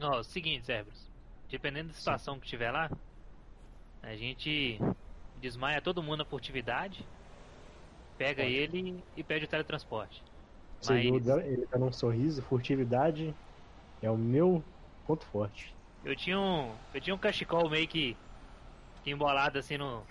Ó, 0.00 0.18
o 0.18 0.24
seguinte, 0.24 0.66
Cerberus. 0.66 1.08
Dependendo 1.50 1.88
da 1.88 1.94
situação 1.94 2.34
Sim. 2.34 2.40
que 2.40 2.46
tiver 2.46 2.70
lá, 2.70 2.90
a 4.02 4.14
gente 4.14 4.80
desmaia 5.40 5.80
todo 5.80 6.02
mundo 6.02 6.18
na 6.18 6.24
furtividade, 6.24 7.06
pega 8.16 8.42
Pode. 8.42 8.54
ele 8.54 9.02
e 9.16 9.22
pede 9.22 9.44
o 9.44 9.48
teletransporte. 9.48 10.22
Mas... 10.86 10.90
Ele, 10.90 11.16
ele 11.46 11.66
tá 11.66 11.78
num 11.78 11.92
sorriso, 11.92 12.42
furtividade 12.42 13.34
é 14.02 14.10
o 14.10 14.16
meu 14.16 14.62
ponto 15.06 15.24
forte. 15.26 15.74
Eu 16.04 16.14
tinha 16.14 16.38
um. 16.38 16.72
Eu 16.94 17.00
tinha 17.00 17.14
um 17.14 17.18
cachecol 17.18 17.68
meio 17.68 17.88
que, 17.88 18.16
que 19.02 19.10
embolado 19.10 19.58
assim 19.58 19.76
no, 19.76 20.04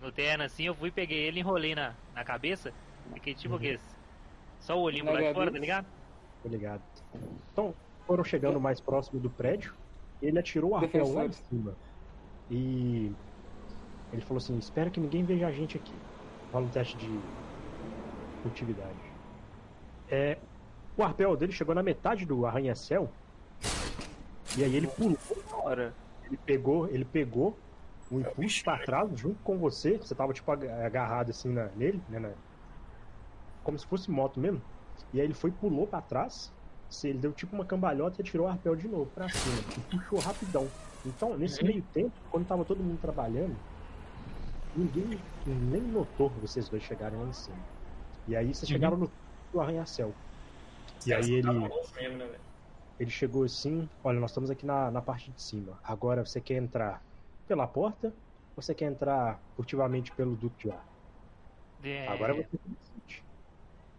no 0.00 0.10
terno 0.10 0.44
assim, 0.44 0.64
eu 0.64 0.74
fui, 0.74 0.90
peguei 0.90 1.18
ele, 1.18 1.40
enrolei 1.40 1.74
na, 1.74 1.94
na 2.14 2.24
cabeça, 2.24 2.72
fiquei 3.14 3.34
tipo 3.34 3.54
uhum. 3.54 3.60
que 3.60 3.78
só 4.60 4.76
o 4.76 4.82
olhinho 4.82 5.04
lá 5.04 5.20
de 5.20 5.32
fora, 5.32 5.52
tá 5.52 5.58
ligado? 5.58 5.86
Tô 6.42 6.48
ligado. 6.48 6.82
Então, 7.52 7.74
foram 8.08 8.24
chegando 8.24 8.58
mais 8.58 8.80
próximo 8.80 9.20
do 9.20 9.28
prédio, 9.28 9.74
ele 10.22 10.38
atirou 10.38 10.70
o 10.70 10.76
arpel 10.76 11.12
lá 11.12 11.26
em 11.26 11.32
cima. 11.32 11.76
E 12.50 13.12
ele 14.10 14.22
falou 14.22 14.38
assim, 14.38 14.56
espero 14.56 14.90
que 14.90 14.98
ninguém 14.98 15.22
veja 15.22 15.46
a 15.46 15.52
gente 15.52 15.76
aqui. 15.76 15.92
Fala 16.50 16.64
um 16.64 16.70
teste 16.70 16.96
de 16.96 17.20
furtividade. 18.42 18.96
É, 20.10 20.38
o 20.96 21.02
arpel 21.02 21.36
dele 21.36 21.52
chegou 21.52 21.74
na 21.74 21.82
metade 21.82 22.24
do 22.24 22.46
arranha-céu. 22.46 23.10
E 24.56 24.64
aí 24.64 24.74
ele 24.74 24.86
pulou. 24.86 25.18
Hora. 25.52 25.94
Ele 26.24 26.38
pegou, 26.38 26.88
ele 26.88 27.04
pegou 27.04 27.58
um 28.10 28.20
impulso 28.20 28.64
para 28.64 28.82
trás 28.84 29.18
junto 29.18 29.38
com 29.42 29.58
você. 29.58 29.98
Você 29.98 30.14
tava 30.14 30.32
tipo 30.32 30.50
agarrado 30.50 31.28
assim 31.28 31.50
na, 31.50 31.66
nele, 31.76 32.02
né? 32.08 32.18
Na, 32.18 32.30
como 33.62 33.78
se 33.78 33.86
fosse 33.86 34.10
moto 34.10 34.40
mesmo. 34.40 34.62
E 35.12 35.20
aí 35.20 35.26
ele 35.26 35.34
foi 35.34 35.50
pulou 35.50 35.86
para 35.86 36.00
trás. 36.00 36.50
Ele 37.04 37.18
deu 37.18 37.32
tipo 37.32 37.54
uma 37.54 37.64
cambalhota 37.64 38.20
e 38.20 38.24
tirou 38.24 38.46
o 38.46 38.50
arpel 38.50 38.74
de 38.74 38.88
novo 38.88 39.06
pra 39.14 39.28
cima. 39.28 39.58
E 39.76 39.80
puxou 39.96 40.18
rapidão. 40.18 40.68
Então, 41.04 41.36
nesse 41.36 41.60
uhum. 41.60 41.68
meio 41.68 41.82
tempo, 41.92 42.12
quando 42.30 42.46
tava 42.46 42.64
todo 42.64 42.82
mundo 42.82 42.98
trabalhando, 43.00 43.56
ninguém 44.74 45.20
nem 45.46 45.82
notou 45.82 46.30
vocês 46.40 46.68
dois 46.68 46.82
chegarem 46.82 47.18
lá 47.18 47.26
em 47.26 47.32
cima. 47.32 47.56
E 48.26 48.36
aí 48.36 48.54
vocês 48.54 48.62
uhum. 48.62 48.74
chegaram 48.74 48.96
no, 48.96 49.10
no 49.52 49.60
arranha-céu. 49.60 50.12
E 51.06 51.12
aí 51.12 51.34
ele. 51.34 51.52
Né, 51.52 52.38
ele 52.98 53.10
chegou 53.10 53.44
assim: 53.44 53.88
Olha, 54.02 54.18
nós 54.18 54.30
estamos 54.30 54.50
aqui 54.50 54.66
na, 54.66 54.90
na 54.90 55.00
parte 55.00 55.30
de 55.30 55.40
cima. 55.40 55.78
Agora 55.84 56.24
você 56.24 56.40
quer 56.40 56.56
entrar 56.56 57.02
pela 57.46 57.66
porta 57.66 58.08
ou 58.56 58.62
você 58.62 58.74
quer 58.74 58.86
entrar 58.86 59.40
furtivamente 59.56 60.10
pelo 60.12 60.34
duto 60.34 60.58
de 60.58 60.70
ar? 60.70 60.84
É... 61.82 62.08
Agora 62.08 62.34
você 62.34 62.58
decide. 62.66 63.24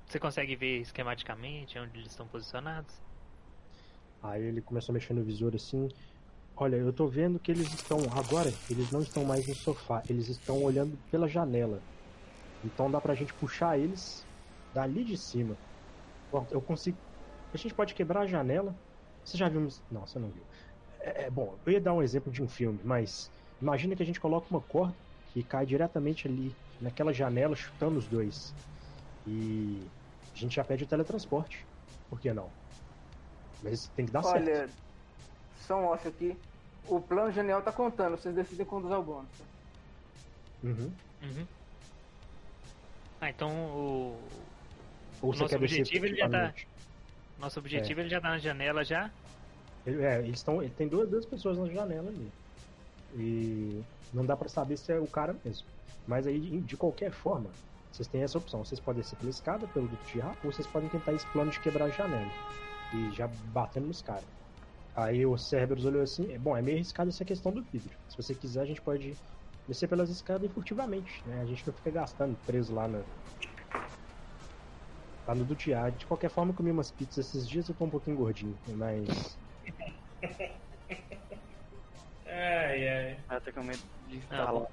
Você 0.10 0.20
consegue 0.20 0.56
ver 0.56 0.82
esquematicamente 0.82 1.78
onde 1.78 2.00
eles 2.00 2.10
estão 2.10 2.28
posicionados? 2.28 2.92
Aí 4.24 4.42
ele 4.42 4.60
começou 4.60 4.92
a 4.92 4.96
mexer 4.96 5.14
no 5.14 5.24
visor 5.24 5.54
assim. 5.54 5.88
Olha, 6.56 6.78
eu 6.78 6.92
tô 6.92 7.08
vendo 7.08 7.40
que 7.40 7.52
eles 7.52 7.72
estão. 7.72 8.00
Agora, 8.18 8.50
eles 8.68 8.92
não 8.92 9.02
estão 9.02 9.24
mais 9.24 9.48
no 9.48 9.54
sofá, 9.54 10.02
eles 10.10 10.28
estão 10.28 10.64
olhando 10.64 10.98
pela 11.12 11.28
janela. 11.28 11.84
Então 12.64 12.90
dá 12.90 13.00
pra 13.00 13.14
gente 13.14 13.36
puxar 13.36 13.78
eles 13.78 14.26
dali 14.74 15.06
de 15.06 15.16
cima. 15.16 15.56
Bom, 16.32 16.48
eu 16.50 16.62
consigo. 16.62 16.98
A 17.54 17.58
gente 17.58 17.76
pode 17.76 17.94
quebrar 17.94 18.22
a 18.22 18.28
janela. 18.28 18.76
Você 19.24 19.38
já 19.38 19.48
viu. 19.48 19.68
Não, 19.92 20.08
você 20.08 20.18
não 20.18 20.30
viu. 20.32 20.44
É, 21.02 21.26
é, 21.26 21.30
bom, 21.30 21.56
eu 21.68 21.72
ia 21.72 21.80
dar 21.80 21.94
um 21.94 22.02
exemplo 22.02 22.32
de 22.32 22.42
um 22.42 22.48
filme, 22.48 22.80
mas 22.84 23.32
imagina 23.62 23.96
que 23.96 24.02
a 24.02 24.06
gente 24.06 24.20
coloca 24.20 24.48
uma 24.50 24.62
corda 24.62 24.98
que 25.28 25.44
cai 25.44 25.68
diretamente 25.68 26.28
ali, 26.28 26.56
naquela 26.82 27.14
janela, 27.14 27.56
chutando 27.56 28.00
os 28.00 28.08
dois. 28.08 28.56
E 29.26 29.92
gente 30.40 30.56
já 30.56 30.64
pede 30.64 30.84
o 30.84 30.88
teletransporte. 30.88 31.66
Por 32.10 32.20
que 32.20 32.34
não? 32.34 32.50
Mas 33.64 33.88
tem 33.96 34.06
que 34.06 34.12
dar 34.12 34.26
Olha, 34.26 34.46
certo. 34.46 34.74
Olha, 35.70 35.80
um 35.80 35.86
off 35.86 36.08
aqui. 36.08 36.38
O 36.88 37.00
plano 37.00 37.32
genial 37.32 37.62
tá 37.62 37.72
contando, 37.72 38.18
vocês 38.18 38.34
decidem 38.34 38.66
quando 38.66 38.86
usar 38.86 38.98
o 38.98 39.04
bônus. 39.04 39.30
Uhum. 40.64 40.92
Uhum. 41.22 41.48
Ah, 43.22 43.30
então 43.30 43.50
o. 43.52 44.18
Ou 45.22 45.34
o 45.34 45.36
nosso 45.36 45.56
objetivo 45.56 46.06
ele 46.06 46.16
já 46.16 46.30
tá. 46.30 46.54
Nosso 47.38 47.60
objetivo 47.60 48.00
é. 48.00 48.04
ele 48.04 48.10
já 48.10 48.22
tá 48.22 48.30
na 48.30 48.38
janela 48.38 48.84
já. 48.84 49.12
Ele, 49.86 50.04
é, 50.04 50.20
eles 50.20 50.40
estão. 50.40 50.62
Ele 50.62 50.74
tem 50.76 50.88
duas, 50.88 51.10
duas 51.10 51.26
pessoas 51.26 51.58
na 51.58 51.68
janela 51.68 52.08
ali. 52.08 52.32
E 53.16 53.84
não 54.14 54.26
dá 54.26 54.36
para 54.36 54.48
saber 54.48 54.78
se 54.78 54.92
é 54.92 55.00
o 55.00 55.08
cara 55.08 55.36
mesmo. 55.44 55.68
Mas 56.08 56.26
aí, 56.26 56.62
de 56.62 56.78
qualquer 56.78 57.12
forma, 57.12 57.50
vocês 57.92 58.08
têm 58.08 58.24
essa 58.24 58.38
opção. 58.38 58.64
Vocês 58.64 58.80
podem 58.80 59.04
ser 59.04 59.16
pela 59.16 59.30
escada, 59.30 59.68
pelo 59.68 59.88
duto 59.88 60.06
de 60.06 60.22
ar, 60.22 60.36
ou 60.44 60.52
vocês 60.52 60.68
podem 60.68 60.90
tentar 60.90 61.14
esse 61.14 61.26
plano 61.28 61.52
de 61.52 61.60
quebrar 61.60 61.86
a 61.86 61.90
janela. 61.90 62.32
E 62.94 63.12
já 63.12 63.28
batendo 63.28 63.88
nos 63.88 64.02
caras. 64.02 64.26
Aí 64.96 65.26
o 65.26 65.38
Cerberus 65.38 65.86
olhou 65.86 66.02
assim, 66.02 66.32
é 66.34 66.38
bom, 66.38 66.56
é 66.58 66.62
meio 66.62 66.78
arriscado 66.78 67.10
essa 67.10 67.24
questão 67.24 67.52
do 67.52 67.62
vidro. 67.64 67.96
Se 68.10 68.18
você 68.18 68.36
quiser, 68.36 68.62
a 68.62 68.66
gente 68.66 68.82
pode 68.82 69.16
descer 69.68 69.88
pelas 69.88 70.10
escadas 70.10 70.50
e 70.50 70.54
furtivamente, 70.54 71.24
né? 71.26 71.42
A 71.42 71.46
gente 71.46 71.66
não 71.66 71.74
fica 71.74 71.92
gastando 71.92 72.38
preso 72.46 72.74
lá 72.74 72.88
no. 72.88 73.04
Lá 75.28 75.36
no 75.36 75.46
Dutiar. 75.46 75.92
De 75.92 76.06
qualquer 76.06 76.30
forma, 76.30 76.52
eu 76.52 76.56
comi 76.56 76.72
umas 76.72 76.92
pizzas 76.92 77.20
esses 77.20 77.48
dias, 77.48 77.70
eu 77.70 77.76
tô 77.76 77.86
um 77.86 77.90
pouquinho 77.90 78.18
gordinho, 78.18 78.58
mas. 78.70 79.38
ai, 82.26 82.88
ai. 82.88 83.20
Ah, 83.30 83.40
tá 83.40 83.52
com 83.52 83.64
medo 83.64 83.84
de 84.08 84.18
estar 84.18 84.48
ah, 84.48 84.52
lá. 84.52 84.68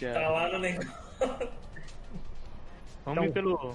Tá 0.00 0.28
lá 0.30 0.48
no 0.48 0.58
negócio. 0.58 0.90
Vamos 3.04 3.24
então, 3.24 3.24
ir 3.24 3.32
pelo. 3.32 3.74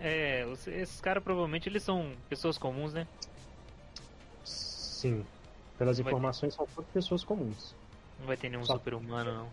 É, 0.00 0.46
esses 0.50 1.00
caras 1.00 1.22
provavelmente 1.22 1.68
eles 1.68 1.82
são 1.82 2.12
pessoas 2.28 2.58
comuns, 2.58 2.92
né? 2.92 3.06
Sim. 4.44 5.24
Pelas 5.78 5.98
informações, 5.98 6.54
ter... 6.54 6.56
são 6.56 6.66
todas 6.74 6.90
pessoas 6.90 7.24
comuns. 7.24 7.74
Não 8.18 8.26
vai 8.26 8.36
ter 8.36 8.48
nenhum 8.48 8.64
Só... 8.64 8.74
super-humano, 8.74 9.32
não. 9.32 9.48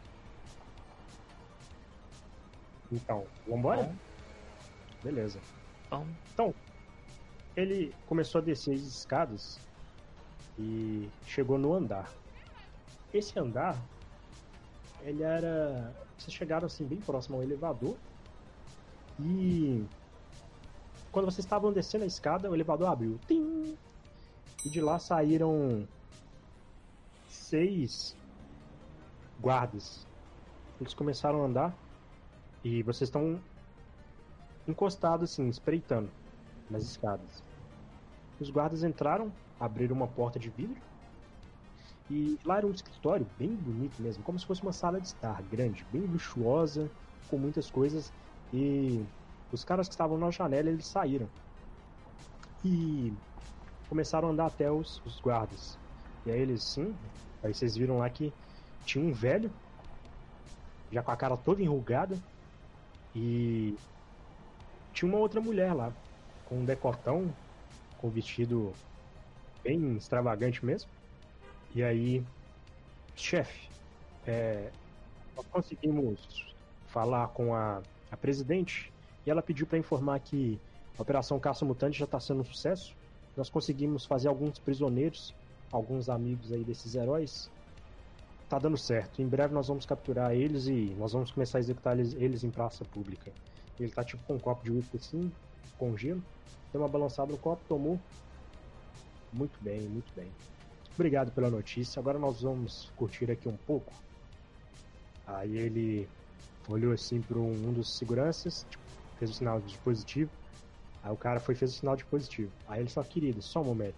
Então, 2.91 3.25
vambora? 3.47 3.83
Bom. 3.83 3.95
Beleza. 5.03 5.39
Bom. 5.89 6.05
Então, 6.33 6.53
ele 7.55 7.93
começou 8.07 8.39
a 8.39 8.43
descer 8.43 8.75
as 8.75 8.81
escadas 8.81 9.59
e 10.59 11.09
chegou 11.25 11.57
no 11.57 11.73
andar. 11.73 12.11
Esse 13.13 13.37
andar, 13.39 13.77
ele 15.01 15.23
era. 15.23 15.93
Vocês 16.17 16.33
chegaram 16.33 16.67
assim 16.67 16.85
bem 16.85 16.99
próximo 16.99 17.37
ao 17.37 17.43
elevador 17.43 17.97
e 19.23 19.85
quando 21.11 21.25
vocês 21.25 21.45
estavam 21.45 21.71
descendo 21.71 22.03
a 22.03 22.07
escada, 22.07 22.49
o 22.49 22.55
elevador 22.55 22.87
abriu. 22.87 23.19
Tim! 23.27 23.77
E 24.65 24.69
de 24.69 24.79
lá 24.79 24.99
saíram 24.99 25.87
seis 27.27 28.15
guardas. 29.41 30.07
Eles 30.79 30.93
começaram 30.93 31.41
a 31.41 31.45
andar 31.45 31.75
e 32.63 32.83
vocês 32.83 33.09
estão 33.09 33.39
encostados 34.67 35.31
assim, 35.31 35.47
espreitando 35.49 36.09
nas 36.69 36.83
escadas. 36.83 37.43
Os 38.39 38.49
guardas 38.49 38.83
entraram, 38.83 39.31
abriram 39.59 39.95
uma 39.95 40.07
porta 40.07 40.39
de 40.39 40.49
vidro 40.49 40.81
e 42.09 42.37
lá 42.43 42.57
era 42.57 42.67
um 42.67 42.71
escritório 42.71 43.25
bem 43.37 43.55
bonito 43.55 44.01
mesmo, 44.01 44.23
como 44.23 44.39
se 44.39 44.45
fosse 44.45 44.61
uma 44.61 44.73
sala 44.73 44.99
de 44.99 45.07
estar 45.07 45.41
grande, 45.43 45.85
bem 45.91 46.01
luxuosa, 46.01 46.89
com 47.29 47.37
muitas 47.37 47.69
coisas. 47.71 48.11
E 48.53 49.05
os 49.51 49.63
caras 49.63 49.87
que 49.87 49.93
estavam 49.93 50.17
na 50.17 50.31
janela 50.31 50.69
eles 50.69 50.85
saíram 50.87 51.27
e 52.63 53.13
começaram 53.89 54.29
a 54.29 54.31
andar 54.31 54.47
até 54.47 54.71
os, 54.71 55.01
os 55.05 55.19
guardas. 55.19 55.77
E 56.25 56.31
aí 56.31 56.39
eles, 56.39 56.63
sim, 56.63 56.95
aí 57.43 57.53
vocês 57.53 57.75
viram 57.75 57.97
lá 57.97 58.09
que 58.09 58.31
tinha 58.85 59.03
um 59.03 59.11
velho, 59.11 59.49
já 60.91 61.01
com 61.01 61.11
a 61.11 61.17
cara 61.17 61.35
toda 61.37 61.61
enrugada, 61.61 62.17
e 63.15 63.75
tinha 64.93 65.09
uma 65.09 65.17
outra 65.17 65.41
mulher 65.41 65.73
lá, 65.73 65.91
com 66.45 66.59
um 66.59 66.65
decotão, 66.65 67.33
com 67.97 68.07
um 68.07 68.11
vestido 68.11 68.73
bem 69.63 69.95
extravagante 69.95 70.65
mesmo. 70.65 70.89
E 71.73 71.83
aí, 71.83 72.23
chefe, 73.15 73.69
é, 74.25 74.71
nós 75.35 75.47
conseguimos 75.47 76.55
falar 76.87 77.29
com 77.29 77.55
a, 77.55 77.81
a 78.11 78.17
presidente 78.17 78.91
e 79.25 79.31
ela 79.31 79.41
pediu 79.41 79.65
para 79.65 79.77
informar 79.77 80.19
que 80.19 80.59
a 80.97 81.01
Operação 81.01 81.39
Caça 81.39 81.63
Mutante 81.63 81.97
já 81.97 82.05
está 82.05 82.19
sendo 82.19 82.41
um 82.41 82.43
sucesso. 82.43 82.95
Nós 83.35 83.49
conseguimos 83.49 84.05
fazer 84.05 84.27
alguns 84.27 84.59
prisioneiros, 84.59 85.33
alguns 85.71 86.09
amigos 86.09 86.51
aí 86.51 86.63
desses 86.63 86.95
heróis, 86.95 87.49
tá 88.49 88.59
dando 88.59 88.77
certo. 88.77 89.21
Em 89.21 89.27
breve 89.27 89.53
nós 89.53 89.67
vamos 89.67 89.85
capturar 89.85 90.33
eles 90.33 90.67
e 90.67 90.93
nós 90.97 91.13
vamos 91.13 91.31
começar 91.31 91.57
a 91.57 91.61
executar 91.61 91.97
eles, 91.97 92.13
eles 92.15 92.43
em 92.43 92.51
praça 92.51 92.83
pública. 92.83 93.31
Ele 93.79 93.91
tá 93.91 94.03
tipo 94.03 94.21
com 94.25 94.35
um 94.35 94.39
copo 94.39 94.63
de 94.63 94.71
uísque 94.71 94.97
assim, 94.97 95.31
com 95.77 95.95
gelo. 95.97 96.21
Deu 96.71 96.81
uma 96.81 96.89
balançada 96.89 97.31
no 97.31 97.37
copo, 97.37 97.61
tomou. 97.67 97.99
Muito 99.31 99.57
bem, 99.63 99.79
muito 99.81 100.13
bem. 100.13 100.27
Obrigado 100.93 101.31
pela 101.31 101.49
notícia. 101.49 101.99
Agora 101.99 102.19
nós 102.19 102.41
vamos 102.41 102.91
curtir 102.97 103.31
aqui 103.31 103.47
um 103.47 103.55
pouco. 103.55 103.93
Aí 105.25 105.57
ele 105.57 106.07
olhou 106.67 106.93
assim 106.93 107.21
para 107.21 107.39
um 107.39 107.73
dos 107.73 107.97
seguranças, 107.97 108.65
tipo, 108.69 108.83
fez 109.17 109.31
o 109.31 109.33
sinal 109.33 109.59
de 109.59 109.77
positivo. 109.79 110.31
Aí 111.03 111.11
o 111.11 111.17
cara 111.17 111.39
foi 111.39 111.55
fez 111.55 111.73
o 111.73 111.77
sinal 111.77 111.95
de 111.95 112.05
positivo. 112.05 112.51
Aí 112.67 112.79
ele 112.79 112.89
só, 112.89 113.03
querido, 113.03 113.41
só 113.41 113.61
um 113.61 113.65
momento. 113.65 113.97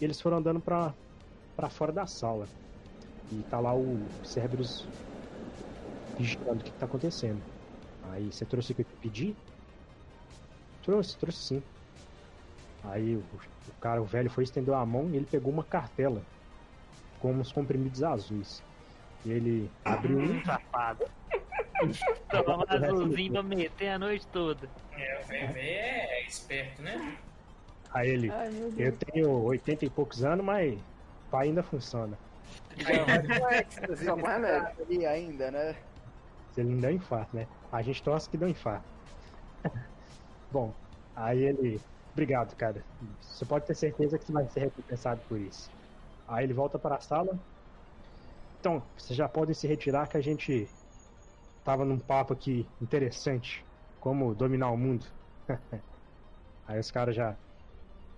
E 0.00 0.04
eles 0.04 0.20
foram 0.20 0.38
andando 0.38 0.60
pra 0.60 0.94
pra 1.56 1.68
fora 1.68 1.92
da 1.92 2.06
sala. 2.06 2.46
E 3.30 3.42
tá 3.44 3.60
lá 3.60 3.74
o 3.74 4.08
Cerberus 4.24 4.86
vigiando 6.16 6.60
o 6.60 6.64
que, 6.64 6.72
que 6.72 6.78
tá 6.78 6.86
acontecendo. 6.86 7.42
Aí 8.04 8.32
você 8.32 8.44
trouxe 8.44 8.72
o 8.72 8.74
que 8.74 8.82
eu 8.82 8.86
pedi? 9.00 9.36
Trouxe, 10.82 11.18
trouxe 11.18 11.38
sim. 11.38 11.62
Aí 12.84 13.16
o, 13.16 13.20
o 13.20 13.80
cara, 13.80 14.00
o 14.00 14.04
velho, 14.04 14.30
foi 14.30 14.44
estendeu 14.44 14.74
a 14.74 14.86
mão 14.86 15.08
e 15.10 15.16
ele 15.16 15.26
pegou 15.26 15.52
uma 15.52 15.64
cartela 15.64 16.22
com 17.18 17.32
uns 17.32 17.52
comprimidos 17.52 18.02
azuis. 18.02 18.62
E 19.24 19.30
ele 19.30 19.70
abriu 19.84 20.18
um. 20.18 20.44
Safado. 20.44 21.04
Toma 22.30 22.64
azulzinho 22.68 23.32
pra 23.32 23.42
meter 23.42 23.88
a 23.88 23.98
noite 23.98 24.26
toda. 24.28 24.68
É, 24.92 25.20
o 25.20 25.26
VV 25.26 25.60
é 25.60 26.26
esperto, 26.26 26.82
né? 26.82 27.16
Aí 27.92 28.08
ele. 28.08 28.30
Ai, 28.30 28.50
Eu 28.76 28.96
tenho 28.96 29.30
80 29.44 29.84
e 29.84 29.90
poucos 29.90 30.24
anos, 30.24 30.44
mas 30.44 30.74
o 30.74 31.30
pai 31.30 31.48
ainda 31.48 31.62
funciona. 31.62 32.18
Êxtase 32.78 34.04
Só 34.04 34.14
remédio. 34.14 34.84
ali 34.84 35.06
ainda, 35.06 35.50
né? 35.50 35.76
Se 36.52 36.60
ele 36.60 36.70
não 36.70 36.80
deu 36.80 36.90
infarto, 36.92 37.36
né? 37.36 37.46
A 37.72 37.82
gente 37.82 38.02
torce 38.02 38.28
que 38.28 38.36
deu 38.36 38.48
infarto. 38.48 38.84
Bom, 40.50 40.72
aí 41.14 41.42
ele. 41.42 41.80
Obrigado, 42.12 42.54
cara. 42.56 42.82
Você 43.20 43.44
pode 43.44 43.66
ter 43.66 43.74
certeza 43.74 44.18
que 44.18 44.24
você 44.24 44.32
vai 44.32 44.46
ser 44.48 44.60
recompensado 44.60 45.20
por 45.28 45.38
isso. 45.38 45.70
Aí 46.26 46.44
ele 46.44 46.52
volta 46.52 46.78
para 46.78 46.96
a 46.96 47.00
sala. 47.00 47.38
Então, 48.58 48.82
vocês 48.96 49.16
já 49.16 49.28
podem 49.28 49.54
se 49.54 49.66
retirar 49.66 50.08
que 50.08 50.16
a 50.16 50.20
gente 50.20 50.68
tava 51.70 51.84
num 51.84 51.98
papo 52.00 52.32
aqui 52.32 52.66
interessante. 52.80 53.64
Como 54.00 54.34
dominar 54.34 54.70
o 54.72 54.76
mundo. 54.76 55.06
aí 56.66 56.80
os 56.80 56.90
caras 56.90 57.14
já. 57.14 57.36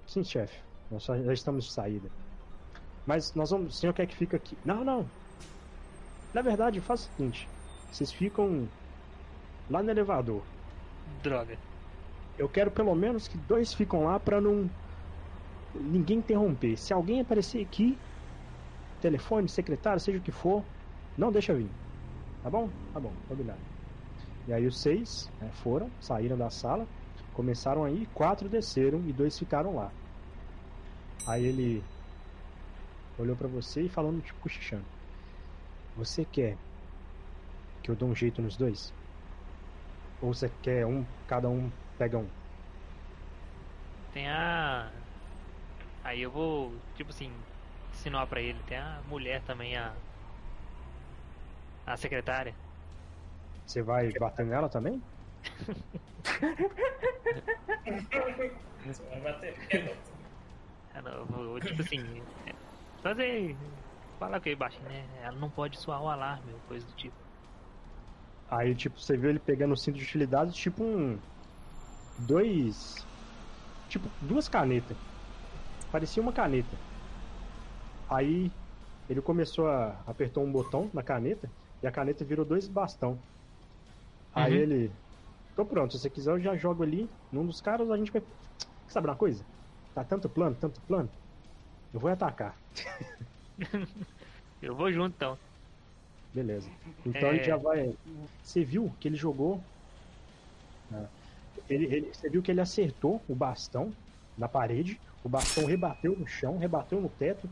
Sim, 0.07 0.25
chefe. 0.25 0.57
Nós 0.91 1.03
só- 1.05 1.21
já 1.23 1.33
estamos 1.33 1.67
de 1.67 1.73
saída. 1.73 2.09
Mas 3.07 3.35
nós 3.35 3.51
vamos. 3.51 3.75
O 3.75 3.79
senhor 3.79 3.93
quer 3.93 4.07
que 4.07 4.17
fique 4.17 4.35
aqui? 4.37 4.57
Não, 4.65 4.85
não. 4.85 5.07
Na 6.33 6.41
verdade, 6.41 6.81
faz 6.81 7.03
o 7.03 7.05
seguinte. 7.13 7.47
Vocês 7.91 8.11
ficam 8.13 8.67
lá 9.69 9.83
no 9.83 9.91
elevador. 9.91 10.43
Droga. 11.21 11.59
Eu 12.39 12.49
quero 12.49 12.71
pelo 12.71 12.95
menos 12.95 13.29
que 13.29 13.37
dois 13.37 13.75
ficam 13.75 14.05
lá 14.05 14.19
pra 14.19 14.41
não 14.41 14.71
ninguém 15.75 16.19
interromper. 16.19 16.77
Se 16.79 16.93
alguém 16.95 17.21
aparecer 17.21 17.61
aqui, 17.67 17.99
telefone, 19.01 19.49
secretário, 19.49 20.01
seja 20.01 20.19
o 20.19 20.23
que 20.23 20.33
for, 20.33 20.65
não 21.17 21.31
deixa 21.31 21.55
vir. 21.55 21.69
Tá 22.43 22.51
bom? 22.51 22.71
Tá 22.93 23.01
bom, 23.01 23.15
combinado. 23.29 23.63
E 24.47 24.53
aí 24.53 24.67
os 24.67 24.81
seis 24.81 25.31
né, 25.41 25.51
foram, 25.53 25.91
saíram 26.01 26.37
da 26.37 26.51
sala, 26.51 26.87
começaram 27.33 27.85
aí, 27.85 28.07
quatro 28.09 28.49
desceram 28.49 29.01
e 29.09 29.13
dois 29.13 29.39
ficaram 29.39 29.75
lá. 29.75 29.93
Aí 31.27 31.45
ele 31.45 31.83
olhou 33.19 33.37
pra 33.37 33.49
você 33.49 33.83
e 33.83 33.89
falando 33.89 34.21
tipo 34.21 34.39
cochichando. 34.41 34.87
Você 35.97 36.25
quer 36.25 36.59
que 37.83 37.91
eu 37.91 37.97
dou 37.97 38.09
um 38.09 38.15
jeito 38.15 38.41
nos 38.43 38.57
dois? 38.57 38.93
Ou 40.21 40.33
você 40.33 40.49
quer 40.63 40.87
um, 40.87 41.05
cada 41.27 41.49
um 41.49 41.71
pega 41.99 42.19
um? 42.19 42.29
Tem 44.13 44.29
a. 44.29 44.91
Aí 46.05 46.21
eu 46.21 46.31
vou, 46.31 46.71
tipo 46.97 47.11
assim, 47.11 47.31
ensinar 47.93 48.27
pra 48.27 48.41
ele. 48.41 48.59
Tem 48.69 48.79
a 48.79 49.01
mulher 49.09 49.41
também, 49.43 49.77
a. 49.77 49.93
A 51.87 51.97
secretária. 51.97 52.55
Você 53.67 53.83
vai 53.83 54.13
bater 54.13 54.47
nela 54.47 54.69
também? 54.69 55.03
Você 58.87 59.03
vai 59.11 59.21
bater. 59.21 59.55
É, 59.71 59.97
Ela, 60.95 61.11
eu 61.11 61.25
vou, 61.27 61.61
tipo 61.61 61.83
assim. 61.83 62.23
é, 62.47 62.53
Fazer. 63.03 63.57
Falar 64.19 64.41
com 64.41 64.49
ele 64.49 64.57
baixinho, 64.57 64.85
né? 64.85 65.05
Ela 65.23 65.37
não 65.37 65.51
pode 65.51 65.79
soar 65.79 66.03
o 66.03 66.09
alarme 66.09 66.53
ou 66.53 66.61
coisa 66.69 66.87
do 66.87 66.93
tipo. 66.93 67.17
Aí, 68.51 68.75
tipo, 68.75 69.01
você 69.01 69.17
viu 69.17 69.31
ele 69.31 69.39
pegando 69.39 69.73
o 69.73 69.77
cinto 69.77 69.99
de 69.99 70.05
utilidade, 70.05 70.53
tipo 70.53 70.85
um. 70.85 71.19
Dois. 72.19 73.05
Tipo, 73.89 74.09
duas 74.21 74.49
canetas. 74.49 74.97
Parecia 75.91 76.23
uma 76.23 76.33
caneta. 76.33 76.77
Aí 78.09 78.53
ele 79.09 79.21
começou 79.21 79.69
a. 79.69 79.97
apertou 80.07 80.45
um 80.45 80.53
botão 80.53 80.91
na 80.93 81.03
caneta 81.03 81.51
e 81.83 81.87
a 81.87 81.91
caneta 81.93 82.25
virou 82.25 82.45
dois 82.45 82.69
bastão. 82.69 83.19
Aí 84.35 84.53
Uhum. 84.55 84.59
ele. 84.59 84.93
Tô 85.57 85.65
pronto, 85.65 85.93
se 85.93 85.99
você 86.01 86.09
quiser 86.11 86.31
eu 86.31 86.41
já 86.41 86.57
jogo 86.57 86.83
ali 86.83 87.09
num 87.31 87.45
dos 87.45 87.61
caras, 87.61 87.91
a 87.91 87.97
gente 87.97 88.11
vai. 88.11 88.23
Sabe 88.89 89.07
uma 89.07 89.17
coisa? 89.17 89.45
Tá 89.95 90.03
tanto 90.05 90.29
plano, 90.29 90.57
tanto 90.59 90.81
plano. 90.83 91.09
Eu 91.93 92.01
vou 92.01 92.11
atacar. 92.11 92.57
Eu 94.63 94.75
vou 94.77 94.93
junto 94.93 95.15
então. 95.17 95.37
Beleza. 96.33 96.69
Então 97.05 97.29
É. 97.29 97.35
ele 97.35 97.45
já 97.45 97.57
vai. 97.57 97.95
Você 98.43 98.65
viu 98.65 98.93
que 99.01 99.09
ele 99.09 99.17
jogou. 99.17 99.61
né? 100.91 101.07
Ele, 101.69 101.85
ele- 101.87 102.15
você 102.15 102.29
viu 102.31 102.43
que 102.43 102.51
ele 102.51 102.61
acertou 102.61 103.21
o 103.29 103.35
bastão 103.35 103.93
na 104.39 104.49
parede. 104.49 105.01
O 105.25 105.29
bastão 105.29 105.65
rebateu 105.67 106.17
no 106.17 106.27
chão, 106.27 106.59
rebateu 106.59 107.01
no 107.01 107.09
teto 107.09 107.49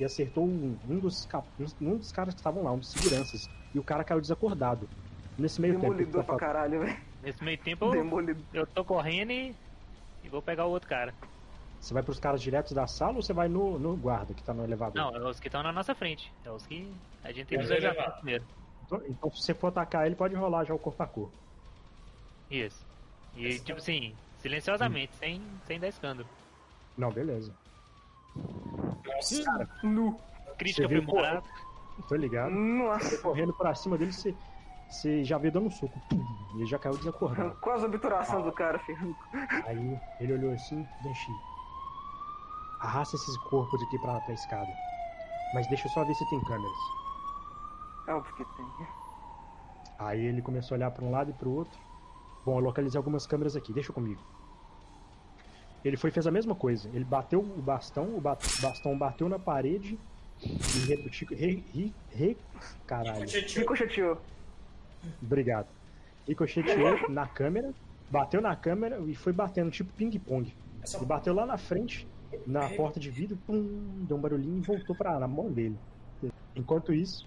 e 0.00 0.04
acertou 0.04 0.44
um, 0.44 0.76
um 0.88 0.98
dos, 0.98 1.26
cap- 1.26 1.46
um, 1.60 1.88
um 1.92 1.96
dos 1.96 2.10
caras 2.12 2.34
que 2.34 2.40
estavam 2.40 2.62
lá, 2.64 2.72
um 2.72 2.78
dos 2.78 2.90
seguranças. 2.90 3.48
E 3.74 3.78
o 3.78 3.82
cara 3.84 4.04
caiu 4.04 4.20
desacordado. 4.20 4.88
Nesse 5.38 5.60
meio 5.60 5.74
tempo. 5.74 5.86
Demolidor 5.94 6.24
tá 6.24 6.26
pra 6.26 6.36
caralho, 6.36 6.80
velho. 6.80 7.00
Nesse 7.22 7.42
meio 7.42 7.58
tempo 7.58 7.84
eu, 7.86 7.90
Demolidor. 7.92 8.42
eu 8.52 8.66
tô 8.66 8.84
correndo 8.84 9.30
e, 9.30 9.54
e 10.24 10.28
vou 10.28 10.42
pegar 10.42 10.66
o 10.66 10.70
outro 10.70 10.88
cara. 10.88 11.14
Você 11.80 11.94
vai 11.94 12.02
pros 12.02 12.18
caras 12.20 12.40
diretos 12.42 12.72
da 12.72 12.86
sala 12.86 13.16
ou 13.16 13.22
você 13.22 13.32
vai 13.32 13.48
no, 13.48 13.78
no 13.78 13.96
guarda 13.96 14.34
que 14.34 14.42
tá 14.42 14.52
no 14.54 14.62
elevador? 14.62 14.94
Não, 14.94 15.16
é 15.16 15.28
os 15.28 15.40
que 15.40 15.48
estão 15.48 15.62
na 15.62 15.72
nossa 15.72 15.94
frente. 15.94 16.32
É 16.44 16.50
os 16.50 16.64
que 16.66 16.92
a 17.24 17.32
gente 17.32 17.46
tem 17.46 17.58
que 17.58 17.64
levar. 17.66 18.10
primeiro. 18.12 18.44
Então, 18.86 19.00
então, 19.08 19.30
se 19.30 19.42
você 19.42 19.54
for 19.54 19.68
atacar 19.68 20.06
ele, 20.06 20.14
pode 20.14 20.34
rolar 20.34 20.64
já 20.64 20.74
o 20.74 20.78
corpo 20.78 21.02
a 21.02 21.06
corpo. 21.06 21.32
Isso. 22.50 22.84
E 23.36 23.58
tipo 23.58 23.78
assim, 23.78 24.14
silenciosamente, 24.40 25.12
sem, 25.16 25.40
sem 25.66 25.80
dar 25.80 25.88
escândalo. 25.88 26.28
Não, 26.98 27.10
beleza. 27.10 27.50
Nossa, 29.22 29.68
Nu. 29.82 30.18
Crítica 30.58 30.82
Você 30.82 30.88
viu, 30.88 31.02
aprimorada. 31.02 31.42
Tô 32.08 32.14
ligado. 32.14 32.50
Nossa. 32.50 33.10
Você 33.10 33.18
correndo 33.18 33.52
pra 33.52 33.74
cima 33.74 33.96
dele, 33.96 34.12
você, 34.12 34.34
você 34.88 35.24
já 35.24 35.38
veio 35.38 35.52
dando 35.52 35.66
um 35.66 35.70
soco. 35.70 35.98
Pum, 36.08 36.24
e 36.54 36.58
ele 36.58 36.66
já 36.66 36.78
caiu 36.78 36.96
desacordado. 36.96 37.56
Quase 37.60 37.84
a 37.84 37.86
obturação 37.86 38.42
do 38.42 38.52
cara, 38.52 38.78
filho. 38.80 39.16
Aí 39.66 40.00
ele 40.20 40.32
olhou 40.32 40.52
assim, 40.52 40.86
Denshi. 41.02 41.32
Arrasta 42.80 43.16
esses 43.16 43.36
corpos 43.48 43.82
aqui 43.82 43.98
pra, 43.98 44.20
pra 44.20 44.34
escada. 44.34 44.72
Mas 45.54 45.66
deixa 45.68 45.86
eu 45.86 45.92
só 45.92 46.04
ver 46.04 46.14
se 46.14 46.28
tem 46.28 46.40
câmeras. 46.40 46.78
É 48.08 48.14
óbvio 48.14 48.34
que 48.34 48.44
tem. 48.56 48.66
Aí 49.98 50.24
ele 50.24 50.42
começou 50.42 50.74
a 50.74 50.78
olhar 50.78 50.90
pra 50.90 51.04
um 51.04 51.10
lado 51.10 51.30
e 51.30 51.34
pro 51.34 51.50
outro. 51.50 51.78
Bom, 52.44 52.58
eu 52.58 52.64
localizei 52.64 52.98
algumas 52.98 53.26
câmeras 53.26 53.54
aqui, 53.54 53.72
deixa 53.72 53.92
comigo. 53.92 54.20
Ele 55.84 55.96
foi 55.96 56.10
e 56.10 56.12
fez 56.12 56.26
a 56.26 56.30
mesma 56.30 56.54
coisa. 56.54 56.88
Ele 56.94 57.04
bateu 57.04 57.40
o 57.40 57.60
bastão, 57.62 58.16
o 58.16 58.20
ba- 58.20 58.38
bastão 58.60 58.96
bateu 58.96 59.28
na 59.28 59.38
parede 59.38 59.98
e 60.40 60.78
repetiu. 60.88 61.28
Re, 61.30 61.62
re, 61.72 61.94
re, 62.10 62.36
caralho. 62.86 63.26
Ricocheteou. 63.60 64.18
Obrigado. 65.20 65.66
Ricocheteou 66.28 67.10
na 67.10 67.26
câmera, 67.26 67.72
bateu 68.10 68.40
na 68.40 68.54
câmera 68.54 69.00
e 69.06 69.14
foi 69.14 69.32
batendo 69.32 69.70
tipo 69.70 69.92
ping-pong. 69.94 70.54
Ele 70.96 71.04
bateu 71.06 71.34
lá 71.34 71.44
na 71.46 71.58
frente, 71.58 72.06
na 72.46 72.68
porta 72.76 73.00
de 73.00 73.10
vidro, 73.10 73.36
pum, 73.46 74.04
deu 74.06 74.16
um 74.16 74.20
barulhinho 74.20 74.58
e 74.58 74.60
voltou 74.60 74.94
pra 74.94 75.18
na 75.18 75.26
mão 75.26 75.50
dele. 75.50 75.76
Enquanto 76.54 76.92
isso, 76.92 77.26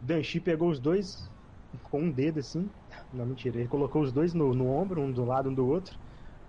Danchi 0.00 0.40
pegou 0.40 0.70
os 0.70 0.78
dois 0.78 1.28
com 1.90 2.00
um 2.02 2.10
dedo 2.10 2.40
assim. 2.40 2.68
Não, 3.12 3.26
mentira. 3.26 3.58
Ele 3.58 3.68
colocou 3.68 4.02
os 4.02 4.12
dois 4.12 4.32
no, 4.32 4.54
no 4.54 4.68
ombro, 4.70 5.00
um 5.00 5.10
do 5.12 5.24
lado, 5.24 5.50
um 5.50 5.54
do 5.54 5.66
outro, 5.66 5.98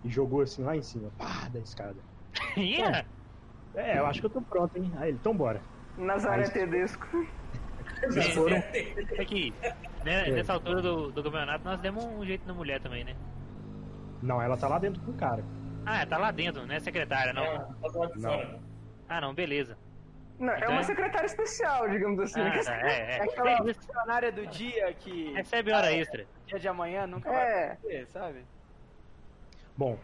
e 0.08 0.10
jogou 0.10 0.42
assim 0.42 0.64
lá 0.64 0.76
em 0.76 0.82
cima, 0.82 1.12
pá, 1.18 1.50
da 1.52 1.60
escada. 1.60 1.98
Ia! 2.56 3.06
É, 3.76 4.00
eu 4.00 4.06
acho 4.08 4.20
que 4.22 4.26
eu 4.26 4.30
tô 4.30 4.42
pronto, 4.42 4.76
hein? 4.78 4.92
Aí 4.98 5.10
ele, 5.10 5.18
então 5.20 5.36
bora. 5.36 5.62
Nazaré 5.98 6.38
Mas- 6.44 6.50
Tedesco. 6.52 7.06
Eles 8.04 8.28
foram. 8.30 8.58
Aqui, 9.20 9.54
né, 10.06 10.30
É. 10.30 10.32
nessa 10.32 10.54
altura 10.54 10.82
do, 10.82 11.12
do 11.12 11.24
campeonato, 11.24 11.64
nós 11.66 11.80
demos 11.80 12.04
um 12.06 12.24
jeito 12.26 12.48
na 12.48 12.54
mulher 12.54 12.80
também, 12.80 13.04
né? 13.04 13.16
Não, 14.22 14.42
ela 14.42 14.56
tá 14.58 14.68
lá 14.68 14.78
dentro 14.80 15.02
com 15.02 15.12
o 15.12 15.16
cara. 15.16 15.44
Ah, 15.86 16.06
tá 16.06 16.18
lá 16.18 16.32
dentro, 16.32 16.66
né, 16.66 16.80
secretária? 16.80 17.34
Não. 17.34 17.44
Não, 17.82 17.92
tá 17.92 18.10
Não. 18.18 18.60
Ah, 19.10 19.22
não, 19.22 19.34
beleza. 19.34 19.78
Não, 20.40 20.54
é 20.54 20.58
Então 20.58 20.72
uma 20.72 20.82
é- 20.82 20.84
secretária 20.84 21.26
especial, 21.26 21.90
digamos 21.90 22.20
assim. 22.20 22.40
Ah, 22.42 22.64
tá, 22.64 22.76
é, 22.86 22.88
É 22.88 23.18
é. 23.18 23.22
aquela 23.24 23.58
funcionária 23.58 24.32
do 24.32 24.46
dia 24.48 24.94
que 24.94 25.34
Recebe 25.34 25.72
hora 25.72 25.92
extra. 25.92 26.26
dia 26.46 26.60
de 26.60 26.68
amanhã 26.68 27.08
nunca 27.08 27.30
É. 27.30 27.34
vai 27.34 27.64
acontecer, 27.72 28.08
sabe? 28.08 28.46
Bom, 29.77 29.98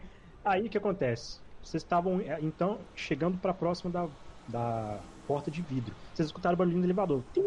aí 0.44 0.66
o 0.66 0.70
que 0.70 0.78
acontece? 0.78 1.40
Vocês 1.62 1.82
estavam, 1.82 2.20
é, 2.20 2.38
então, 2.40 2.78
chegando 2.94 3.38
pra 3.38 3.52
próximo 3.54 3.90
da, 3.90 4.06
da 4.48 5.00
porta 5.26 5.50
de 5.50 5.62
vidro. 5.62 5.94
Vocês 6.14 6.26
escutaram 6.26 6.54
o 6.54 6.58
barulhinho 6.58 6.82
do 6.82 6.86
elevador. 6.86 7.22
Tim! 7.32 7.42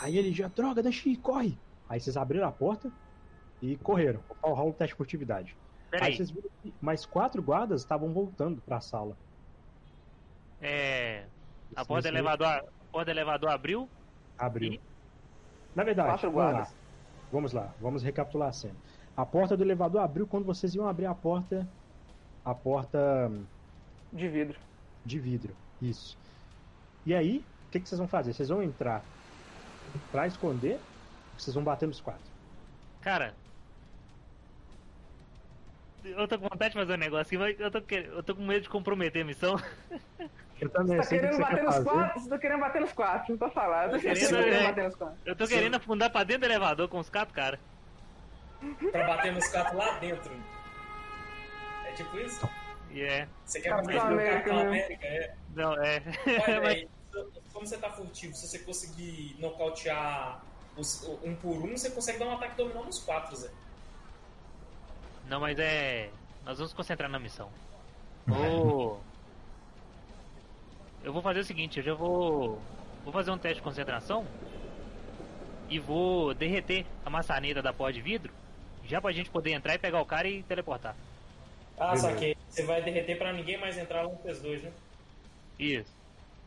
Aí 0.00 0.16
ele 0.18 0.32
já, 0.32 0.46
droga, 0.48 0.82
deixa 0.82 1.08
ir, 1.08 1.16
corre! 1.16 1.58
Aí 1.88 1.98
vocês 2.00 2.16
abriram 2.16 2.46
a 2.46 2.52
porta 2.52 2.90
e 3.62 3.76
correram. 3.78 4.20
Ao 4.42 4.68
um 4.68 4.72
teste 4.72 4.92
de 4.92 4.96
furtividade. 4.98 5.56
Aí 5.86 5.90
Peraí, 6.00 6.16
vocês 6.16 6.30
viram 6.30 6.50
que 6.62 6.74
mais 6.80 7.06
quatro 7.06 7.42
guardas 7.42 7.80
estavam 7.80 8.12
voltando 8.12 8.60
pra 8.60 8.80
sala. 8.80 9.16
é. 10.60 11.24
A 11.74 11.84
porta 11.84 12.08
do 12.10 12.14
elevador, 12.16 12.46
a 12.46 12.62
porta 12.92 13.04
do 13.06 13.10
elevador 13.10 13.50
abriu. 13.50 13.88
Abriu. 14.38 14.74
E- 14.74 14.80
Na 15.74 15.82
verdade, 15.82 16.08
Quatro 16.10 16.30
vamos 16.30 16.44
lá. 16.44 16.52
guardas. 16.52 16.74
Vamos 17.32 17.52
lá, 17.52 17.74
vamos 17.80 18.02
recapitular 18.02 18.48
a 18.48 18.52
cena. 18.52 18.76
A 19.16 19.24
porta 19.24 19.56
do 19.56 19.62
elevador 19.64 20.00
abriu 20.02 20.26
quando 20.26 20.44
vocês 20.44 20.74
iam 20.74 20.86
abrir 20.88 21.06
a 21.06 21.14
porta. 21.14 21.66
A 22.44 22.54
porta 22.54 23.30
De 24.12 24.28
vidro. 24.28 24.58
de 25.04 25.18
vidro. 25.18 25.56
Isso. 25.80 26.16
E 27.04 27.14
aí, 27.14 27.44
o 27.68 27.70
que, 27.70 27.80
que 27.80 27.88
vocês 27.88 27.98
vão 27.98 28.08
fazer? 28.08 28.32
Vocês 28.32 28.48
vão 28.48 28.62
entrar 28.62 29.02
pra 30.12 30.26
esconder 30.26 30.74
ou 30.74 30.80
vocês 31.40 31.54
vão 31.54 31.64
bater 31.64 31.86
nos 31.86 32.00
quatro? 32.00 32.22
Cara. 33.00 33.34
Eu 36.04 36.28
tô 36.28 36.38
com 36.38 36.48
vontade 36.48 36.72
de 36.74 36.78
fazer 36.80 36.94
um 36.94 36.98
negócio 36.98 37.26
aqui, 37.26 37.38
mas 37.38 37.58
eu 37.58 37.70
tô, 37.70 37.82
eu 37.94 38.22
tô 38.22 38.34
com 38.36 38.42
medo 38.42 38.62
de 38.62 38.68
comprometer 38.68 39.22
a 39.22 39.24
missão. 39.26 39.56
Eu 40.58 40.70
também 40.70 40.96
Tá 40.96 41.02
sei 41.02 41.18
o 41.18 41.20
que 41.20 41.26
querendo 41.28 41.36
você 41.36 41.42
bater 41.42 41.64
nos 41.64 41.74
fazer. 41.74 41.90
quatro? 41.90 42.20
Você 42.22 42.28
tá 42.30 42.38
querendo 42.38 42.60
bater 42.60 42.80
nos 42.80 42.92
quatro, 42.94 43.30
não 43.32 43.38
tô 43.38 43.50
falando. 43.50 43.90
Você 44.00 44.08
tá 44.08 44.14
querendo, 44.14 44.78
é. 44.80 45.12
Eu 45.26 45.36
tô 45.36 45.46
querendo 45.46 45.74
afundar 45.74 46.10
pra 46.10 46.24
dentro 46.24 46.40
do 46.42 46.46
elevador 46.46 46.88
com 46.88 46.98
os 46.98 47.10
quatro 47.10 47.34
caras. 47.34 47.60
Pra 48.90 49.06
bater 49.06 49.32
nos 49.32 49.46
caras 49.48 49.72
lá 49.74 49.98
dentro. 49.98 50.32
É 51.86 51.92
tipo 51.92 52.18
isso? 52.18 52.48
E 52.90 53.02
é. 53.02 53.28
Você 53.44 53.60
quer 53.60 53.70
Capitão 53.70 54.00
América, 54.06 54.34
Capitão 54.36 54.56
né? 54.56 54.62
América? 54.66 55.06
É. 55.06 55.34
Não, 55.54 55.72
é. 55.74 56.02
Olha, 56.46 56.60
velho, 56.60 56.88
como 57.52 57.66
você 57.66 57.76
tá 57.78 57.90
furtivo, 57.90 58.34
se 58.34 58.46
você 58.46 58.58
conseguir 58.60 59.36
nocautear 59.38 60.42
os- 60.76 61.02
um 61.24 61.34
por 61.36 61.56
um, 61.56 61.76
você 61.76 61.90
consegue 61.90 62.18
dar 62.18 62.26
um 62.26 62.32
ataque 62.32 62.56
dominó 62.56 62.84
nos 62.84 62.98
quatro, 63.00 63.34
Zé. 63.36 63.50
Não, 65.28 65.40
mas 65.40 65.58
é. 65.58 66.10
Nós 66.44 66.58
vamos 66.58 66.72
concentrar 66.72 67.08
na 67.10 67.18
missão. 67.18 67.50
Vou. 68.26 69.00
Eu 71.04 71.12
vou 71.12 71.22
fazer 71.22 71.40
o 71.40 71.44
seguinte, 71.44 71.78
eu 71.78 71.84
já 71.84 71.94
vou. 71.94 72.60
Vou 73.04 73.12
fazer 73.12 73.30
um 73.30 73.38
teste 73.38 73.56
de 73.56 73.62
concentração. 73.62 74.26
E 75.68 75.78
vou 75.78 76.34
derreter 76.34 76.84
a 77.04 77.10
maçaneta 77.10 77.60
da 77.62 77.72
porta 77.72 77.92
de 77.94 78.00
vidro. 78.02 78.32
Já 78.86 79.00
pra 79.00 79.12
gente 79.12 79.30
poder 79.30 79.52
entrar 79.52 79.74
e 79.74 79.78
pegar 79.78 80.00
o 80.00 80.06
cara 80.06 80.28
e 80.28 80.42
teleportar. 80.42 80.94
Ah, 81.78 81.88
Beleza. 81.88 82.08
saquei. 82.10 82.36
Você 82.48 82.62
vai 82.64 82.82
derreter 82.82 83.18
pra 83.18 83.32
ninguém 83.32 83.58
mais 83.60 83.76
entrar 83.76 84.02
lá 84.02 84.08
no 84.12 84.18
PS2, 84.18 84.62
né? 84.62 84.72
Isso. 85.58 85.90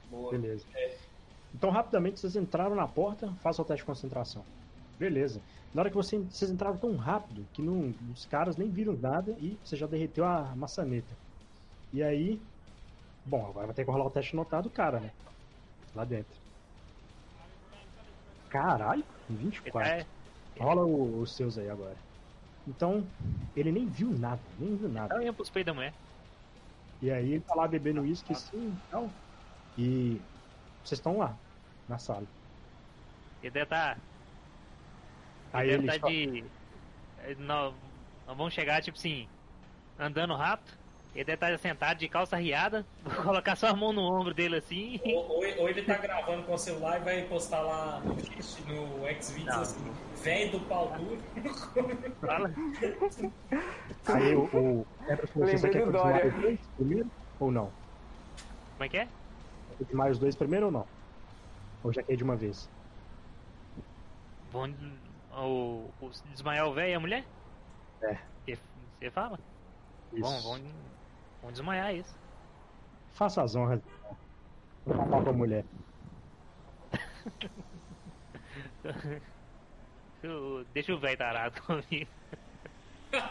Boa. 0.10 0.32
Beleza. 0.32 0.66
É. 0.74 0.98
Então, 1.54 1.70
rapidamente, 1.70 2.20
vocês 2.20 2.36
entraram 2.36 2.76
na 2.76 2.88
porta, 2.88 3.32
façam 3.44 3.64
o 3.64 3.68
teste 3.68 3.82
de 3.82 3.86
concentração. 3.86 4.44
Beleza. 4.98 5.42
Na 5.74 5.82
hora 5.82 5.90
que 5.90 5.96
você- 5.96 6.18
vocês 6.18 6.50
entraram 6.50 6.78
tão 6.78 6.96
rápido 6.96 7.46
que 7.54 7.62
não, 7.62 7.94
os 8.14 8.26
caras 8.26 8.58
nem 8.58 8.70
viram 8.70 8.94
nada 8.94 9.36
e 9.40 9.58
você 9.64 9.76
já 9.76 9.86
derreteu 9.86 10.26
a 10.26 10.54
maçaneta. 10.56 11.14
E 11.94 12.02
aí. 12.02 12.40
Bom, 13.26 13.46
agora 13.48 13.68
vai 13.68 13.76
ter 13.76 13.86
que 13.86 13.92
rolar 13.92 14.06
o 14.06 14.10
teste 14.10 14.36
notado 14.36 14.64
do 14.64 14.70
cara, 14.72 15.00
né? 15.00 15.12
Lá 15.94 16.04
dentro. 16.06 16.34
Caralho, 18.50 19.04
24. 19.30 19.88
É, 19.90 20.06
Rola 20.60 20.84
o- 20.84 21.22
os 21.22 21.36
seus 21.36 21.58
aí 21.58 21.70
agora. 21.70 21.96
Então, 22.70 23.04
ele 23.56 23.72
nem 23.72 23.88
viu 23.88 24.12
nada, 24.18 24.40
nem 24.60 24.76
viu 24.76 24.88
nada. 24.90 25.16
dá 25.20 25.20
um 25.32 25.34
pros 25.34 25.50
peitos 25.50 25.72
da 25.72 25.74
mulher. 25.74 25.94
E 27.02 27.10
aí 27.10 27.32
ele 27.34 27.40
tá 27.42 27.56
lá 27.56 27.68
bebendo 27.68 28.02
uísque 28.02 28.32
assim 28.34 28.70
e 28.70 28.92
tal. 28.92 29.10
E 29.78 30.22
vocês 30.84 31.00
estão 31.00 31.18
lá, 31.18 31.36
na 31.88 31.98
sala. 31.98 32.24
Ele 33.42 33.52
deve 33.52 33.64
estar. 33.64 33.98
Aí 35.54 35.70
Ele 35.70 35.90
ele 35.90 36.00
só- 36.00 36.08
de. 36.08 36.44
Nós, 37.40 37.74
nós 38.28 38.38
vamos 38.38 38.54
chegar, 38.54 38.82
tipo 38.82 38.98
assim, 38.98 39.28
andando 39.98 40.36
rápido. 40.36 40.78
Ele 41.16 41.24
deve 41.24 41.34
estar 41.34 41.58
sentado 41.58 41.98
de 41.98 42.08
calça 42.08 42.38
riada. 42.38 42.86
Vou 43.04 43.24
colocar 43.24 43.56
só 43.56 43.68
a 43.68 43.76
mão 43.76 43.92
no 43.92 44.02
ombro 44.02 44.34
dele 44.34 44.58
assim. 44.58 45.02
Ou, 45.06 45.28
ou- 45.28 45.60
ou 45.60 45.70
ele 45.70 45.82
tá 45.84 45.98
gravando 45.98 46.44
com 46.44 46.54
o 46.54 46.58
celular 46.58 47.02
e 47.02 47.04
vai 47.04 47.24
postar 47.24 47.62
lá 47.62 48.00
no, 48.00 48.14
no 48.14 49.22
Xvideos 49.22 49.58
assim, 49.58 49.92
velho 50.22 50.52
do 50.52 50.60
pau 50.62 50.92
duro. 50.98 51.20
Fala. 52.22 52.54
Aí 54.06 54.36
o. 54.36 54.44
o 54.44 54.86
que 55.06 55.40
você 55.40 55.40
Lembrei 55.56 55.72
quer 55.72 55.86
do 55.86 55.92
Dória. 55.92 56.28
os 56.28 56.34
dois 56.42 56.60
primeiro? 56.78 57.12
Ou 57.40 57.52
não? 57.52 57.72
Como 58.74 58.84
é 58.84 58.90
que 58.90 58.98
é? 58.98 59.08
Desmaio 59.82 60.12
os 60.12 60.20
dois 60.20 60.36
primeiro 60.36 60.68
ou 60.68 60.72
não? 60.72 60.86
Ou 61.84 61.92
já 61.94 62.04
quer 62.04 62.16
de 62.16 62.24
uma 62.24 62.36
vez? 62.36 62.70
Vão. 64.52 64.74
O, 65.32 65.90
o 66.02 66.10
desmaiar 66.32 66.68
o 66.68 66.74
velho 66.74 66.92
e 66.92 66.94
a 66.96 67.00
mulher? 67.00 67.24
É. 68.02 68.18
Você 68.46 69.10
fala? 69.12 69.40
Isso. 70.12 70.22
Bom, 70.22 70.42
vão, 70.42 70.60
vão 71.42 71.52
desmaiar 71.52 71.96
isso. 71.96 72.16
Faça 73.12 73.44
as 73.44 73.56
honras. 73.56 73.82
Vou 74.86 74.96
falar 74.96 75.22
pra 75.22 75.34
mulher. 75.34 75.66
Deixa 80.74 80.94
o 80.94 81.00
velho 81.00 81.18
tarado 81.18 81.62
comigo. 81.62 82.10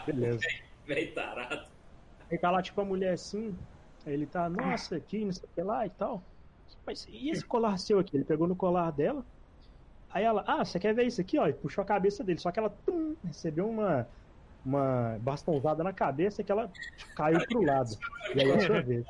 Beleza. 0.05 0.39
Velho 0.85 1.13
tarado. 1.13 1.67
Aí 2.31 2.37
tá 2.37 2.51
lá, 2.51 2.61
tipo, 2.61 2.79
a 2.81 2.85
mulher 2.85 3.13
assim. 3.13 3.57
Aí 4.05 4.13
ele 4.13 4.25
tá, 4.25 4.49
nossa, 4.49 4.95
aqui, 4.95 5.25
não 5.25 5.31
sei 5.31 5.45
o 5.45 5.49
que 5.53 5.61
lá 5.61 5.85
e 5.85 5.89
tal. 5.89 6.23
Mas 6.85 7.07
e 7.09 7.29
esse 7.29 7.45
colar 7.45 7.77
seu 7.77 7.99
aqui? 7.99 8.15
Ele 8.15 8.23
pegou 8.23 8.47
no 8.47 8.55
colar 8.55 8.91
dela. 8.91 9.25
Aí 10.11 10.23
ela, 10.23 10.43
ah, 10.47 10.65
você 10.65 10.79
quer 10.79 10.93
ver 10.93 11.05
isso 11.05 11.21
aqui, 11.21 11.37
ó? 11.37 11.47
E 11.47 11.53
puxou 11.53 11.83
a 11.83 11.85
cabeça 11.85 12.23
dele. 12.23 12.39
Só 12.39 12.51
que 12.51 12.59
ela 12.59 12.69
tum, 12.69 13.15
recebeu 13.23 13.69
uma, 13.69 14.07
uma 14.69 15.17
bastãozada 15.21 15.83
na 15.83 15.91
cabeça 15.91 16.43
que 16.43 16.51
ela 16.51 16.71
caiu 17.15 17.39
pro 17.47 17.61
lado. 17.61 17.97
E 18.35 18.41
aí 18.41 18.51
é 18.51 18.55
a 18.55 18.59
sua 18.59 18.81
vez. 18.81 19.05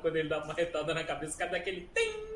Quando 0.00 0.16
ele 0.16 0.28
dá 0.28 0.42
uma 0.42 0.54
retada 0.54 0.94
na 0.94 1.04
cabeça, 1.04 1.34
o 1.34 1.38
cara 1.38 1.50
dá 1.52 1.56
aquele. 1.58 1.88
Tem! 1.92 2.32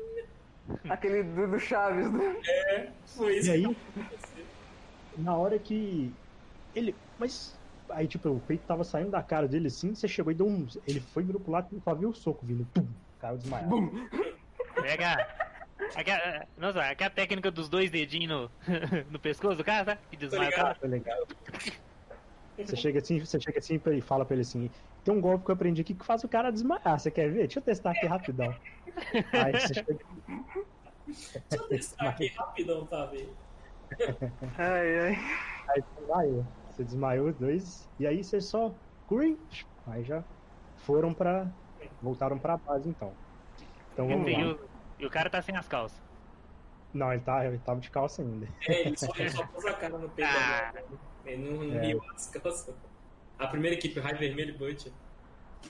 Aquele 0.89 1.23
do, 1.23 1.47
do 1.47 1.59
Chaves, 1.59 2.11
né? 2.11 2.91
Foi 3.05 3.37
isso 3.37 3.49
E 3.49 3.51
aí, 3.51 3.77
na 5.17 5.35
hora 5.35 5.57
que 5.57 6.13
ele. 6.75 6.95
Mas. 7.19 7.57
Aí, 7.89 8.05
tipo, 8.05 8.27
o 8.29 8.39
peito 8.41 8.65
tava 8.67 8.83
saindo 8.83 9.11
da 9.11 9.23
cara 9.23 9.47
dele 9.47 9.67
assim, 9.67 9.95
você 9.95 10.09
chegou 10.09 10.31
e 10.31 10.35
deu 10.35 10.45
um. 10.45 10.67
Ele 10.85 10.99
foi 10.99 11.23
virou 11.23 11.39
pro 11.39 11.53
lado 11.53 11.69
e 11.71 11.79
só 11.79 11.95
viu 11.95 12.09
o 12.09 12.13
soco 12.13 12.45
vindo. 12.45 12.67
Tum, 12.73 12.85
caiu 13.19 13.37
desmaiado. 13.37 14.09
Pega. 14.75 15.47
Aquela, 15.95 16.47
nossa, 16.57 16.81
aquela 16.81 17.09
técnica 17.09 17.49
dos 17.49 17.69
dois 17.69 17.89
dedinhos 17.89 18.29
no, 18.29 18.51
no 19.11 19.19
pescoço 19.19 19.55
do 19.55 19.63
cara, 19.63 19.85
tá? 19.85 19.97
Que 20.09 20.17
desmaia 20.17 20.49
o 20.49 20.53
cara. 20.53 20.75
Tá 20.75 20.87
ligado? 20.87 21.27
Você 22.57 22.75
chega 22.75 22.99
assim, 22.99 23.19
você 23.19 23.39
chega 23.39 23.59
assim 23.59 23.77
pra 23.77 23.91
ele, 23.91 24.01
fala 24.01 24.25
pra 24.25 24.33
ele 24.35 24.41
assim: 24.41 24.69
tem 25.03 25.13
um 25.13 25.21
golpe 25.21 25.45
que 25.45 25.51
eu 25.51 25.55
aprendi 25.55 25.81
aqui 25.81 25.93
que 25.93 26.05
faz 26.05 26.23
o 26.23 26.27
cara 26.27 26.51
desmaiar. 26.51 26.99
Você 26.99 27.11
quer 27.11 27.29
ver? 27.31 27.39
Deixa 27.41 27.59
eu 27.59 27.63
testar 27.63 27.91
aqui 27.91 28.05
rapidão. 28.07 28.53
Aí 29.33 29.51
você 29.59 29.73
chega. 29.73 29.97
Deixa 31.07 31.43
eu 31.53 31.67
testar 31.69 32.09
aqui 32.09 32.27
rapidão, 32.27 32.85
tá 32.85 33.05
vendo? 33.05 33.29
Ai, 34.57 34.99
ai. 34.99 35.17
Aí 35.69 35.81
você 35.81 35.93
desmaiou. 36.01 36.45
Você 36.71 36.83
desmaiou 36.83 37.27
os 37.29 37.35
dois. 37.35 37.89
E 37.99 38.05
aí 38.07 38.23
você 38.23 38.41
só. 38.41 38.73
Green. 39.09 39.37
Aí 39.85 40.03
já 40.03 40.23
foram 40.77 41.13
pra. 41.13 41.47
Voltaram 42.01 42.37
pra 42.37 42.57
base 42.57 42.89
então. 42.89 43.13
Então 43.93 44.07
vamos 44.07 44.29
E 44.29 44.33
lá. 44.35 44.53
o, 44.53 44.59
e 44.99 45.05
o 45.05 45.09
cara 45.09 45.29
tá 45.29 45.41
sem 45.41 45.55
as 45.55 45.67
calças. 45.67 45.97
Não, 46.97 47.13
ele, 47.13 47.21
tá, 47.21 47.45
ele 47.45 47.59
tava 47.59 47.79
de 47.79 47.89
calça 47.91 48.21
ainda. 48.21 48.47
É, 48.67 48.87
ele 48.87 48.97
só, 48.97 49.11
ele 49.17 49.29
só 49.29 49.45
pôs 49.47 49.65
a 49.65 49.73
cara 49.73 49.97
no 49.97 50.09
peito 50.09 50.29
Ah. 50.33 50.69
agora. 50.69 50.85
Ele 51.25 51.49
não, 51.51 51.75
É. 51.75 51.87
viu 51.87 52.01
as 52.15 52.27
calças. 52.29 52.75
A 53.37 53.47
primeira 53.47 53.75
equipe, 53.75 53.99
Raio 53.99 54.17
Vermelho 54.17 54.55
e 54.55 54.57
Butcher. 54.57 54.91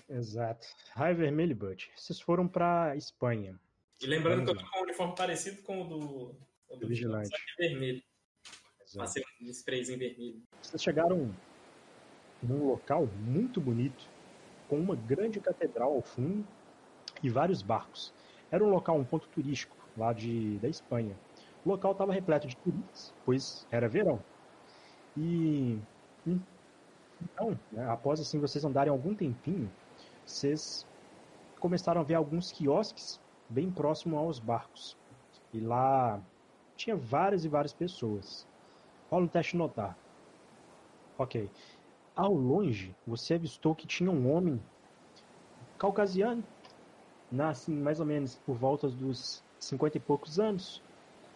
Exato. 0.09 0.67
Raio 0.95 1.15
Vermelho 1.17 1.51
e 1.51 1.55
Butch. 1.55 1.87
Vocês 1.95 2.19
foram 2.21 2.47
pra 2.47 2.95
Espanha. 2.95 3.59
E 4.01 4.05
lembrando 4.05 4.43
que 4.45 4.51
eu 4.51 4.55
Vamos 4.55 4.69
tô 4.69 4.71
com 4.71 4.79
um 4.79 4.83
uniforme 4.83 5.15
parecido 5.15 5.61
com 5.63 5.81
o 5.81 5.87
do, 5.87 6.35
o 6.69 6.75
do 6.77 6.87
vigilante. 6.87 7.29
só 7.29 7.35
que 7.35 7.63
é 7.63 7.67
vermelho. 7.69 8.03
Exato. 8.85 8.97
Passei 8.99 9.23
um 9.41 9.49
sprayzinho 9.49 9.99
vermelho. 9.99 10.41
Vocês 10.61 10.81
chegaram 10.81 11.33
num 12.41 12.67
local 12.67 13.07
muito 13.19 13.59
bonito, 13.59 14.05
com 14.69 14.79
uma 14.79 14.95
grande 14.95 15.39
catedral 15.41 15.93
ao 15.93 16.01
fundo 16.01 16.47
e 17.21 17.29
vários 17.29 17.61
barcos. 17.61 18.13
Era 18.51 18.63
um 18.63 18.69
local, 18.69 18.97
um 18.97 19.03
ponto 19.03 19.27
turístico 19.29 19.75
lá 19.97 20.13
de, 20.13 20.57
da 20.59 20.69
Espanha. 20.69 21.15
O 21.65 21.69
local 21.69 21.91
estava 21.91 22.13
repleto 22.13 22.47
de 22.47 22.55
turistas, 22.57 23.13
pois 23.25 23.67
era 23.71 23.89
verão. 23.89 24.19
E 25.17 25.79
hum, 26.25 26.39
então, 27.21 27.59
né, 27.71 27.89
após 27.89 28.19
assim 28.19 28.39
vocês 28.39 28.63
andarem 28.63 28.91
algum 28.91 29.15
tempinho, 29.15 29.69
vocês 30.25 30.85
começaram 31.59 32.01
a 32.01 32.03
ver 32.03 32.15
alguns 32.15 32.51
quiosques 32.51 33.19
bem 33.49 33.71
próximo 33.71 34.17
aos 34.17 34.39
barcos. 34.39 34.95
E 35.53 35.59
lá 35.59 36.21
tinha 36.75 36.95
várias 36.95 37.43
e 37.43 37.49
várias 37.49 37.73
pessoas. 37.73 38.47
Rola 39.09 39.25
um 39.25 39.27
teste 39.27 39.57
notar. 39.57 39.97
Ok. 41.17 41.49
Ao 42.15 42.33
longe, 42.33 42.95
você 43.05 43.35
avistou 43.35 43.73
que 43.73 43.87
tinha 43.87 44.11
um 44.11 44.31
homem 44.31 44.61
caucasiano, 45.77 46.43
na, 47.31 47.49
assim, 47.49 47.73
mais 47.73 47.99
ou 47.99 48.05
menos 48.05 48.35
por 48.45 48.55
volta 48.55 48.87
dos 48.87 49.43
50 49.59 49.97
e 49.97 49.99
poucos 49.99 50.39
anos, 50.39 50.81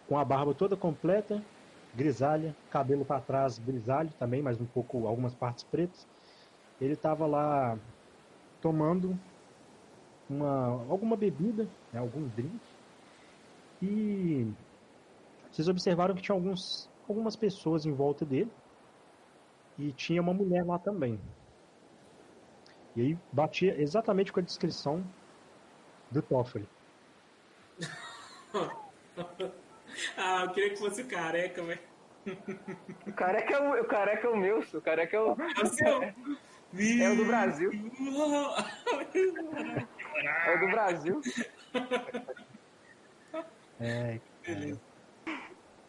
com 0.08 0.18
a 0.18 0.24
barba 0.24 0.54
toda 0.54 0.76
completa, 0.76 1.42
grisalha, 1.94 2.56
cabelo 2.70 3.04
para 3.04 3.20
trás 3.20 3.58
grisalho 3.58 4.10
também, 4.18 4.42
mas 4.42 4.60
um 4.60 4.66
pouco, 4.66 5.06
algumas 5.06 5.34
partes 5.34 5.64
pretas. 5.64 6.06
Ele 6.80 6.94
estava 6.94 7.26
lá 7.26 7.78
tomando 8.60 9.18
uma, 10.28 10.66
alguma 10.90 11.16
bebida, 11.16 11.64
né, 11.92 12.00
algum 12.00 12.28
drink, 12.28 12.60
E 13.80 14.46
vocês 15.50 15.68
observaram 15.68 16.14
que 16.14 16.22
tinha 16.22 16.34
alguns, 16.34 16.88
algumas 17.08 17.36
pessoas 17.36 17.84
em 17.84 17.92
volta 17.92 18.24
dele 18.24 18.50
e 19.78 19.92
tinha 19.92 20.22
uma 20.22 20.32
mulher 20.32 20.64
lá 20.64 20.78
também. 20.78 21.20
E 22.94 23.00
aí 23.00 23.18
batia 23.32 23.80
exatamente 23.80 24.32
com 24.32 24.40
a 24.40 24.42
descrição 24.42 25.02
do 26.10 26.22
Toffoli. 26.22 26.68
ah, 30.16 30.44
eu 30.44 30.50
queria 30.52 30.70
que 30.70 30.76
fosse 30.76 31.04
careca, 31.04 31.62
velho. 31.62 31.80
O 33.06 33.12
careca 33.12 33.54
é 33.54 33.60
o, 33.60 33.82
o 33.82 33.84
careca 33.84 34.26
é 34.26 34.30
o 34.30 34.36
meu, 34.36 34.60
o 34.60 34.80
careca 34.80 35.16
é 35.16 35.20
o, 35.20 35.32
É 35.32 35.62
o 35.62 35.66
seu. 35.66 36.02
é 36.02 37.10
o 37.10 37.16
do 37.16 37.24
Brasil. 37.24 37.70
É 40.44 40.56
o 40.56 40.60
do 40.60 40.66
Brasil. 40.68 41.20
É. 43.80 44.20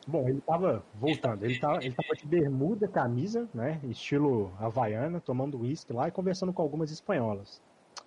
Bom, 0.08 0.28
ele 0.28 0.42
tava 0.42 0.84
voltando, 0.96 1.46
ele 1.46 1.60
tava, 1.60 1.78
ele 1.78 1.94
tava 1.94 2.14
de 2.16 2.26
bermuda, 2.26 2.88
camisa, 2.88 3.48
né? 3.54 3.80
Estilo 3.86 4.52
havaiana, 4.60 5.22
tomando 5.22 5.62
uísque 5.62 5.94
lá 5.94 6.08
e 6.08 6.12
conversando 6.12 6.52
com 6.52 6.62
algumas 6.62 6.92
espanholas. 6.92 7.62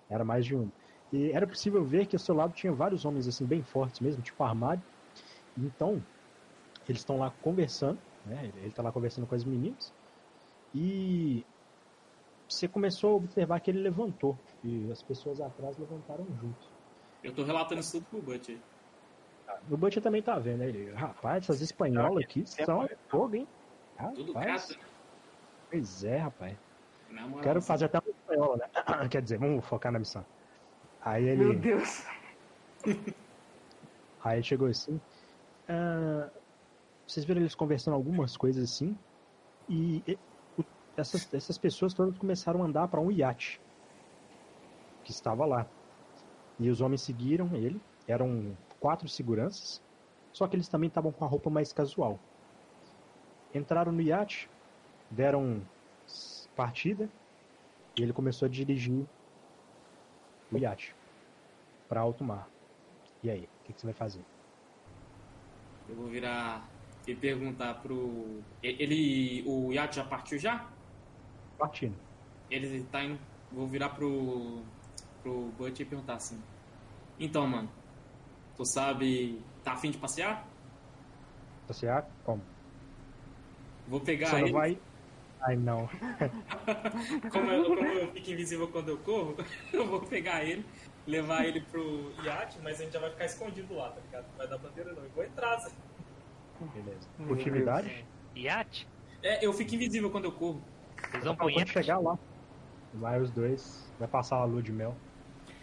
Era 0.09 0.23
mais 0.23 0.45
de 0.45 0.55
um. 0.55 0.69
E 1.11 1.31
era 1.31 1.47
possível 1.47 1.83
ver 1.83 2.05
que 2.05 2.15
ao 2.15 2.19
seu 2.19 2.35
lado 2.35 2.53
tinha 2.53 2.71
vários 2.73 3.05
homens 3.05 3.27
assim, 3.27 3.45
bem 3.45 3.63
fortes 3.63 3.99
mesmo, 3.99 4.21
tipo 4.21 4.43
armário. 4.43 4.81
Então, 5.57 6.01
eles 6.87 7.01
estão 7.01 7.17
lá 7.17 7.31
conversando, 7.41 7.99
né? 8.25 8.51
Ele 8.55 8.71
tá 8.71 8.81
lá 8.81 8.91
conversando 8.91 9.25
com 9.25 9.35
as 9.35 9.43
meninas. 9.43 9.93
E 10.73 11.45
você 12.47 12.67
começou 12.67 13.13
a 13.13 13.15
observar 13.15 13.59
que 13.59 13.71
ele 13.71 13.79
levantou. 13.79 14.37
E 14.63 14.91
as 14.91 15.01
pessoas 15.01 15.39
atrás 15.41 15.77
levantaram 15.77 16.25
junto. 16.41 16.77
Eu 17.23 17.33
tô 17.33 17.43
relatando 17.43 17.81
isso 17.81 17.93
tudo 17.93 18.05
pro 18.05 18.21
Butch 18.21 18.49
aí. 18.49 18.59
O 19.69 19.77
Butcher 19.77 20.03
também 20.03 20.21
tá 20.21 20.37
vendo, 20.37 20.59
né? 20.59 20.69
Ele, 20.69 20.91
rapaz, 20.91 21.43
essas 21.43 21.61
espanholas 21.61 22.23
aqui 22.23 22.45
são 22.45 22.87
fogo, 23.07 23.35
hein? 23.35 23.47
Tudo 24.13 24.33
Rapaz, 24.33 24.69
gato, 24.69 24.79
né? 24.79 24.89
pois 25.69 26.03
é, 26.03 26.17
rapaz. 26.17 26.57
Quero 27.41 27.61
fazer 27.61 27.85
até 27.85 27.99
uma 27.99 28.11
espanhola, 28.11 28.57
né? 28.57 28.69
Quer 29.09 29.21
dizer, 29.21 29.39
vamos 29.39 29.65
focar 29.65 29.91
na 29.91 29.99
missão. 29.99 30.23
Aí 30.99 31.25
Meu 31.35 31.53
ele, 31.53 31.61
Deus. 31.61 32.03
aí 34.23 34.43
chegou 34.43 34.67
assim. 34.67 34.99
ah, 35.67 36.31
vocês 37.07 37.25
viram 37.25 37.41
eles 37.41 37.55
conversando 37.55 37.95
algumas 37.95 38.37
coisas 38.37 38.71
assim. 38.71 38.97
E, 39.69 40.03
e- 40.07 40.19
o- 40.57 40.65
essas, 40.97 41.31
essas 41.33 41.57
pessoas 41.57 41.93
todas 41.93 42.17
começaram 42.17 42.63
a 42.63 42.67
andar 42.67 42.87
para 42.87 43.01
um 43.01 43.11
iate 43.11 43.61
que 45.03 45.11
estava 45.11 45.45
lá. 45.45 45.71
E 46.59 46.69
os 46.69 46.81
homens 46.81 47.01
seguiram 47.01 47.55
ele. 47.55 47.81
Eram 48.07 48.57
quatro 48.79 49.07
seguranças. 49.09 49.81
Só 50.33 50.47
que 50.47 50.55
eles 50.55 50.69
também 50.69 50.87
estavam 50.87 51.11
com 51.11 51.25
a 51.25 51.27
roupa 51.27 51.49
mais 51.49 51.73
casual. 51.73 52.19
Entraram 53.53 53.91
no 53.91 54.01
iate, 54.01 54.49
deram 55.09 55.65
partida 56.55 57.11
e 57.97 58.03
ele 58.03 58.13
começou 58.13 58.45
a 58.45 58.49
dirigir 58.49 59.07
o 60.51 60.57
iate 60.57 60.95
para 61.87 62.01
alto 62.01 62.23
mar. 62.23 62.47
E 63.23 63.29
aí, 63.29 63.43
o 63.43 63.63
que, 63.65 63.73
que 63.73 63.81
você 63.81 63.87
vai 63.87 63.93
fazer? 63.93 64.23
Eu 65.89 65.95
vou 65.95 66.07
virar 66.07 66.67
e 67.07 67.15
perguntar 67.15 67.75
pro. 67.75 68.41
Ele. 68.61 69.43
O 69.47 69.71
iate 69.71 69.95
já 69.95 70.03
partiu 70.03 70.37
já? 70.37 70.69
Partindo. 71.57 71.95
Ele 72.49 72.83
tá 72.85 73.03
indo. 73.03 73.19
Vou 73.51 73.67
virar 73.67 73.89
pro. 73.89 74.61
pro 75.23 75.51
Butch 75.57 75.79
e 75.79 75.85
perguntar 75.85 76.15
assim. 76.15 76.41
Então, 77.19 77.47
mano. 77.47 77.69
Tu 78.55 78.65
sabe. 78.65 79.41
Tá 79.63 79.73
afim 79.73 79.91
de 79.91 79.97
passear? 79.97 80.45
Ah, 81.89 82.05
como? 82.23 82.41
Vou 83.87 83.99
pegar 83.99 84.27
Você 84.27 84.41
ele. 84.41 84.51
vai. 84.51 84.79
Ai 85.47 85.55
não. 85.55 85.87
Como 87.31 87.49
eu, 87.51 87.63
como 87.65 87.79
eu 87.87 88.11
fico 88.11 88.31
invisível 88.31 88.67
quando 88.67 88.89
eu 88.89 88.97
corro, 88.97 89.35
eu 89.71 89.87
vou 89.87 90.01
pegar 90.01 90.43
ele, 90.43 90.65
levar 91.07 91.45
ele 91.45 91.61
pro 91.61 92.11
iate, 92.23 92.57
mas 92.61 92.81
a 92.81 92.83
gente 92.83 92.91
já 92.93 92.99
vai 92.99 93.09
ficar 93.11 93.25
escondido 93.25 93.73
lá, 93.75 93.89
tá 93.91 94.01
ligado? 94.01 94.25
Não 94.29 94.37
vai 94.37 94.47
dar 94.47 94.57
bandeira 94.57 94.91
não. 94.93 95.03
Eu 95.03 95.09
vou 95.11 95.23
entrar, 95.23 95.57
Zé. 95.59 95.71
Beleza. 96.73 97.07
Furtividade? 97.25 98.05
Iate? 98.35 98.87
É, 99.23 99.45
eu 99.45 99.53
fico 99.53 99.73
invisível 99.75 100.09
quando 100.11 100.25
eu 100.25 100.31
corro. 100.33 100.61
Vocês 101.11 101.23
vão 101.23 101.35
pro 101.35 101.45
Quando 101.45 101.59
iate? 101.59 101.71
chegar 101.71 101.99
lá, 101.99 102.17
vai 102.93 103.21
os 103.21 103.31
dois. 103.31 103.87
Vai 103.99 104.07
passar 104.07 104.37
a 104.37 104.43
lua 104.43 104.61
de 104.61 104.71
mel. 104.73 104.95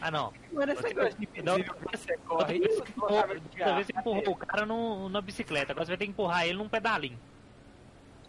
Ah, 0.00 0.10
não. 0.10 0.32
Mano, 0.52 0.72
esse 0.72 0.82
Você- 0.82 0.88
negócio 0.94 1.18
de 1.18 1.42
não, 1.42 1.54
invisível 1.58 1.74
que 1.74 1.96
você 1.98 2.16
corre. 2.18 2.58
você 2.60 3.64
não 3.64 3.74
vez 3.74 3.88
empurrou 3.90 4.30
o 4.30 4.36
cara 4.36 4.64
no, 4.64 5.08
na 5.10 5.20
bicicleta. 5.20 5.72
Agora 5.72 5.84
você 5.84 5.90
vai 5.92 5.98
ter 5.98 6.04
que 6.06 6.10
empurrar 6.12 6.46
ele 6.46 6.56
num 6.58 6.68
pedalinho. 6.68 7.18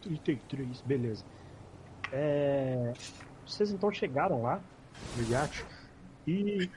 33, 0.01 0.81
beleza. 0.81 1.23
É, 2.11 2.95
Vocês 3.45 3.71
então 3.71 3.91
chegaram 3.91 4.41
lá 4.43 4.69
no 5.13 5.23
iate 5.23 5.67
e 6.27 6.71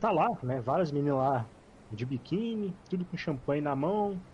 tá 0.00 0.12
lá, 0.12 0.26
né? 0.44 0.60
Várias 0.62 0.92
meninas 0.92 1.18
lá 1.18 1.54
de 1.90 2.06
biquíni, 2.06 2.80
tudo 2.88 3.06
com 3.06 3.16
champanhe 3.16 3.62
na 3.62 3.76
mão. 3.76 4.26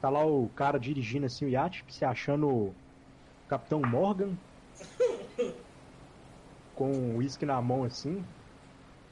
Tá 0.00 0.10
lá 0.10 0.24
o 0.26 0.52
cara 0.54 0.78
dirigindo 0.80 1.26
assim 1.26 1.46
o 1.46 1.50
iate, 1.50 1.84
se 1.90 2.04
achando 2.04 2.48
o 2.50 2.82
Capitão 3.48 3.84
Morgan. 3.84 4.38
Com 6.74 7.12
o 7.14 7.16
uísque 7.18 7.46
na 7.46 7.60
mão 7.62 7.84
assim. 7.84 8.32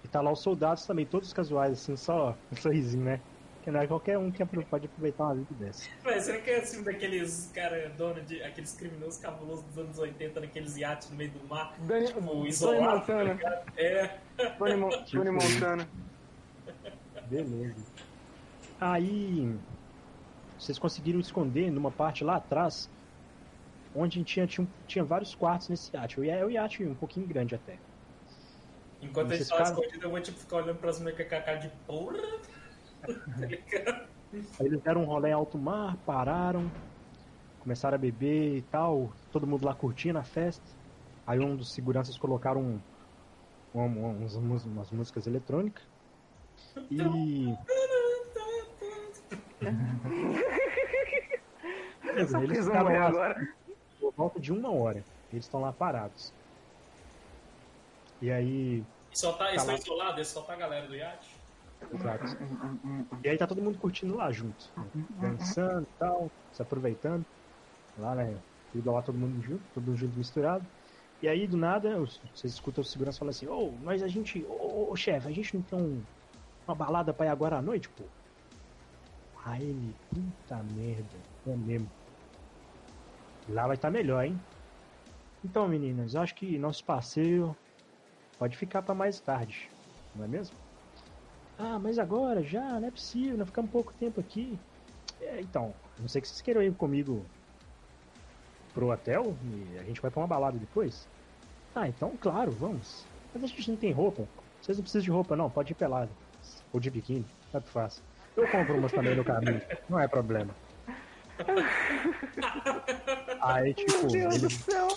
E 0.02 0.08
tá 0.08 0.20
lá 0.22 0.32
os 0.32 0.42
soldados 0.42 0.86
também, 0.86 1.08
todos 1.08 1.32
casuais, 1.32 1.72
assim, 1.72 1.96
só 1.96 2.42
um 2.50 2.56
sorrisinho, 2.56 3.04
né? 3.04 3.26
Que 3.68 3.72
não 3.72 3.80
é 3.82 3.86
qualquer 3.86 4.16
um 4.16 4.30
que 4.30 4.42
pode 4.64 4.86
aproveitar 4.86 5.24
uma 5.24 5.34
vida 5.34 5.54
dessa. 5.60 5.90
Véi, 6.02 6.18
será 6.22 6.38
que 6.40 6.50
é 6.50 6.60
assim 6.60 6.82
daqueles 6.82 7.50
cara 7.54 7.90
dono 7.98 8.18
de. 8.22 8.42
aqueles 8.42 8.72
criminosos 8.74 9.18
cabulosos 9.20 9.62
dos 9.66 9.76
anos 9.76 9.98
80 9.98 10.40
naqueles 10.40 10.78
iates 10.78 11.10
no 11.10 11.16
meio 11.18 11.30
do 11.32 11.46
mar? 11.46 11.74
Dani, 11.80 12.06
Tipo, 12.06 12.22
Tony 12.22 12.48
isolado. 12.48 13.00
Montana. 13.00 13.38
É. 13.76 14.06
Tony, 14.56 14.74
Mo- 14.74 15.04
Tony 15.04 15.30
Montana. 15.32 15.86
Beleza. 17.28 17.74
Aí 18.80 19.54
vocês 20.58 20.78
conseguiram 20.78 21.20
esconder 21.20 21.70
numa 21.70 21.90
parte 21.90 22.24
lá 22.24 22.36
atrás, 22.36 22.88
onde 23.94 24.24
tinha, 24.24 24.46
tinha, 24.46 24.66
tinha 24.86 25.04
vários 25.04 25.34
quartos 25.34 25.68
nesse 25.68 25.94
iate. 25.94 26.26
É 26.26 26.42
o 26.42 26.48
iate 26.50 26.82
um 26.84 26.94
pouquinho 26.94 27.26
grande 27.26 27.54
até. 27.54 27.76
Enquanto 29.02 29.32
a 29.32 29.36
gente 29.36 29.46
caras- 29.50 29.68
escondido, 29.72 30.06
eu 30.06 30.10
vou 30.10 30.20
tipo 30.22 30.38
ficar 30.38 30.56
olhando 30.56 30.76
pras 30.78 30.98
mulheres 31.00 31.28
com 31.28 31.34
a 31.34 31.40
cara 31.42 31.58
de 31.58 31.68
porra. 31.86 32.16
Tá? 33.02 34.06
Aí 34.60 34.66
eles 34.66 34.80
deram 34.82 35.02
um 35.02 35.06
rolê 35.06 35.30
em 35.30 35.32
alto 35.32 35.56
mar, 35.58 35.96
pararam, 36.04 36.70
começaram 37.60 37.94
a 37.94 37.98
beber 37.98 38.56
e 38.58 38.62
tal, 38.62 39.10
todo 39.32 39.46
mundo 39.46 39.64
lá 39.64 39.74
curtindo 39.74 40.18
a 40.18 40.22
festa. 40.22 40.64
Aí 41.26 41.38
um 41.40 41.56
dos 41.56 41.72
seguranças 41.72 42.16
colocaram 42.18 42.60
um, 42.60 42.80
um- 43.80 44.22
uns- 44.24 44.34
umas, 44.34 44.64
umas 44.64 44.90
músicas 44.90 45.26
eletrônicas. 45.26 45.82
E. 46.90 46.98
Eles 52.16 52.64
ficaram 52.66 52.84
morrer 52.84 52.98
lá 52.98 53.06
agora. 53.06 53.48
por 54.00 54.12
volta 54.14 54.40
de 54.40 54.52
uma 54.52 54.70
hora. 54.72 55.04
Eles 55.32 55.44
estão 55.44 55.60
lá 55.60 55.72
parados. 55.72 56.32
E 58.20 58.30
aí. 58.30 58.84
E 59.12 59.18
só 59.18 59.32
tá, 59.32 59.50
eles 59.50 59.64
Tá 59.64 59.74
estão 59.74 59.94
isolados, 59.96 60.28
só 60.28 60.42
tá 60.42 60.52
a 60.54 60.56
galera 60.56 60.86
do 60.86 60.94
iate. 60.96 61.36
Exato. 61.92 62.24
E 63.24 63.28
aí 63.28 63.36
tá 63.38 63.46
todo 63.46 63.62
mundo 63.62 63.78
curtindo 63.78 64.14
lá 64.16 64.30
junto. 64.30 64.64
né? 64.76 64.90
Dançando 65.10 65.82
e 65.82 65.98
tal, 65.98 66.32
se 66.52 66.62
aproveitando. 66.62 67.26
Lá, 67.96 68.14
né? 68.14 68.42
Tudo 68.70 68.92
lá, 68.92 69.02
todo 69.02 69.18
mundo 69.18 69.40
junto, 69.42 69.64
todo 69.72 69.84
mundo 69.86 69.96
junto 69.96 70.16
misturado. 70.16 70.66
E 71.20 71.26
aí, 71.26 71.48
do 71.48 71.56
nada, 71.56 71.98
vocês 71.98 72.52
escutam 72.52 72.82
o 72.82 72.84
segurança 72.84 73.18
falando 73.18 73.34
assim, 73.34 73.48
ô, 73.48 73.76
mas 73.78 74.02
a 74.02 74.08
gente. 74.08 74.44
Ô, 74.44 74.52
ô, 74.52 74.92
ô, 74.92 74.96
chefe, 74.96 75.26
a 75.26 75.32
gente 75.32 75.54
não 75.54 75.62
tem 75.62 75.78
um- 75.78 76.04
uma 76.66 76.74
balada 76.76 77.12
pra 77.12 77.26
ir 77.26 77.30
agora 77.30 77.58
à 77.58 77.62
noite, 77.62 77.88
pô? 77.90 78.04
Aí 79.44 79.64
ele, 79.68 79.96
puta 80.10 80.62
merda, 80.62 81.18
é 81.46 81.56
mesmo. 81.56 81.90
Lá 83.48 83.66
vai 83.66 83.76
estar 83.76 83.90
melhor, 83.90 84.24
hein? 84.24 84.38
Então, 85.42 85.66
meninas, 85.68 86.14
acho 86.14 86.34
que 86.34 86.58
nosso 86.58 86.84
passeio 86.84 87.56
pode 88.38 88.56
ficar 88.56 88.82
pra 88.82 88.94
mais 88.94 89.20
tarde, 89.20 89.70
não 90.14 90.24
é 90.24 90.28
mesmo? 90.28 90.56
Ah, 91.58 91.78
mas 91.78 91.98
agora 91.98 92.42
já, 92.42 92.78
não 92.78 92.86
é 92.86 92.90
possível, 92.90 93.36
nós 93.36 93.48
ficamos 93.48 93.70
pouco 93.70 93.92
tempo 93.94 94.20
aqui. 94.20 94.58
É, 95.20 95.40
então, 95.40 95.74
a 95.98 96.00
não 96.00 96.08
sei 96.08 96.20
que 96.20 96.28
vocês 96.28 96.40
queiram 96.40 96.62
ir 96.62 96.72
comigo 96.74 97.24
pro 98.72 98.92
hotel 98.92 99.36
e 99.42 99.78
a 99.78 99.82
gente 99.82 100.00
vai 100.00 100.10
pra 100.10 100.20
uma 100.20 100.28
balada 100.28 100.56
depois. 100.56 101.08
Ah, 101.74 101.88
então, 101.88 102.16
claro, 102.20 102.52
vamos. 102.52 103.04
Mas 103.34 103.42
a 103.42 103.46
gente 103.48 103.70
não 103.70 103.76
tem 103.76 103.92
roupa. 103.92 104.26
Vocês 104.62 104.78
não 104.78 104.82
precisam 104.82 105.02
de 105.02 105.10
roupa, 105.10 105.34
não, 105.34 105.50
pode 105.50 105.72
ir 105.72 105.74
pelado. 105.74 106.10
Ou 106.72 106.78
de 106.78 106.90
biquíni, 106.90 107.26
tanto 107.50 107.68
faz. 107.68 108.00
Eu 108.36 108.46
compro 108.48 108.78
umas 108.78 108.92
também 108.92 109.16
no 109.16 109.24
caminho, 109.24 109.60
não 109.90 109.98
é 109.98 110.06
problema. 110.06 110.54
Aí, 113.42 113.74
tipo, 113.74 114.02
Meu 114.02 114.10
Deus 114.10 114.40
do 114.40 114.46
ele, 114.46 114.54
céu. 114.54 114.88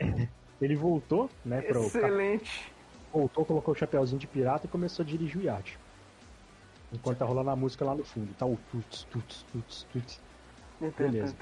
ele 0.60 0.76
voltou, 0.76 1.30
né, 1.44 1.62
pro, 1.62 1.86
Excelente. 1.86 2.73
Voltou, 3.14 3.44
colocou 3.44 3.72
o 3.72 3.76
chapéuzinho 3.76 4.18
de 4.18 4.26
pirata 4.26 4.66
e 4.66 4.68
começou 4.68 5.04
a 5.04 5.06
dirigir 5.06 5.40
o 5.40 5.44
iate. 5.44 5.78
Enquanto 6.92 7.18
tá 7.18 7.24
rolando 7.24 7.50
a 7.50 7.56
música 7.56 7.84
lá 7.84 7.94
no 7.94 8.04
fundo. 8.04 8.34
Tá 8.34 8.44
o 8.44 8.58
tuts, 8.70 9.04
tuts, 9.04 9.44
tuts, 9.52 9.86
tuts. 9.92 10.20
Beleza. 10.98 11.34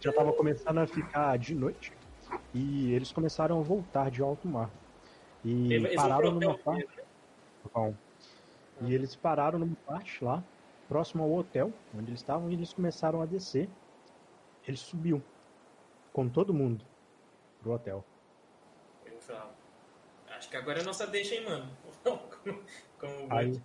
Já 0.00 0.12
tava 0.12 0.32
começando 0.32 0.78
a 0.78 0.86
ficar 0.86 1.38
de 1.38 1.54
noite. 1.54 1.92
E 2.54 2.92
eles 2.92 3.12
começaram 3.12 3.60
a 3.60 3.62
voltar 3.62 4.10
de 4.10 4.22
alto 4.22 4.48
mar. 4.48 4.70
E 5.44 5.72
Eles 5.72 5.94
pararam 5.94 6.32
numa 6.32 6.56
parte. 6.58 6.88
Bom. 7.72 7.94
E 8.82 8.94
eles 8.94 9.14
pararam 9.14 9.58
numa 9.58 9.76
parte 9.86 10.24
lá, 10.24 10.42
próximo 10.88 11.22
ao 11.22 11.32
hotel, 11.32 11.72
onde 11.94 12.10
eles 12.10 12.20
estavam, 12.20 12.50
e 12.50 12.54
eles 12.54 12.72
começaram 12.72 13.20
a 13.20 13.26
descer. 13.26 13.68
Ele 14.66 14.76
subiu 14.76 15.22
com 16.12 16.28
todo 16.28 16.54
mundo 16.54 16.84
pro 17.60 17.72
hotel. 17.72 18.04
Eu 19.06 19.20
falo, 19.20 19.50
Acho 20.30 20.48
que 20.48 20.56
agora 20.56 20.80
é 20.80 20.82
nossa 20.82 21.06
deixa, 21.06 21.34
hein, 21.34 21.44
mano? 21.44 21.70
Como, 22.02 22.18
como 22.98 23.32
Aí, 23.32 23.60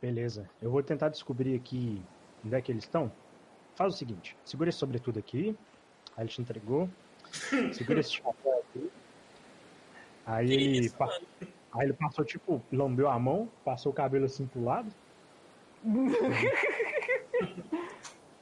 beleza. 0.00 0.48
Eu 0.60 0.70
vou 0.70 0.82
tentar 0.82 1.08
descobrir 1.08 1.54
aqui 1.56 2.04
onde 2.44 2.54
é 2.54 2.60
que 2.60 2.70
eles 2.70 2.84
estão. 2.84 3.10
Faz 3.74 3.94
o 3.94 3.96
seguinte, 3.96 4.36
segura 4.44 4.68
esse 4.70 4.78
sobretudo 4.78 5.18
aqui. 5.18 5.56
Aí 6.16 6.24
ele 6.24 6.28
te 6.30 6.40
entregou. 6.40 6.88
Segura 7.74 7.98
esse 8.00 8.12
chapéu 8.12 8.58
aqui. 8.60 8.90
Aí 10.24 10.46
Que 10.46 10.52
ele, 10.54 10.86
isso, 10.86 10.96
pa- 10.96 11.18
aí 11.72 11.86
ele 11.86 11.92
passou, 11.94 12.24
tipo, 12.24 12.62
lambeu 12.70 13.08
a 13.08 13.18
mão, 13.18 13.50
passou 13.64 13.90
o 13.90 13.94
cabelo 13.94 14.26
assim 14.26 14.46
pro 14.46 14.62
lado. 14.62 14.92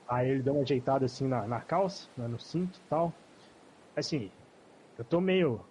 Aí 0.09 0.29
ele 0.29 0.43
deu 0.43 0.55
uma 0.55 0.63
ajeitada 0.63 1.07
assim 1.07 1.27
na, 1.27 1.47
na 1.47 1.61
calça, 1.61 2.09
né, 2.17 2.27
no 2.27 2.39
cinto 2.39 2.79
e 2.79 2.89
tal. 2.89 3.13
Assim, 3.97 4.31
eu 4.99 5.05
tô 5.05 5.21
meio 5.21 5.65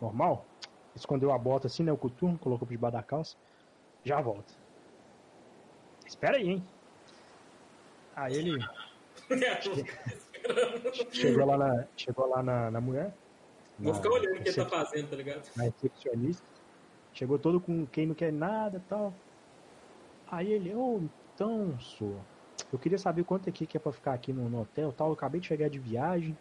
normal. 0.00 0.46
Escondeu 0.94 1.32
a 1.32 1.38
bota 1.38 1.66
assim, 1.66 1.82
né? 1.82 1.92
O 1.92 1.96
coturno, 1.96 2.38
colocou 2.38 2.66
por 2.66 2.72
debaixo 2.72 2.96
da 2.96 3.02
calça. 3.02 3.36
Já 4.04 4.20
volta. 4.20 4.52
Espera 6.06 6.36
aí, 6.36 6.50
hein? 6.50 6.62
Aí 8.14 8.34
ele 8.34 8.58
chegou 11.12 11.46
lá 11.46 11.56
na, 11.56 11.86
chegou 11.96 12.26
lá 12.26 12.42
na, 12.42 12.70
na 12.70 12.80
mulher. 12.80 13.14
Vou 13.78 13.92
na 13.92 13.98
ficar 13.98 14.10
olhando 14.10 14.38
o 14.38 14.42
que 14.42 14.48
ele 14.48 14.56
tá 14.56 14.68
fazendo, 14.68 15.10
tá 15.10 15.16
ligado? 15.16 15.48
na 15.56 15.64
recepcionista. 15.64 16.46
Chegou 17.14 17.38
todo 17.38 17.60
com 17.60 17.86
quem 17.86 18.06
não 18.06 18.14
quer 18.14 18.32
nada 18.32 18.78
e 18.78 18.88
tal. 18.88 19.12
Aí 20.26 20.50
ele, 20.52 20.74
ô, 20.74 21.00
então, 21.34 21.78
senhor, 21.78 22.20
eu 22.70 22.78
queria 22.78 22.98
saber 22.98 23.24
quanto 23.24 23.48
aqui 23.48 23.66
que 23.66 23.76
é 23.76 23.80
pra 23.80 23.92
ficar 23.92 24.12
aqui 24.14 24.32
no, 24.32 24.48
no 24.48 24.60
hotel 24.60 24.92
tal. 24.92 25.08
Eu 25.08 25.14
acabei 25.14 25.40
de 25.40 25.46
chegar 25.46 25.68
de 25.68 25.78
viagem. 25.78 26.36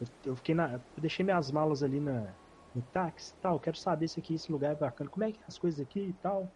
Eu, 0.00 0.06
eu 0.26 0.36
fiquei 0.36 0.54
na. 0.54 0.74
Eu 0.74 1.00
deixei 1.00 1.24
minhas 1.24 1.50
malas 1.50 1.82
ali 1.82 2.00
na, 2.00 2.34
no 2.74 2.82
táxi 2.92 3.34
tal. 3.40 3.58
Quero 3.58 3.76
saber 3.78 4.08
se 4.08 4.20
aqui 4.20 4.34
esse 4.34 4.50
lugar 4.52 4.72
é 4.72 4.74
bacana. 4.74 5.10
Como 5.10 5.24
é 5.24 5.32
que 5.32 5.40
é 5.40 5.44
as 5.46 5.58
coisas 5.58 5.80
aqui 5.80 6.00
e 6.00 6.12
tal. 6.14 6.50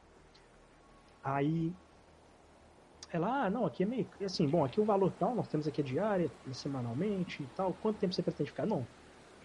Aí. 1.25 1.73
Ela, 3.12 3.45
ah, 3.45 3.51
não, 3.51 3.67
aqui 3.67 3.83
é 3.83 3.87
meio. 3.87 4.09
Assim, 4.25 4.49
bom, 4.49 4.65
aqui 4.65 4.81
o 4.81 4.85
valor 4.87 5.12
tal, 5.12 5.35
nós 5.35 5.47
temos 5.47 5.69
aqui 5.69 5.83
a 5.83 5.85
diária, 5.85 6.31
semanalmente 6.53 7.43
e 7.43 7.47
tal. 7.49 7.75
Quanto 7.75 7.99
tempo 7.99 8.15
você 8.15 8.23
pretende 8.23 8.51
ficar? 8.51 8.65
Não, 8.65 8.87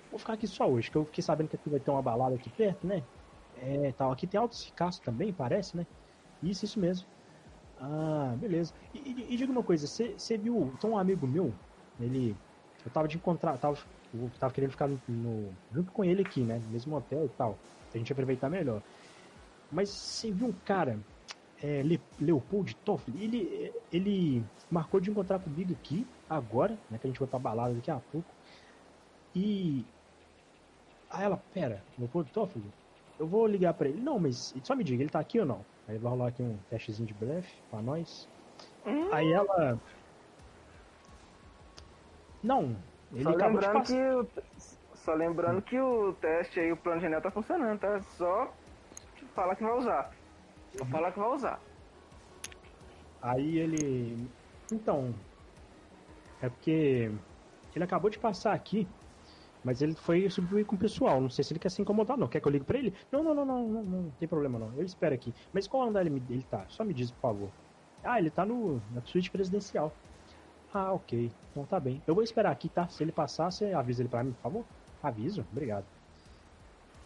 vou 0.09 0.17
ficar 0.17 0.33
aqui 0.33 0.47
só 0.47 0.69
hoje, 0.69 0.89
que 0.89 0.95
eu 0.95 1.03
fiquei 1.03 1.21
sabendo 1.21 1.49
que 1.49 1.57
aqui 1.57 1.69
vai 1.69 1.79
ter 1.79 1.91
uma 1.91 2.01
balada 2.01 2.35
aqui 2.35 2.49
perto, 2.49 2.87
né? 2.87 3.03
É, 3.57 3.91
tal. 3.91 4.11
Aqui 4.11 4.25
tem 4.25 4.39
Altos 4.39 4.63
Ricaço 4.63 5.01
também, 5.01 5.33
parece, 5.33 5.75
né? 5.75 5.85
Isso, 6.41 6.63
isso 6.63 6.79
mesmo. 6.79 7.05
Ah, 7.79 8.35
beleza. 8.37 8.73
E, 8.93 8.99
e- 9.11 9.33
e 9.33 9.37
diga 9.37 9.51
uma 9.51 9.63
coisa, 9.63 9.87
você 9.87 10.37
viu, 10.37 10.75
tem 10.79 10.89
um 10.89 10.97
amigo 10.97 11.27
meu, 11.27 11.59
ele, 11.99 12.37
eu 12.83 12.91
tava 12.91 13.07
de 13.07 13.17
encontrar, 13.17 13.57
tava, 13.57 13.77
eu 14.13 14.31
tava 14.39 14.53
querendo 14.53 14.71
ficar 14.71 14.87
no, 14.87 14.99
no- 15.07 15.55
junto 15.71 15.91
com 15.91 16.03
ele 16.03 16.21
aqui, 16.23 16.43
né? 16.43 16.59
No 16.59 16.67
mesmo 16.69 16.95
hotel 16.95 17.25
e 17.25 17.29
tal, 17.29 17.59
pra 17.89 17.99
gente 17.99 18.11
aproveitar 18.11 18.49
melhor. 18.49 18.83
Mas 19.69 19.91
você 19.91 20.31
viu 20.31 20.47
um 20.47 20.53
cara, 20.53 21.03
é, 21.61 21.83
Le, 21.83 22.03
Leopold 22.19 22.75
Toffoli, 22.77 23.23
ele, 23.23 23.73
ele 23.91 24.45
marcou 24.69 24.99
de 25.01 25.11
encontrar 25.11 25.39
comigo 25.39 25.73
aqui, 25.73 26.09
agora, 26.29 26.81
né? 26.89 26.99
Que 26.99 27.07
a 27.07 27.09
gente 27.09 27.19
vai 27.19 27.29
pra 27.29 27.39
balada 27.39 27.75
daqui 27.75 27.91
a 27.91 27.99
pouco. 27.99 28.35
E 29.33 29.87
Aí 31.09 31.23
ela, 31.25 31.37
pera, 31.37 31.85
Leopoldo 31.97 32.31
Toffoli, 32.31 32.73
eu 33.17 33.27
vou 33.27 33.47
ligar 33.47 33.73
pra 33.73 33.87
ele. 33.89 34.01
Não, 34.01 34.19
mas 34.19 34.53
só 34.63 34.75
me 34.75 34.83
diga, 34.83 35.01
ele 35.03 35.09
tá 35.09 35.19
aqui 35.19 35.39
ou 35.39 35.45
não? 35.45 35.65
Aí 35.87 35.97
vai 35.97 36.11
rolar 36.11 36.27
aqui 36.27 36.43
um 36.43 36.57
testezinho 36.69 37.07
de 37.07 37.13
blefe 37.13 37.53
pra 37.69 37.81
nós. 37.81 38.27
Aí 39.11 39.31
ela. 39.31 39.79
Não, 42.43 42.75
ele 43.13 43.23
Só 43.23 43.29
acabou 43.31 43.59
de 43.59 43.67
lembrando, 43.67 43.73
passar. 43.79 43.93
que 43.93 44.01
o, 44.01 44.27
só 44.95 45.13
lembrando 45.13 45.61
que 45.61 45.79
o 45.79 46.13
teste 46.13 46.59
aí, 46.59 46.71
o 46.71 46.77
plano 46.77 47.01
genial 47.01 47.21
tá 47.21 47.31
funcionando, 47.31 47.79
tá? 47.79 47.99
Só 48.17 48.53
falar 49.33 49.55
que 49.55 49.63
vai 49.63 49.73
usar. 49.77 50.11
Só 50.77 50.83
Uhum. 50.83 50.89
falar 50.89 51.11
que 51.11 51.19
vai 51.19 51.29
usar. 51.29 51.59
Aí 53.21 53.57
ele. 53.57 54.29
Então. 54.71 55.13
É 56.41 56.49
porque. 56.49 57.11
Ele 57.75 57.83
acabou 57.83 58.09
de 58.09 58.19
passar 58.19 58.53
aqui. 58.53 58.87
Mas 59.67 59.81
ele 59.81 59.95
foi 59.95 60.29
substituir 60.29 60.63
com 60.63 60.77
o 60.77 60.79
pessoal. 60.79 61.19
Não 61.19 61.29
sei 61.29 61.43
se 61.43 61.51
ele 61.51 61.59
quer 61.59 61.67
se 61.67 61.81
incomodar, 61.81 62.17
não. 62.17 62.25
Quer 62.25 62.39
que 62.39 62.47
eu 62.47 62.51
ligue 62.53 62.63
pra 62.63 62.77
ele? 62.77 62.93
Não, 63.11 63.21
não, 63.21 63.35
não, 63.35 63.45
não, 63.45 63.67
não, 63.67 63.83
não 63.83 64.09
tem 64.11 64.25
problema 64.25 64.57
não. 64.57 64.71
Eu 64.77 64.85
espero 64.85 65.13
aqui. 65.13 65.33
Mas 65.51 65.67
qual 65.67 65.89
andar 65.89 66.05
ele, 66.05 66.23
ele 66.29 66.43
tá? 66.49 66.65
Só 66.69 66.85
me 66.85 66.93
diz, 66.93 67.11
por 67.11 67.19
favor. 67.19 67.49
Ah, 68.01 68.17
ele 68.17 68.29
tá 68.29 68.45
no, 68.45 68.81
na 68.93 69.01
suíte 69.01 69.29
presidencial. 69.29 69.91
Ah, 70.73 70.93
ok. 70.93 71.29
Então 71.51 71.65
tá 71.65 71.81
bem. 71.81 72.01
Eu 72.07 72.15
vou 72.15 72.23
esperar 72.23 72.49
aqui, 72.49 72.69
tá? 72.69 72.87
Se 72.87 73.03
ele 73.03 73.11
passar, 73.11 73.51
você 73.51 73.73
avisa 73.73 74.01
ele 74.01 74.07
pra 74.07 74.23
mim, 74.23 74.31
por 74.31 74.41
favor? 74.41 74.65
Aviso? 75.03 75.45
Obrigado. 75.51 75.83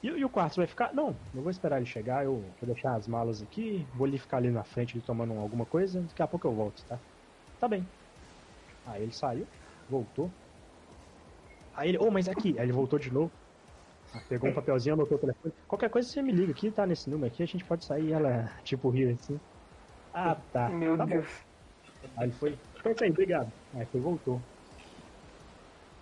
E, 0.03 0.07
e 0.09 0.23
o 0.23 0.29
quarto 0.29 0.57
vai 0.57 0.67
ficar? 0.67 0.93
Não, 0.93 1.15
eu 1.33 1.41
vou 1.41 1.49
esperar 1.49 1.77
ele 1.77 1.87
chegar. 1.87 2.23
Eu 2.23 2.43
vou 2.61 2.71
deixar 2.71 2.93
as 2.93 3.07
malas 3.07 3.41
aqui. 3.41 3.87
Vou 3.95 4.05
ali 4.05 4.19
ficar 4.19 4.37
ali 4.37 4.51
na 4.51 4.63
frente 4.63 4.95
ali 4.95 5.03
tomando 5.03 5.33
alguma 5.33 5.65
coisa. 5.65 5.99
Daqui 6.01 6.21
a 6.21 6.27
pouco 6.27 6.47
eu 6.47 6.53
volto, 6.53 6.83
tá? 6.85 6.99
Tá 7.59 7.67
bem. 7.67 7.83
Aí 8.85 9.01
ele 9.01 9.13
saiu, 9.13 9.47
voltou. 9.89 10.29
Aí 11.75 11.89
ele, 11.89 11.97
ô, 11.97 12.09
mas 12.11 12.27
aqui. 12.27 12.55
Aí 12.57 12.65
ele 12.65 12.71
voltou 12.71 12.99
de 12.99 13.11
novo. 13.11 13.31
Ah, 14.13 14.19
Pegou 14.27 14.49
um 14.49 14.53
papelzinho, 14.53 14.93
anotou 14.93 15.17
o 15.17 15.21
telefone. 15.21 15.53
Qualquer 15.67 15.89
coisa 15.89 16.07
você 16.07 16.21
me 16.21 16.31
liga 16.31 16.51
aqui, 16.51 16.69
tá? 16.69 16.85
Nesse 16.85 17.09
número 17.09 17.31
aqui, 17.31 17.43
a 17.43 17.45
gente 17.45 17.63
pode 17.63 17.85
sair. 17.85 18.11
Ela, 18.11 18.51
tipo, 18.63 18.89
riu 18.89 19.11
assim. 19.11 19.39
Ah, 20.13 20.35
tá. 20.51 20.69
Meu 20.69 20.97
tá 20.97 21.05
bom. 21.05 21.13
Deus. 21.13 21.27
Aí 22.17 22.25
ele 22.25 22.33
foi. 22.33 22.57
Foi 22.81 22.91
isso 22.91 23.03
aí, 23.03 23.09
obrigado. 23.09 23.51
Aí 23.73 23.85
foi 23.85 24.01
voltou. 24.01 24.41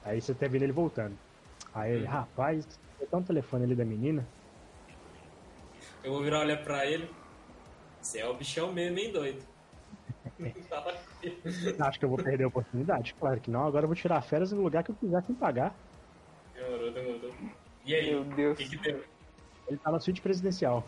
Aí 0.04 0.20
você 0.20 0.34
tá 0.34 0.48
vendo 0.48 0.64
ele 0.64 0.72
voltando. 0.72 1.16
Aí 1.74 1.94
ele, 1.94 2.06
rapaz, 2.06 2.66
tá 3.12 3.18
um 3.18 3.24
telefone 3.24 3.66
ali 3.66 3.76
da 3.76 3.86
menina. 3.86 4.26
Eu 6.04 6.14
vou 6.14 6.24
virar 6.24 6.40
olhar 6.40 6.64
pra 6.64 6.86
ele. 6.86 7.10
Você 8.02 8.20
é 8.20 8.28
o 8.28 8.34
bichão 8.34 8.72
mesmo, 8.72 8.98
hein, 8.98 9.12
doido? 9.12 9.44
Acho 11.80 12.00
que 12.00 12.06
eu 12.06 12.10
vou 12.10 12.18
perder 12.18 12.44
a 12.44 12.48
oportunidade. 12.48 13.14
Claro 13.20 13.40
que 13.40 13.52
não. 13.52 13.66
Agora 13.66 13.84
eu 13.84 13.88
vou 13.88 13.96
tirar 13.96 14.22
férias 14.22 14.52
no 14.52 14.62
lugar 14.62 14.84
que 14.84 14.92
eu 14.92 14.96
quiser 14.96 15.24
sem 15.24 15.36
pagar. 15.36 15.76
demorou, 16.54 16.92
demorou. 16.92 17.34
E 17.86 17.96
aí? 17.96 18.12
Meu 18.12 18.24
Deus. 18.24 18.60
O 18.60 18.62
que, 18.62 18.70
que 18.70 18.78
deu? 18.78 19.04
Ele 19.68 19.78
tá 19.78 19.92
na 19.92 20.00
suíte 20.00 20.22
presidencial. 20.22 20.86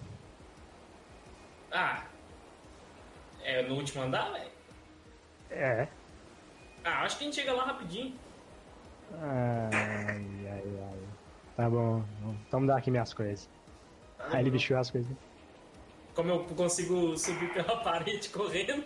Ah, 1.71 2.03
é 3.43 3.61
no 3.63 3.75
último 3.75 4.01
andar, 4.03 4.31
velho? 4.31 4.51
É. 5.49 5.87
Ah, 6.83 7.03
acho 7.03 7.17
que 7.17 7.23
a 7.23 7.27
gente 7.27 7.35
chega 7.35 7.53
lá 7.53 7.65
rapidinho. 7.65 8.15
Ai, 9.19 10.47
ai, 10.47 10.63
ai. 10.81 10.99
Tá 11.55 11.69
bom. 11.69 12.03
Então 12.47 12.59
me 12.59 12.67
dá 12.67 12.77
aqui 12.77 12.89
minhas 12.89 13.13
coisas. 13.13 13.49
Aí 14.19 14.41
ele 14.41 14.49
vestiu 14.49 14.77
as 14.77 14.89
coisas. 14.89 15.11
Como 16.13 16.29
eu 16.29 16.43
consigo 16.43 17.17
subir 17.17 17.53
pela 17.53 17.77
parede 17.83 18.29
correndo? 18.29 18.83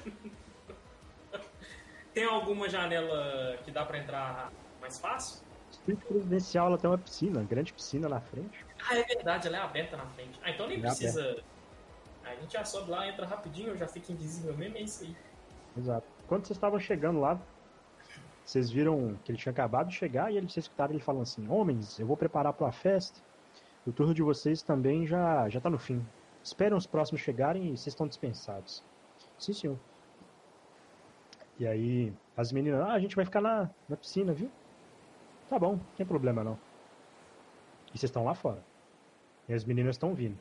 Tem 2.16 2.24
alguma 2.24 2.70
janela 2.70 3.58
que 3.66 3.72
dá 3.72 3.84
pra 3.86 3.98
entrar 3.98 4.50
mais 4.80 4.98
fácil? 4.98 5.44
Suíte 5.70 6.06
presidencial, 6.06 6.68
ela 6.68 6.78
tem 6.78 6.90
uma 6.90 6.98
piscina, 6.98 7.40
uma 7.42 7.46
grande 7.46 7.74
piscina 7.74 8.08
na 8.08 8.22
frente. 8.22 8.66
Ah, 8.90 8.98
é 8.98 9.04
verdade, 9.04 9.48
ela 9.50 9.58
é 9.58 9.60
aberta 9.60 9.98
na 9.98 10.06
frente. 10.06 10.40
Ah, 10.42 10.50
então 10.50 10.66
nem 10.66 10.78
é 10.78 10.82
precisa. 10.82 11.44
A 12.24 12.34
gente 12.36 12.54
já 12.54 12.64
sobe 12.64 12.90
lá, 12.90 13.06
entra 13.06 13.26
rapidinho, 13.26 13.68
eu 13.68 13.78
já 13.78 13.86
fico 13.86 14.14
invisível 14.14 14.56
mesmo, 14.56 14.78
é 14.78 14.82
isso 14.82 15.04
aí. 15.04 15.16
Exato. 15.78 16.08
Quando 16.26 16.46
vocês 16.46 16.56
estavam 16.56 16.80
chegando 16.80 17.20
lá, 17.20 17.38
vocês 18.46 18.72
viram 18.72 19.20
que 19.26 19.32
ele 19.32 19.38
tinha 19.38 19.52
acabado 19.52 19.90
de 19.90 19.96
chegar 19.96 20.32
e 20.32 20.38
eles 20.38 20.54
vocês 20.54 20.66
escutaram 20.66 20.94
ele 20.94 21.04
falando 21.04 21.24
assim: 21.24 21.46
Homens, 21.50 22.00
eu 22.00 22.08
vou 22.08 22.16
preparar 22.16 22.54
para 22.54 22.68
a 22.68 22.72
festa. 22.72 23.20
O 23.86 23.92
turno 23.92 24.14
de 24.14 24.24
vocês 24.24 24.62
também 24.62 25.06
já 25.06 25.50
já 25.50 25.60
tá 25.60 25.70
no 25.70 25.78
fim. 25.78 26.04
Esperem 26.42 26.78
os 26.78 26.88
próximos 26.88 27.20
chegarem 27.22 27.74
e 27.74 27.78
vocês 27.78 27.88
estão 27.88 28.08
dispensados. 28.08 28.82
Sim, 29.38 29.52
senhor. 29.52 29.78
E 31.58 31.66
aí, 31.66 32.14
as 32.36 32.52
meninas, 32.52 32.82
ah, 32.82 32.94
a 32.94 33.00
gente 33.00 33.16
vai 33.16 33.26
ficar 33.26 33.42
na, 33.42 33.70
na 33.88 33.96
piscina, 33.96 34.34
viu? 34.34 34.52
Tá 35.50 35.58
bom, 35.58 35.74
não 35.74 35.86
tem 35.96 36.06
problema 36.06 36.44
não. 36.44 36.58
E 37.94 37.98
vocês 37.98 38.10
estão 38.10 38.26
lá 38.26 38.34
fora. 38.34 38.62
E 39.48 39.54
as 39.54 39.64
meninas 39.64 39.96
estão 39.96 40.14
vindo. 40.14 40.38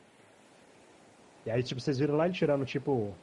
E 1.45 1.51
aí, 1.51 1.63
tipo, 1.63 1.79
vocês 1.79 1.97
viram 1.97 2.17
lá 2.17 2.25
ele 2.25 2.33
tirando, 2.33 2.65
tipo, 2.65 3.13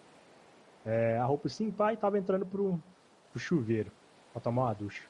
é, 0.87 1.19
a 1.19 1.25
roupa 1.25 1.49
assim, 1.49 1.71
pai, 1.71 1.97
tava 1.97 2.19
entrando 2.19 2.47
pro, 2.47 2.81
pro 3.31 3.41
chuveiro 3.41 3.91
pra 4.33 4.41
tomar 4.41 4.63
uma 4.63 4.75
ducha. 4.75 5.03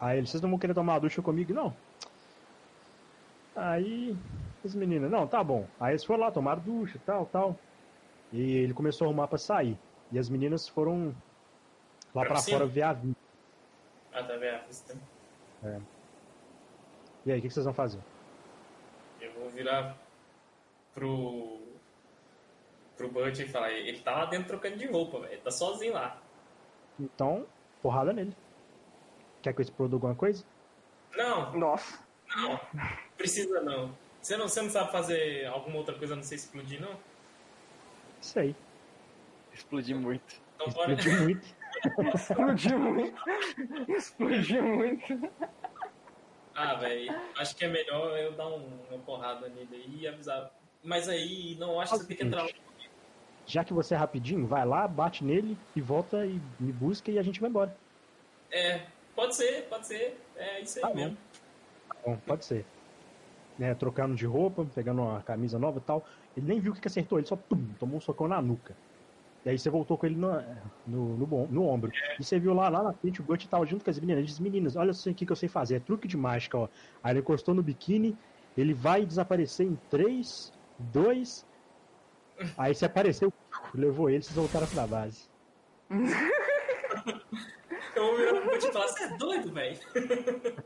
Aí 0.00 0.18
ele, 0.18 0.26
vocês 0.26 0.42
não 0.42 0.50
vão 0.50 0.58
querer 0.58 0.74
tomar 0.74 0.94
uma 0.94 1.00
ducha 1.00 1.20
comigo? 1.20 1.52
Não. 1.52 1.74
Aí 3.54 4.16
as 4.64 4.74
meninas, 4.74 5.10
não, 5.10 5.26
tá 5.26 5.42
bom. 5.44 5.66
Aí 5.78 5.92
eles 5.92 6.04
foram 6.04 6.20
lá, 6.20 6.30
tomaram 6.30 6.62
ducha, 6.62 6.98
tal, 7.04 7.26
tal. 7.26 7.58
E 8.32 8.40
ele 8.40 8.72
começou 8.72 9.04
a 9.04 9.08
arrumar 9.08 9.28
pra 9.28 9.38
sair. 9.38 9.78
E 10.12 10.18
as 10.18 10.28
meninas 10.28 10.68
foram 10.68 11.14
lá 12.14 12.24
piscina? 12.26 12.58
fora 12.58 12.70
ver 12.70 12.82
a 12.82 12.92
vida. 12.92 13.16
Ah, 14.12 14.22
tá 14.22 14.36
vendo? 14.36 14.60
Isso 14.70 14.84
tem- 14.86 15.00
E 17.26 17.32
aí, 17.32 17.38
o 17.38 17.42
que, 17.42 17.48
que 17.48 17.54
vocês 17.54 17.64
vão 17.64 17.74
fazer? 17.74 17.98
Eu 19.20 19.32
vou 19.32 19.50
virar 19.50 19.96
pro. 20.94 21.58
pro 22.96 23.10
Butch 23.10 23.40
e 23.40 23.48
falar, 23.48 23.72
ele 23.72 24.00
tá 24.00 24.12
lá 24.12 24.26
dentro 24.26 24.48
trocando 24.48 24.76
de 24.76 24.86
roupa, 24.86 25.20
velho. 25.20 25.40
Tá 25.40 25.50
sozinho 25.50 25.94
lá. 25.94 26.20
Então, 27.00 27.46
porrada 27.82 28.12
nele. 28.12 28.36
Quer 29.42 29.52
que 29.52 29.60
eu 29.60 29.64
exploda 29.64 29.96
alguma 29.96 30.14
coisa? 30.14 30.44
Não, 31.16 31.52
Nossa. 31.56 31.98
não. 32.36 32.60
Precisa 33.16 33.60
não. 33.62 33.96
Você 34.20 34.36
não, 34.36 34.48
você 34.48 34.62
não 34.62 34.70
sabe 34.70 34.90
fazer 34.92 35.46
alguma 35.46 35.76
outra 35.78 35.94
coisa 35.98 36.14
a 36.14 36.16
não 36.16 36.22
ser 36.22 36.36
explodir, 36.36 36.80
não? 36.80 36.96
Sei. 38.20 38.54
Explodi 39.54 39.94
muito. 39.94 40.42
Então 40.56 40.68
bora. 40.70 40.92
Explodiu 40.92 41.22
muito. 41.22 41.54
Explodiu 42.14 42.78
muito. 42.78 43.22
Explodiu 43.88 44.62
muito. 44.64 45.30
Ah, 46.54 46.74
velho. 46.74 47.14
Acho 47.38 47.56
que 47.56 47.64
é 47.64 47.68
melhor 47.68 48.16
eu 48.18 48.32
dar 48.32 48.46
um- 48.48 48.78
uma 48.90 48.98
porrada 49.00 49.48
nele 49.48 49.68
aí 49.76 49.98
e 50.02 50.08
avisar. 50.08 50.50
Mas 50.82 51.08
aí, 51.08 51.56
não 51.58 51.80
acho 51.80 51.92
que 51.92 51.98
você 52.00 52.06
tem 52.06 52.16
que 52.16 52.24
entrar 52.24 52.42
lá. 52.42 52.48
Já 53.46 53.64
que 53.64 53.72
você 53.74 53.94
é 53.94 53.96
rapidinho, 53.96 54.46
vai 54.46 54.64
lá, 54.64 54.86
bate 54.88 55.24
nele 55.24 55.56
e 55.76 55.80
volta 55.80 56.24
e 56.26 56.40
me 56.58 56.72
busca 56.72 57.10
e 57.10 57.18
a 57.18 57.22
gente 57.22 57.40
vai 57.40 57.50
embora. 57.50 57.76
É, 58.50 58.82
pode 59.14 59.34
ser, 59.34 59.62
pode 59.68 59.86
ser. 59.86 60.18
É 60.36 60.60
isso 60.60 60.78
aí 60.78 60.82
Tá 60.82 60.88
bom. 60.88 60.94
mesmo. 60.94 61.18
Bom, 62.06 62.16
pode 62.26 62.44
ser. 62.44 62.64
Né, 63.58 63.74
trocando 63.74 64.14
de 64.16 64.26
roupa, 64.26 64.64
pegando 64.74 65.02
uma 65.02 65.22
camisa 65.22 65.58
nova 65.58 65.78
e 65.78 65.82
tal. 65.82 66.04
Ele 66.36 66.46
nem 66.46 66.60
viu 66.60 66.72
o 66.72 66.74
que 66.74 66.80
que 66.80 66.88
acertou, 66.88 67.18
ele 67.18 67.26
só 67.26 67.36
pum, 67.36 67.72
tomou 67.78 67.98
um 67.98 68.00
socão 68.00 68.26
na 68.26 68.40
nuca. 68.42 68.74
E 69.44 69.50
aí 69.50 69.58
você 69.58 69.68
voltou 69.68 69.98
com 69.98 70.06
ele 70.06 70.16
no, 70.16 70.42
no, 70.86 71.16
no, 71.18 71.46
no 71.48 71.66
ombro. 71.66 71.92
E 72.18 72.24
você 72.24 72.38
viu 72.38 72.54
lá, 72.54 72.68
lá 72.68 72.82
na 72.82 72.92
frente 72.94 73.20
o 73.20 73.24
Butch 73.24 73.46
tava 73.46 73.66
junto 73.66 73.84
com 73.84 73.90
as 73.90 73.98
meninas. 73.98 74.18
Ele 74.18 74.26
disse, 74.26 74.42
meninas, 74.42 74.74
olha 74.74 74.90
isso 74.90 75.08
aqui 75.08 75.26
que 75.26 75.32
eu 75.32 75.36
sei 75.36 75.48
fazer, 75.48 75.76
é 75.76 75.80
truque 75.80 76.08
de 76.08 76.16
mágica, 76.16 76.56
ó. 76.56 76.68
Aí 77.02 77.12
ele 77.12 77.20
encostou 77.20 77.54
no 77.54 77.62
biquíni, 77.62 78.16
ele 78.56 78.72
vai 78.72 79.04
desaparecer 79.04 79.66
em 79.66 79.78
3, 79.90 80.52
2. 80.78 81.46
Aí 82.56 82.74
se 82.74 82.86
apareceu, 82.86 83.32
levou 83.74 84.08
ele, 84.08 84.22
vocês 84.22 84.34
voltaram 84.34 84.66
pra 84.66 84.86
base. 84.86 85.28
Eu 87.94 88.02
vou 88.02 88.16
virar 88.16 88.40
pro 88.40 88.50
Butch 88.50 88.64
e 88.64 88.72
falar, 88.72 88.88
você 88.88 89.04
é 89.04 89.16
doido, 89.16 89.52
velho? 89.52 89.78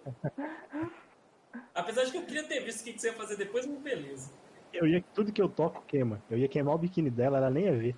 Apesar 1.75 2.05
de 2.05 2.13
que 2.13 2.19
eu 2.19 2.23
queria 2.25 2.45
ter 2.45 2.61
visto 2.61 2.81
o 2.81 2.85
que 2.85 2.93
que 2.93 3.01
você 3.01 3.09
ia 3.09 3.15
fazer 3.15 3.37
depois, 3.37 3.67
mas 3.67 3.79
beleza. 3.81 4.31
Eu 4.73 4.87
ia, 4.87 5.05
tudo 5.15 5.33
que 5.33 5.41
eu 5.41 5.49
toco 5.49 5.83
queima. 5.87 6.23
Eu 6.31 6.39
ia 6.39 6.49
queimar 6.49 6.75
o 6.75 6.79
biquíni 6.79 7.11
dela, 7.11 7.39
ela 7.39 7.51
nem 7.51 7.65
ia 7.65 7.77
ver. 7.77 7.97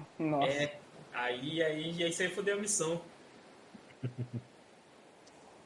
Nossa. 0.18 0.46
É, 0.52 0.78
aí, 1.14 1.62
aí, 1.62 2.02
aí 2.04 2.12
você 2.12 2.28
foder 2.28 2.56
a 2.56 2.60
missão. 2.60 3.00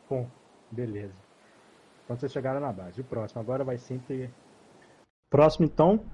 Bom, 0.09 0.29
beleza. 0.71 1.15
Então 2.05 2.17
vocês 2.17 2.33
chegaram 2.33 2.61
na 2.61 2.73
base. 2.73 3.01
O 3.01 3.05
próximo 3.05 3.41
agora 3.41 3.65
vai 3.65 3.79
ser 3.79 3.95
entre. 3.95 4.31
Próximo 5.31 5.67
então, 5.67 6.05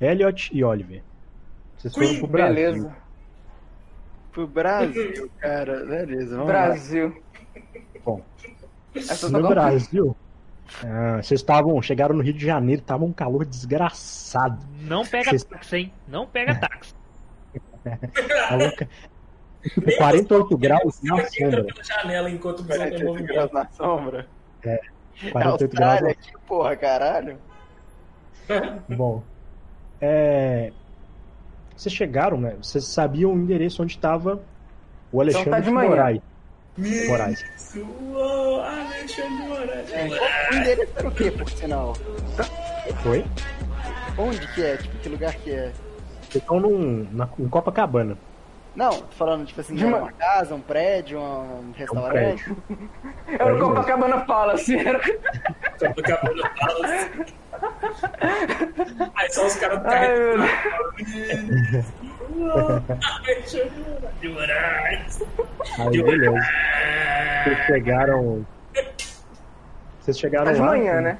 Elliot 0.00 0.50
e 0.54 0.62
Oliver. 0.62 1.02
Vocês 1.78 1.94
foram 1.94 2.18
pro 2.18 2.26
Brasil. 2.26 2.54
Beleza. 2.54 2.96
Pro 4.32 4.46
Brasil, 4.46 5.30
cara. 5.40 5.84
Beleza, 5.86 6.36
vamos 6.36 6.52
lá. 6.52 6.66
Brasil. 6.66 7.22
Bom, 8.04 8.22
Essa 8.94 9.28
no 9.30 9.48
Brasil, 9.48 10.16
ah, 10.84 11.16
vocês 11.22 11.40
estavam, 11.40 11.80
chegaram 11.82 12.14
no 12.14 12.22
Rio 12.22 12.32
de 12.34 12.44
Janeiro, 12.44 12.82
tava 12.82 13.04
um 13.04 13.12
calor 13.12 13.44
desgraçado. 13.44 14.64
Não 14.82 15.04
pega 15.04 15.30
Vocês- 15.30 15.44
táxi, 15.44 15.76
hein? 15.76 15.92
Não 16.06 16.26
pega 16.26 16.54
táxi. 16.54 16.94
Tipo, 19.62 19.94
48 19.94 20.56
graus 20.56 21.02
na 21.02 21.16
sombra. 21.26 21.64
pela 21.64 21.84
janela 21.84 22.30
enquanto 22.30 22.60
o 22.60 22.62
busão 22.62 22.78
tá 22.78 22.86
em 22.86 23.04
48 23.04 23.26
graus 23.26 23.52
na 23.52 23.66
sombra. 23.68 24.26
48 24.62 25.34
graus 25.34 25.62
Austrália 25.62 26.10
aqui, 26.12 26.32
porra, 26.46 26.76
caralho. 26.76 27.38
Bom, 28.88 29.22
é, 30.00 30.72
vocês 31.76 31.94
chegaram, 31.94 32.40
né? 32.40 32.56
Vocês 32.60 32.84
sabiam 32.84 33.32
o 33.32 33.36
endereço 33.36 33.82
onde 33.82 33.92
estava 33.92 34.42
o 35.12 35.20
Alexandre 35.20 35.50
tá 35.50 35.60
de 35.60 35.70
manhã. 35.70 35.90
Moraes. 35.90 36.20
Moraes. 37.08 37.44
Uou, 37.76 38.60
Alexandre 38.60 39.48
Moraes. 39.48 39.90
O 39.90 40.54
endereço 40.54 40.92
era 40.96 41.08
o 41.08 41.10
quê, 41.12 41.30
por 41.30 41.50
sinal? 41.50 41.94
Foi? 43.02 43.24
Onde 44.16 44.54
que 44.54 44.62
é? 44.62 44.76
Tipo, 44.76 44.98
que 44.98 45.08
lugar 45.08 45.34
que 45.34 45.50
é? 45.50 45.72
Vocês 46.30 46.42
estão 46.42 46.60
num, 46.60 47.06
na, 47.12 47.28
em 47.38 47.48
Copacabana. 47.48 48.16
Não, 48.76 48.90
tô 48.90 49.04
falando, 49.16 49.44
tipo 49.46 49.60
assim, 49.60 49.74
De 49.74 49.84
era 49.84 49.96
uma- 49.96 50.02
uma 50.04 50.12
casa, 50.12 50.54
um 50.54 50.60
prédio, 50.60 51.20
um 51.20 51.72
restaurante. 51.76 52.44
prédio. 52.44 52.56
É 53.28 53.44
o 53.52 53.58
Copacabana. 53.58 54.14
Era... 54.14 55.00
Copacabana 55.78 56.50
Palace. 56.50 57.06
Aí 59.16 59.30
só 59.30 59.46
os 59.46 59.56
caras 59.56 59.78
do 59.80 59.84
carro. 59.84 60.06
Alexandre 63.18 64.28
Moraes. 64.28 65.22
Aí, 65.78 66.02
beleza. 66.02 66.38
Vocês 67.44 67.58
chegaram. 67.66 68.46
Vocês 70.00 70.18
chegaram 70.18 70.52
de 70.52 70.60
lá. 70.60 70.66
manhã, 70.66 71.00
né? 71.00 71.18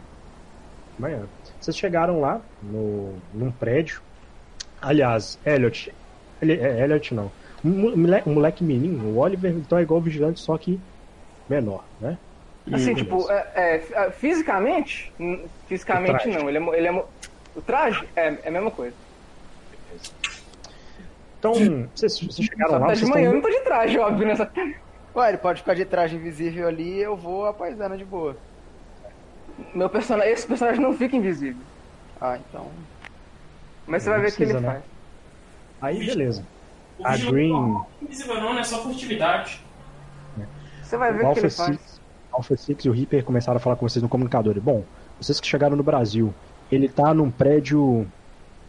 Manhã. 0.99 1.23
Vocês 1.61 1.77
chegaram 1.77 2.21
lá 2.21 2.41
no, 2.63 3.15
num 3.35 3.51
prédio. 3.51 4.01
Aliás, 4.81 5.39
Elliot. 5.45 5.93
Ele, 6.41 6.55
é, 6.55 6.81
Elliot 6.85 7.15
não. 7.15 7.31
Um 7.65 7.71
mo- 7.71 7.97
moleque, 8.27 8.65
menino, 8.65 9.09
o 9.09 9.19
Oliver, 9.19 9.53
então 9.53 9.79
é 9.79 9.83
igual 9.83 10.01
o 10.01 10.03
vigilante, 10.03 10.41
só 10.41 10.57
que 10.57 10.81
menor, 11.49 11.85
né? 12.01 12.17
E 12.67 12.75
Assim, 12.75 12.95
tipo, 12.95 13.31
é, 13.31 13.47
é, 13.55 13.77
é, 13.93 14.11
fisicamente, 14.11 15.13
fisicamente 15.67 16.29
não. 16.29 16.49
Ele 16.49 16.57
é, 16.57 16.61
mo- 16.61 16.75
ele 16.75 16.87
é, 16.89 16.93
o 16.93 17.61
traje 17.61 18.09
é, 18.17 18.27
é 18.45 18.49
a 18.49 18.51
mesma 18.51 18.71
coisa. 18.71 18.95
Então, 21.39 21.55
vocês, 21.95 22.21
vocês 22.21 22.47
chegaram 22.47 22.75
Só 22.75 22.79
lá, 22.79 22.87
tá 22.89 22.95
de 22.95 23.07
manhã, 23.07 23.31
eu 23.31 23.35
estão 23.35 23.35
não 23.35 23.43
tô 23.43 23.51
de 23.51 23.65
traje, 23.65 23.99
óbvio, 23.99 24.27
nessa. 24.27 24.51
Ué, 25.17 25.29
ele 25.31 25.39
pode 25.39 25.61
ficar 25.61 25.75
de 25.75 25.85
traje 25.85 26.17
invisível 26.17 26.69
ali 26.69 27.01
eu 27.03 27.17
vou 27.17 27.47
a 27.47 27.53
paisana 27.53 27.97
de 27.97 28.05
boa. 28.05 28.37
Meu 29.75 29.89
personagem, 29.91 30.33
esse 30.33 30.47
personagem 30.47 30.81
não 30.81 30.93
fica 30.93 31.17
invisível. 31.17 31.63
Ah, 32.21 32.39
então. 32.39 32.71
Mas 33.91 34.03
você 34.05 34.11
vai 34.11 34.21
ver 34.21 34.29
o 34.29 34.33
que 34.37 34.43
ele 34.45 34.53
né? 34.55 34.61
faz. 34.61 34.83
Aí, 35.83 36.07
beleza. 36.07 36.45
O 36.99 37.07
A 37.07 37.17
Green- 37.17 37.51
não 37.53 37.87
é 38.01 38.05
invisível 38.05 38.41
não, 38.41 38.55
né? 38.55 38.63
Só 38.63 38.83
furtividade. 38.83 39.61
Você 40.83 40.97
vai 40.97 41.13
ver 41.13 41.25
O 41.25 41.31
o 41.31 41.33
que 41.35 41.41
ele 41.41 41.51
faz. 41.51 42.01
Alpha 42.33 42.57
Six 42.57 42.85
e 42.85 42.89
o 42.89 42.93
Reaper 42.93 43.25
começaram 43.25 43.57
a 43.57 43.61
falar 43.61 43.77
com 43.77 43.89
vocês 43.89 44.03
no 44.03 44.09
comunicador. 44.09 44.57
E, 44.57 44.61
Bom, 44.61 44.85
vocês 45.21 45.41
que 45.41 45.47
chegaram 45.47 45.77
no 45.77 45.83
Brasil, 45.83 46.33
ele 46.71 46.89
tá 46.89 47.13
num 47.13 47.31
prédio 47.31 47.81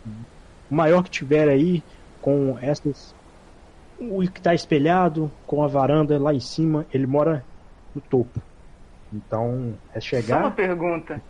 o 0.10 0.76
maior 0.76 1.04
que 1.04 1.10
tiver 1.10 1.48
aí, 1.50 1.84
com 2.22 2.58
essas. 2.62 3.14
O 4.00 4.22
que 4.22 4.42
tá 4.42 4.54
espelhado, 4.56 5.32
com 5.46 5.64
a 5.64 5.68
varanda 5.68 6.18
lá 6.18 6.34
em 6.34 6.40
cima, 6.40 6.86
ele 6.92 7.06
mora 7.06 7.44
no 7.94 8.02
topo. 8.02 8.42
Então, 9.14 9.76
é 9.94 10.00
Só 10.00 10.16
uma 10.16 10.22
chegar. 10.24 10.52
pergunta. 10.56 11.22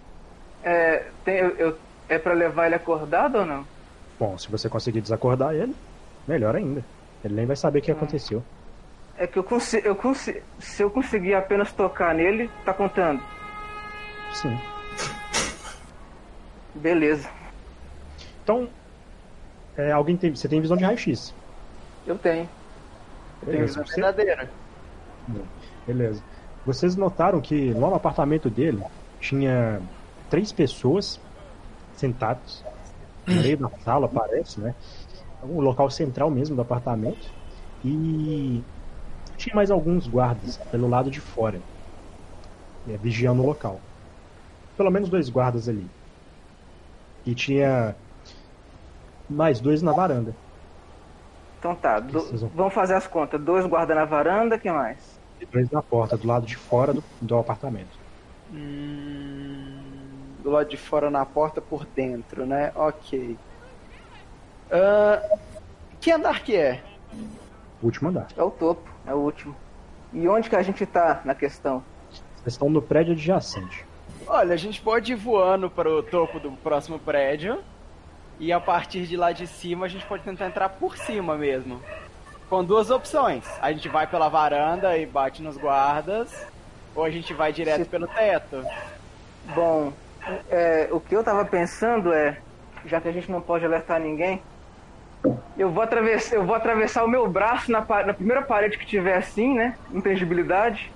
É, 0.63 1.03
tem, 1.25 1.35
eu, 1.37 1.49
eu- 1.57 1.77
é 2.07 2.17
pra 2.19 2.33
levar 2.33 2.67
ele 2.67 2.75
acordado 2.75 3.39
ou 3.39 3.45
não? 3.45 3.65
Bom, 4.21 4.37
se 4.37 4.51
você 4.51 4.69
conseguir 4.69 5.01
desacordar 5.01 5.55
ele, 5.55 5.75
melhor 6.27 6.55
ainda. 6.55 6.85
Ele 7.25 7.33
nem 7.33 7.45
vai 7.47 7.55
saber 7.55 7.79
o 7.79 7.81
que 7.81 7.91
aconteceu. 7.91 8.43
É 9.17 9.25
que 9.25 9.39
eu 9.39 9.43
consigo, 9.43 9.87
eu 9.87 9.95
consigo. 9.95 10.39
Se 10.59 10.83
eu 10.83 10.91
conseguir 10.91 11.33
apenas 11.33 11.73
tocar 11.73 12.13
nele, 12.13 12.47
tá 12.63 12.71
contando. 12.71 13.19
Sim. 14.31 14.55
Beleza. 16.75 17.27
Então, 18.43 18.69
é, 19.75 19.91
alguém 19.91 20.15
tem. 20.15 20.35
Você 20.35 20.47
tem 20.47 20.61
visão 20.61 20.77
de 20.77 20.83
raio-x. 20.83 21.33
Eu 22.05 22.15
tenho. 22.15 22.47
Tem 23.43 23.53
Beleza. 23.53 23.65
visão 23.65 23.85
Você- 23.87 23.95
verdadeira. 23.95 24.51
Beleza. 25.87 26.23
Vocês 26.63 26.95
notaram 26.95 27.41
que 27.41 27.73
lá 27.73 27.89
no 27.89 27.95
apartamento 27.95 28.51
dele 28.51 28.83
tinha 29.19 29.81
três 30.29 30.51
pessoas 30.51 31.19
sentadas 31.95 32.63
no 33.27 33.41
meio 33.41 33.57
da 33.57 33.69
sala, 33.83 34.07
parece, 34.07 34.59
né? 34.59 34.75
O 35.43 35.61
local 35.61 35.89
central 35.89 36.29
mesmo 36.29 36.55
do 36.55 36.61
apartamento. 36.61 37.31
E 37.83 38.63
tinha 39.37 39.55
mais 39.55 39.71
alguns 39.71 40.07
guardas 40.07 40.57
pelo 40.69 40.87
lado 40.87 41.09
de 41.09 41.19
fora, 41.19 41.59
é, 42.87 42.97
vigiando 42.97 43.41
o 43.41 43.45
local. 43.45 43.79
Pelo 44.77 44.91
menos 44.91 45.09
dois 45.09 45.29
guardas 45.29 45.67
ali. 45.67 45.89
E 47.25 47.33
tinha 47.35 47.95
mais 49.29 49.59
dois 49.59 49.81
na 49.81 49.91
varanda. 49.93 50.35
Então 51.59 51.75
tá. 51.75 51.99
do- 51.99 52.49
vamos 52.55 52.73
fazer 52.73 52.95
as 52.95 53.07
contas. 53.07 53.39
Dois 53.43 53.65
guarda 53.65 53.95
na 53.95 54.05
varanda, 54.05 54.57
que 54.57 54.71
mais? 54.71 55.19
E 55.39 55.45
dois 55.45 55.69
na 55.71 55.81
porta, 55.81 56.17
do 56.17 56.27
lado 56.27 56.45
de 56.45 56.55
fora 56.55 56.93
do, 56.93 57.03
do 57.21 57.37
apartamento. 57.37 57.97
Hum... 58.51 59.80
do 60.41 60.49
lado 60.51 60.69
de 60.69 60.77
fora 60.77 61.09
na 61.09 61.25
porta 61.25 61.61
por 61.61 61.85
dentro, 61.85 62.45
né? 62.45 62.71
Ok. 62.75 63.37
Ah, 64.71 65.21
que 65.99 66.11
andar 66.11 66.43
que 66.43 66.55
é? 66.55 66.81
Último 67.81 68.09
andar. 68.09 68.27
É 68.37 68.43
o 68.43 68.51
topo, 68.51 68.89
é 69.05 69.13
o 69.13 69.17
último. 69.17 69.55
E 70.13 70.27
onde 70.27 70.49
que 70.49 70.55
a 70.55 70.61
gente 70.61 70.85
tá 70.85 71.21
na 71.25 71.33
questão? 71.35 71.83
Vocês 72.37 72.53
estão 72.53 72.69
no 72.69 72.81
prédio 72.81 73.13
adjacente. 73.13 73.85
Olha, 74.27 74.53
a 74.53 74.57
gente 74.57 74.81
pode 74.81 75.11
ir 75.11 75.15
voando 75.15 75.69
para 75.69 75.89
o 75.89 76.01
topo 76.03 76.39
do 76.39 76.51
próximo 76.51 76.99
prédio. 76.99 77.61
E 78.39 78.51
a 78.51 78.59
partir 78.59 79.05
de 79.05 79.15
lá 79.15 79.31
de 79.31 79.45
cima 79.45 79.85
a 79.85 79.89
gente 79.89 80.05
pode 80.05 80.23
tentar 80.23 80.47
entrar 80.47 80.69
por 80.69 80.97
cima 80.97 81.35
mesmo. 81.37 81.79
Com 82.49 82.63
duas 82.63 82.89
opções. 82.89 83.45
A 83.61 83.71
gente 83.71 83.87
vai 83.87 84.07
pela 84.07 84.29
varanda 84.29 84.97
e 84.97 85.05
bate 85.05 85.41
nos 85.41 85.57
guardas. 85.57 86.47
Ou 86.95 87.03
a 87.03 87.09
gente 87.11 87.33
vai 87.33 87.53
direto 87.53 87.83
Se- 87.83 87.89
pelo 87.89 88.07
teto. 88.07 88.65
Bom, 89.55 89.93
é, 90.49 90.89
o 90.93 91.01
que 91.01 91.15
eu 91.15 91.23
tava 91.23 91.45
pensando 91.45 92.13
é, 92.13 92.41
já 92.85 93.01
que 93.01 93.07
a 93.07 93.11
gente 93.11 93.31
não 93.31 93.41
pode 93.41 93.65
alertar 93.65 93.99
ninguém, 94.01 94.45
eu 95.55 95.71
vou 95.71 95.83
atravessar, 95.83 96.35
eu 96.35 96.45
vou 96.45 96.55
atravessar 96.55 97.03
o 97.03 97.07
meu 97.07 97.29
braço 97.31 97.71
na, 97.71 97.79
na 98.05 98.13
primeira 98.13 98.45
parede 98.45 98.77
que 98.77 98.85
tiver 98.85 99.15
assim, 99.17 99.53
né? 99.55 99.77
Intangibilidade. 99.89 100.95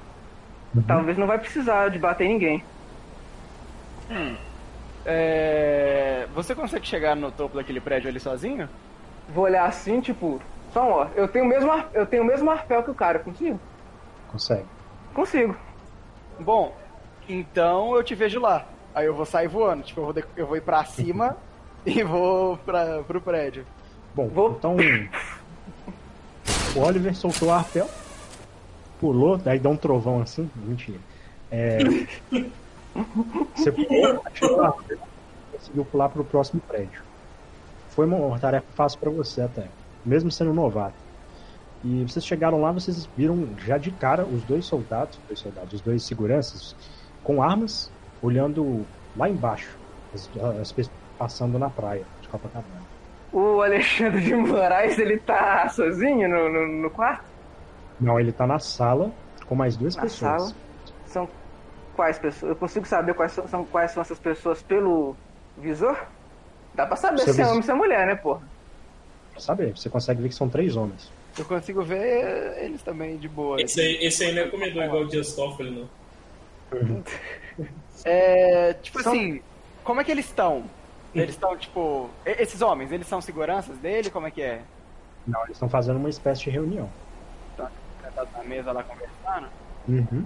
Talvez 0.87 1.17
não 1.17 1.27
vai 1.27 1.39
precisar 1.39 1.89
de 1.89 1.99
bater 1.99 2.25
em 2.25 2.29
ninguém. 2.33 2.69
É, 5.05 6.27
Você 6.33 6.55
consegue 6.55 6.85
chegar 6.87 7.15
no 7.15 7.31
topo 7.31 7.55
daquele 7.57 7.79
prédio 7.81 8.09
ali 8.09 8.19
sozinho? 8.19 8.69
Vou 9.27 9.43
olhar 9.45 9.65
assim, 9.67 10.01
tipo, 10.01 10.39
só 10.73 10.83
ó, 10.89 11.11
eu 11.15 11.27
tenho 11.27 11.45
o 11.45 11.47
mesmo, 11.47 11.71
ar- 11.71 11.89
eu 11.93 12.07
tenho 12.07 12.23
o 12.23 12.25
mesmo 12.25 12.49
arpel 12.49 12.83
que 12.83 12.91
o 12.91 12.95
cara, 12.95 13.19
consigo? 13.19 13.59
Consegue. 14.27 14.69
Consigo. 15.13 15.55
Bom, 16.39 16.77
então 17.27 17.95
eu 17.95 18.03
te 18.03 18.15
vejo 18.15 18.39
lá. 18.39 18.74
Aí 18.95 19.05
eu 19.05 19.13
vou 19.13 19.25
sair 19.25 19.47
voando. 19.49 19.83
Tipo, 19.83 19.99
eu 19.99 20.03
vou, 20.05 20.13
de- 20.13 20.25
eu 20.37 20.47
vou 20.47 20.55
ir 20.57 20.61
pra 20.61 20.83
cima 20.85 21.35
e 21.85 22.01
vou 22.03 22.57
pra, 22.59 23.03
pro 23.03 23.19
prédio. 23.21 23.65
Bom, 24.15 24.27
Vou- 24.29 24.51
então. 24.57 24.77
O 26.75 26.79
Oliver 26.79 27.15
soltou 27.15 27.49
o 27.49 27.51
arpel, 27.51 27.89
pulou, 28.99 29.37
daí 29.37 29.59
dá 29.59 29.69
um 29.69 29.77
trovão 29.77 30.21
assim. 30.21 30.49
Mentira. 30.55 30.99
É, 31.51 31.79
você 33.55 33.71
pulou, 33.71 34.21
atirou 34.25 34.57
o 34.57 34.63
arpel, 34.63 34.97
conseguiu 35.51 35.85
pular 35.85 36.09
pro 36.09 36.23
próximo 36.23 36.61
prédio. 36.67 37.01
Foi 37.89 38.05
uma 38.05 38.37
tarefa 38.39 38.65
fácil 38.75 38.99
pra 38.99 39.09
você 39.09 39.41
até, 39.41 39.67
mesmo 40.05 40.29
sendo 40.31 40.53
novato. 40.53 40.95
E 41.83 42.03
vocês 42.03 42.25
chegaram 42.25 42.61
lá, 42.61 42.71
vocês 42.71 43.07
viram 43.15 43.47
já 43.65 43.77
de 43.77 43.91
cara 43.91 44.25
os 44.25 44.43
dois 44.43 44.65
soldados, 44.65 45.17
dois 45.27 45.39
soldados, 45.39 45.73
os 45.73 45.81
dois 45.81 46.03
seguranças, 46.03 46.75
com 47.23 47.41
armas, 47.41 47.91
olhando 48.21 48.85
lá 49.15 49.29
embaixo, 49.29 49.75
as, 50.13 50.29
as 50.61 50.71
pessoas 50.71 50.95
passando 51.17 51.57
na 51.59 51.69
praia 51.69 52.03
de 52.21 52.27
Copacabana. 52.27 52.83
O 53.31 53.61
Alexandre 53.61 54.21
de 54.21 54.35
Moraes, 54.35 54.97
ele 54.97 55.17
tá 55.17 55.67
sozinho 55.69 56.27
no, 56.29 56.49
no, 56.49 56.67
no 56.83 56.89
quarto? 56.89 57.25
Não, 57.99 58.19
ele 58.19 58.31
tá 58.31 58.45
na 58.47 58.59
sala 58.59 59.11
com 59.45 59.55
mais 59.55 59.75
duas 59.77 59.95
Na 59.95 60.03
pessoas. 60.03 60.41
sala? 60.43 60.53
São 61.05 61.29
quais 61.95 62.17
pessoas? 62.19 62.49
Eu 62.49 62.55
consigo 62.55 62.85
saber 62.85 63.13
quais 63.13 63.31
são, 63.31 63.47
são- 63.47 63.65
quais 63.65 63.91
são 63.91 64.01
essas 64.01 64.19
pessoas 64.19 64.61
pelo 64.61 65.15
visor? 65.57 65.97
Dá 66.73 66.85
pra 66.85 66.95
saber 66.97 67.19
Seu 67.21 67.33
se 67.33 67.41
é 67.41 67.45
homem 67.45 67.57
ou 67.57 67.63
se 67.63 67.71
é 67.71 67.73
mulher, 67.73 68.05
né, 68.07 68.15
porra? 68.15 68.41
Pra 69.31 69.39
saber, 69.41 69.77
você 69.77 69.89
consegue 69.89 70.21
ver 70.21 70.29
que 70.29 70.35
são 70.35 70.49
três 70.49 70.75
homens. 70.75 71.11
Eu 71.37 71.45
consigo 71.45 71.81
ver 71.83 72.57
eles 72.63 72.81
também 72.81 73.17
de 73.17 73.27
boa. 73.27 73.61
Esse 73.61 73.79
aí, 73.81 73.97
esse 74.01 74.23
aí 74.23 74.33
não 74.35 74.43
é 74.43 74.47
comedor 74.47 74.83
igual 74.83 75.01
o 75.03 75.07
Dias 75.07 75.33
Toffoli, 75.35 75.71
não. 75.71 75.89
É, 78.05 78.73
tipo 78.75 79.01
São- 79.01 79.11
assim, 79.11 79.41
como 79.83 79.99
é 79.99 80.03
que 80.03 80.11
eles 80.11 80.25
estão? 80.25 80.63
Eles 81.13 81.31
estão, 81.31 81.57
tipo. 81.57 82.09
Esses 82.25 82.61
homens, 82.61 82.91
eles 82.91 83.07
são 83.07 83.21
seguranças 83.21 83.77
dele? 83.77 84.09
Como 84.09 84.27
é 84.27 84.31
que 84.31 84.41
é? 84.41 84.61
Não, 85.25 85.39
eles 85.43 85.53
estão 85.53 85.67
fazendo 85.69 85.97
uma 85.97 86.09
espécie 86.09 86.43
de 86.43 86.49
reunião. 86.51 86.89
Sentados 88.03 88.31
na 88.33 88.43
mesa 88.43 88.71
lá 88.71 88.83
conversando? 88.83 89.47
Uhum. 89.87 90.25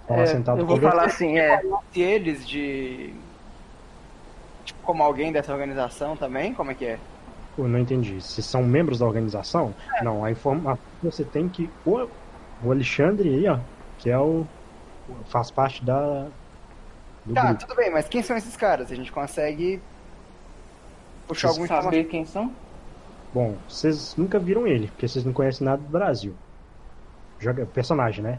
Estão 0.00 0.16
lá 0.16 0.22
É, 0.22 0.26
sentados 0.26 0.60
eu 0.60 0.66
vou 0.66 0.80
falar 0.80 1.04
assim, 1.04 1.38
é. 1.38 1.60
Se 1.92 2.00
eles 2.00 2.48
de. 2.48 3.12
Tipo, 4.64 4.80
como 4.82 5.02
alguém 5.02 5.32
dessa 5.32 5.52
organização 5.52 6.16
também? 6.16 6.54
Como 6.54 6.70
é 6.70 6.74
que 6.74 6.84
é? 6.86 6.98
Eu 7.58 7.68
não 7.68 7.78
entendi. 7.78 8.20
Se 8.22 8.42
são 8.42 8.62
membros 8.62 9.00
da 9.00 9.06
organização? 9.06 9.74
Não, 10.02 10.24
a 10.24 10.30
informação 10.30 10.78
que 11.00 11.06
você 11.06 11.24
tem 11.24 11.48
que 11.48 11.68
o, 11.84 12.08
o 12.62 12.70
Alexandre 12.70 13.28
aí, 13.28 13.48
ó, 13.48 13.58
que 13.98 14.08
é 14.10 14.18
o. 14.18 14.46
faz 15.26 15.50
parte 15.50 15.84
da. 15.84 16.28
Tá, 17.34 17.46
grupo. 17.46 17.60
tudo 17.66 17.76
bem, 17.76 17.90
mas 17.90 18.08
quem 18.08 18.22
são 18.22 18.36
esses 18.36 18.56
caras? 18.56 18.90
A 18.90 18.94
gente 18.94 19.10
consegue 19.12 19.80
puxar 21.26 21.48
alguma 21.48 21.64
informação. 21.66 21.90
Saber 21.90 22.04
quem 22.04 22.24
são? 22.24 22.52
Bom, 23.32 23.56
vocês 23.68 24.14
nunca 24.16 24.38
viram 24.38 24.66
ele, 24.66 24.88
porque 24.88 25.06
vocês 25.06 25.24
não 25.24 25.32
conhecem 25.32 25.64
nada 25.64 25.80
do 25.82 25.88
Brasil. 25.88 26.34
Joga, 27.38 27.64
personagem, 27.66 28.22
né? 28.22 28.38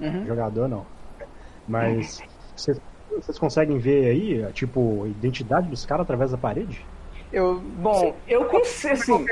Uhum. 0.00 0.26
Jogador 0.26 0.68
não. 0.68 0.86
Mas 1.66 2.22
vocês, 2.54 2.78
vocês 3.10 3.38
conseguem 3.38 3.78
ver 3.78 4.10
aí, 4.10 4.52
tipo, 4.52 5.04
a 5.04 5.08
identidade 5.08 5.68
dos 5.68 5.84
caras 5.86 6.02
através 6.04 6.30
da 6.30 6.36
parede? 6.38 6.84
Eu. 7.32 7.58
Bom, 7.58 8.14
eu 8.28 8.44
consigo, 8.44 8.92
assim, 8.92 9.26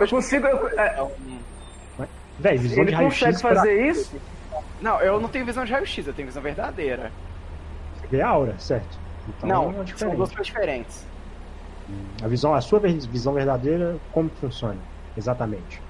eu 0.00 0.08
consigo. 0.08 0.46
eu- 0.46 0.68
é, 0.78 1.06
Véi, 2.38 2.56
visão 2.58 2.78
ele 2.82 2.90
de 2.90 2.94
raio-x 2.94 3.18
consegue 3.20 3.40
pra 3.40 3.54
fazer 3.56 3.86
isso? 3.88 4.16
Não, 4.80 5.00
eu 5.00 5.20
não 5.20 5.28
tenho 5.28 5.44
visão 5.44 5.64
de 5.64 5.72
raio-x, 5.72 6.06
eu 6.06 6.12
tenho 6.12 6.28
visão 6.28 6.42
verdadeira. 6.42 7.10
Ver 8.10 8.22
a 8.22 8.28
aura, 8.28 8.54
certo? 8.58 8.98
Então, 9.28 9.48
não, 9.48 9.82
é 9.82 9.86
são 9.96 10.14
duas 10.14 10.28
coisas 10.30 10.46
diferentes. 10.46 11.06
A 12.22 12.28
visão, 12.28 12.54
a 12.54 12.60
sua 12.60 12.80
visão 12.80 13.32
verdadeira, 13.32 13.96
como 14.12 14.28
que 14.28 14.36
funciona? 14.36 14.76
Exatamente. 15.16 15.80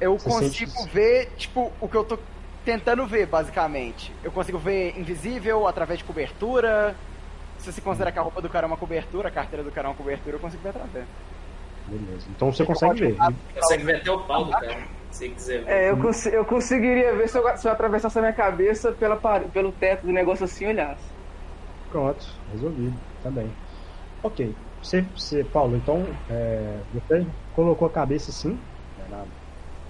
Eu 0.00 0.18
Você 0.18 0.28
consigo 0.28 0.70
sente- 0.70 0.90
ver, 0.92 1.30
tipo, 1.36 1.72
o 1.80 1.88
que 1.88 1.96
eu 1.96 2.04
tô 2.04 2.18
tentando 2.64 3.06
ver, 3.06 3.26
basicamente. 3.26 4.12
Eu 4.22 4.30
consigo 4.30 4.58
ver 4.58 4.98
invisível 4.98 5.66
através 5.66 5.98
de 5.98 6.04
cobertura. 6.04 6.94
Se 7.58 7.72
você 7.72 7.80
considerar 7.80 8.12
que 8.12 8.18
a 8.18 8.22
roupa 8.22 8.42
do 8.42 8.50
cara 8.50 8.66
é 8.66 8.68
uma 8.68 8.76
cobertura, 8.76 9.28
a 9.28 9.30
carteira 9.32 9.64
do 9.64 9.70
cara 9.72 9.88
é 9.88 9.90
uma 9.90 9.96
cobertura, 9.96 10.36
eu 10.36 10.40
consigo 10.40 10.62
ver 10.62 10.70
através. 10.70 11.06
Beleza. 11.86 12.26
Então 12.34 12.52
você 12.52 12.64
consegue 12.66 13.00
ver. 13.00 13.16
Consegue 13.54 13.84
ver 13.84 13.96
até 13.96 14.10
o 14.10 14.18
pau 14.20 14.44
do 14.44 14.50
cara, 14.50 14.76
se 15.10 15.28
quiser 15.30 15.62
ver. 15.64 15.70
É, 15.70 15.90
eu, 15.90 15.96
consi- 15.96 16.28
eu 16.34 16.44
conseguiria 16.44 17.14
ver 17.14 17.28
se 17.28 17.38
eu, 17.38 17.56
se 17.56 17.66
eu 17.66 17.72
atravessasse 17.72 18.18
a 18.18 18.20
minha 18.20 18.32
cabeça 18.34 18.92
pela, 18.92 19.16
pelo 19.52 19.72
teto 19.72 20.06
do 20.06 20.12
negócio 20.12 20.44
assim 20.44 20.64
e 20.64 20.68
olhasse. 20.68 21.15
Pronto, 21.88 22.24
resolvido. 22.48 23.00
Também. 23.22 23.54
Ok. 24.22 24.56
Você, 24.82 25.02
você 25.02 25.44
Paulo, 25.44 25.76
então, 25.76 26.04
é, 26.28 26.84
você 26.92 27.26
colocou 27.52 27.88
a 27.88 27.92
cabeça 27.92 28.30
assim, 28.30 28.60
né, 28.96 29.06
na, 29.08 29.26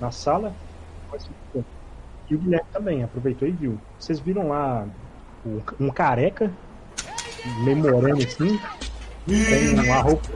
na 0.00 0.10
sala. 0.10 0.56
E 2.28 2.34
o 2.34 2.38
Guilherme 2.38 2.66
também 2.72 3.02
aproveitou 3.02 3.46
e 3.46 3.52
viu. 3.52 3.80
Vocês 3.98 4.20
viram 4.20 4.48
lá 4.48 4.88
um, 5.78 5.90
careca, 5.90 6.56
meio 7.44 7.76
moreno 7.76 8.22
assim, 8.22 8.58
com 9.24 9.82
uma 9.82 10.00
roupa, 10.00 10.28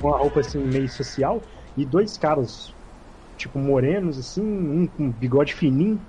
uma 0.00 0.18
roupa 0.18 0.40
assim 0.40 0.58
meio 0.58 0.88
social, 0.88 1.40
e 1.76 1.86
dois 1.86 2.18
caras, 2.18 2.74
tipo, 3.36 3.58
morenos 3.58 4.18
assim, 4.18 4.42
um 4.42 4.86
com 4.86 5.10
bigode 5.10 5.54
fininho, 5.54 6.04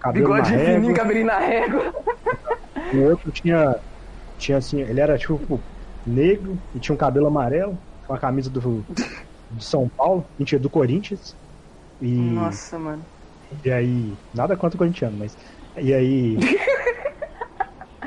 cabelo 0.00 0.26
Bigode 0.26 0.50
na 0.50 0.56
régua. 0.56 0.74
fininho, 0.74 0.94
cabelinho 0.94 1.26
na 1.26 1.38
régua. 1.38 1.94
O 2.92 2.98
outro 3.10 3.30
tinha, 3.30 3.80
tinha 4.36 4.58
assim, 4.58 4.80
ele 4.80 5.00
era 5.00 5.16
tipo 5.18 5.60
negro 6.04 6.58
e 6.74 6.80
tinha 6.80 6.94
um 6.94 6.98
cabelo 6.98 7.26
amarelo, 7.26 7.78
com 8.06 8.14
a 8.14 8.18
camisa 8.18 8.50
do, 8.50 8.60
do 9.50 9.62
São 9.62 9.88
Paulo, 9.88 10.24
mentira, 10.38 10.60
do 10.60 10.70
Corinthians. 10.70 11.36
E, 12.00 12.12
Nossa, 12.12 12.78
mano. 12.78 13.04
e 13.64 13.70
aí, 13.70 14.18
nada 14.34 14.56
contra 14.56 14.76
o 14.76 14.78
corintiano, 14.78 15.16
mas. 15.18 15.36
E 15.76 15.92
aí. 15.92 16.36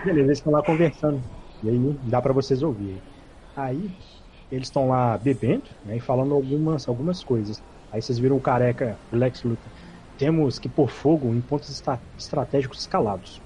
Beleza, 0.03 0.27
eles 0.27 0.37
estão 0.39 0.51
lá 0.51 0.63
conversando. 0.63 1.23
E 1.61 1.69
aí 1.69 1.99
dá 2.03 2.21
pra 2.21 2.33
vocês 2.33 2.61
ouvirem. 2.61 3.01
Aí 3.55 3.95
eles 4.51 4.67
estão 4.67 4.89
lá 4.89 5.17
bebendo 5.17 5.69
né, 5.83 5.97
e 5.97 5.99
falando 5.99 6.33
algumas, 6.33 6.87
algumas 6.87 7.23
coisas. 7.23 7.63
Aí 7.91 8.01
vocês 8.01 8.19
viram 8.19 8.35
o 8.37 8.41
careca, 8.41 8.99
o 9.11 9.15
Lex 9.15 9.43
Luthor. 9.43 9.71
Temos 10.17 10.59
que 10.59 10.69
pôr 10.69 10.89
fogo 10.89 11.33
em 11.33 11.41
pontos 11.41 11.81
estratégicos 12.17 12.79
escalados. 12.81 13.42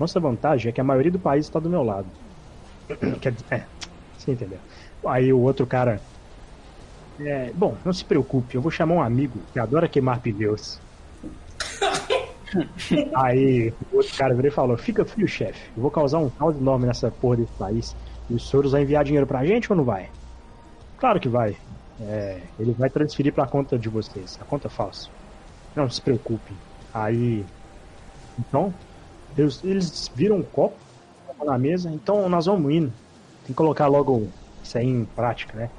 Nossa 0.00 0.18
vantagem 0.20 0.70
é 0.70 0.72
que 0.72 0.80
a 0.80 0.84
maioria 0.84 1.12
do 1.12 1.20
país 1.20 1.46
está 1.46 1.60
do 1.60 1.70
meu 1.70 1.82
lado. 1.84 2.10
Quer 3.22 3.32
dizer, 3.32 3.46
é, 3.52 3.68
você 4.16 4.32
entendeu. 4.32 4.60
Aí 5.06 5.32
o 5.32 5.40
outro 5.40 5.66
cara. 5.66 6.04
É, 7.18 7.52
bom, 7.52 7.78
não 7.84 7.92
se 7.92 8.04
preocupe, 8.04 8.54
eu 8.56 8.62
vou 8.62 8.70
chamar 8.70 8.94
um 8.94 9.02
amigo 9.02 9.46
que 9.52 9.58
adora 9.58 9.88
queimar 9.88 10.22
pneus. 10.22 10.82
Aí 13.16 13.70
o 13.90 13.96
outro 13.96 14.16
cara 14.16 14.34
virou 14.34 14.48
e 14.50 14.54
falou: 14.54 14.76
Fica 14.78 15.04
frio, 15.04 15.26
chefe. 15.28 15.70
Eu 15.76 15.82
vou 15.82 15.90
causar 15.90 16.18
um 16.18 16.30
caos 16.30 16.56
enorme 16.56 16.86
nessa 16.86 17.10
porra 17.10 17.36
desse 17.38 17.54
país. 17.56 17.94
E 18.28 18.34
o 18.34 18.38
Soros 18.38 18.72
vai 18.72 18.82
enviar 18.82 19.04
dinheiro 19.04 19.26
pra 19.26 19.44
gente 19.44 19.70
ou 19.70 19.76
não 19.76 19.84
vai? 19.84 20.10
Claro 20.96 21.20
que 21.20 21.28
vai. 21.28 21.58
É, 22.00 22.50
ele 22.58 22.74
vai 22.74 22.90
transferir 22.90 23.34
pra 23.34 23.48
conta 23.48 23.78
de 23.78 23.88
vocês, 23.90 24.36
a 24.40 24.46
conta 24.46 24.68
falsa. 24.70 25.10
Não 25.76 25.88
se 25.90 26.02
preocupem. 26.02 26.62
Aí. 26.92 27.50
Então, 28.38 28.80
eles, 29.36 29.60
eles 29.64 30.10
viram 30.14 30.36
um 30.36 30.42
copo 30.42 30.76
na 31.44 31.58
mesa. 31.58 31.90
Então 31.90 32.28
nós 32.28 32.46
vamos 32.46 32.72
indo. 32.72 32.92
Tem 33.42 33.48
que 33.48 33.54
colocar 33.54 33.86
logo 33.86 34.28
isso 34.62 34.76
aí 34.76 34.86
em 34.86 35.04
prática, 35.04 35.56
né? 35.56 35.70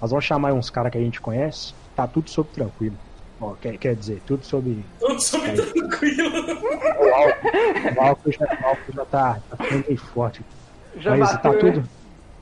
Nós 0.00 0.10
vamos 0.10 0.24
chamar 0.24 0.52
uns 0.52 0.70
caras 0.70 0.90
que 0.90 0.98
a 0.98 1.00
gente 1.00 1.20
conhece. 1.20 1.74
Tá 1.94 2.06
tudo 2.06 2.30
sob 2.30 2.48
tranquilo. 2.50 2.96
Ó, 3.40 3.54
quer, 3.54 3.76
quer 3.78 3.94
dizer, 3.94 4.22
tudo 4.26 4.44
sob. 4.44 4.84
Tudo 4.98 5.20
sob 5.20 5.50
tranquilo. 5.52 6.30
O 6.30 7.14
álcool, 7.14 7.48
o 7.96 8.00
álcool 8.00 8.32
já, 8.32 8.44
o 8.44 8.66
álcool 8.66 8.92
já 8.92 9.04
tá, 9.06 9.40
tá 9.50 9.64
ficando 9.64 9.86
bem 9.86 9.96
forte. 9.96 10.42
Já 10.96 11.16
Mas 11.16 11.32
bateu, 11.32 11.42
tá 11.42 11.52
né? 11.52 11.72
tudo, 11.72 11.88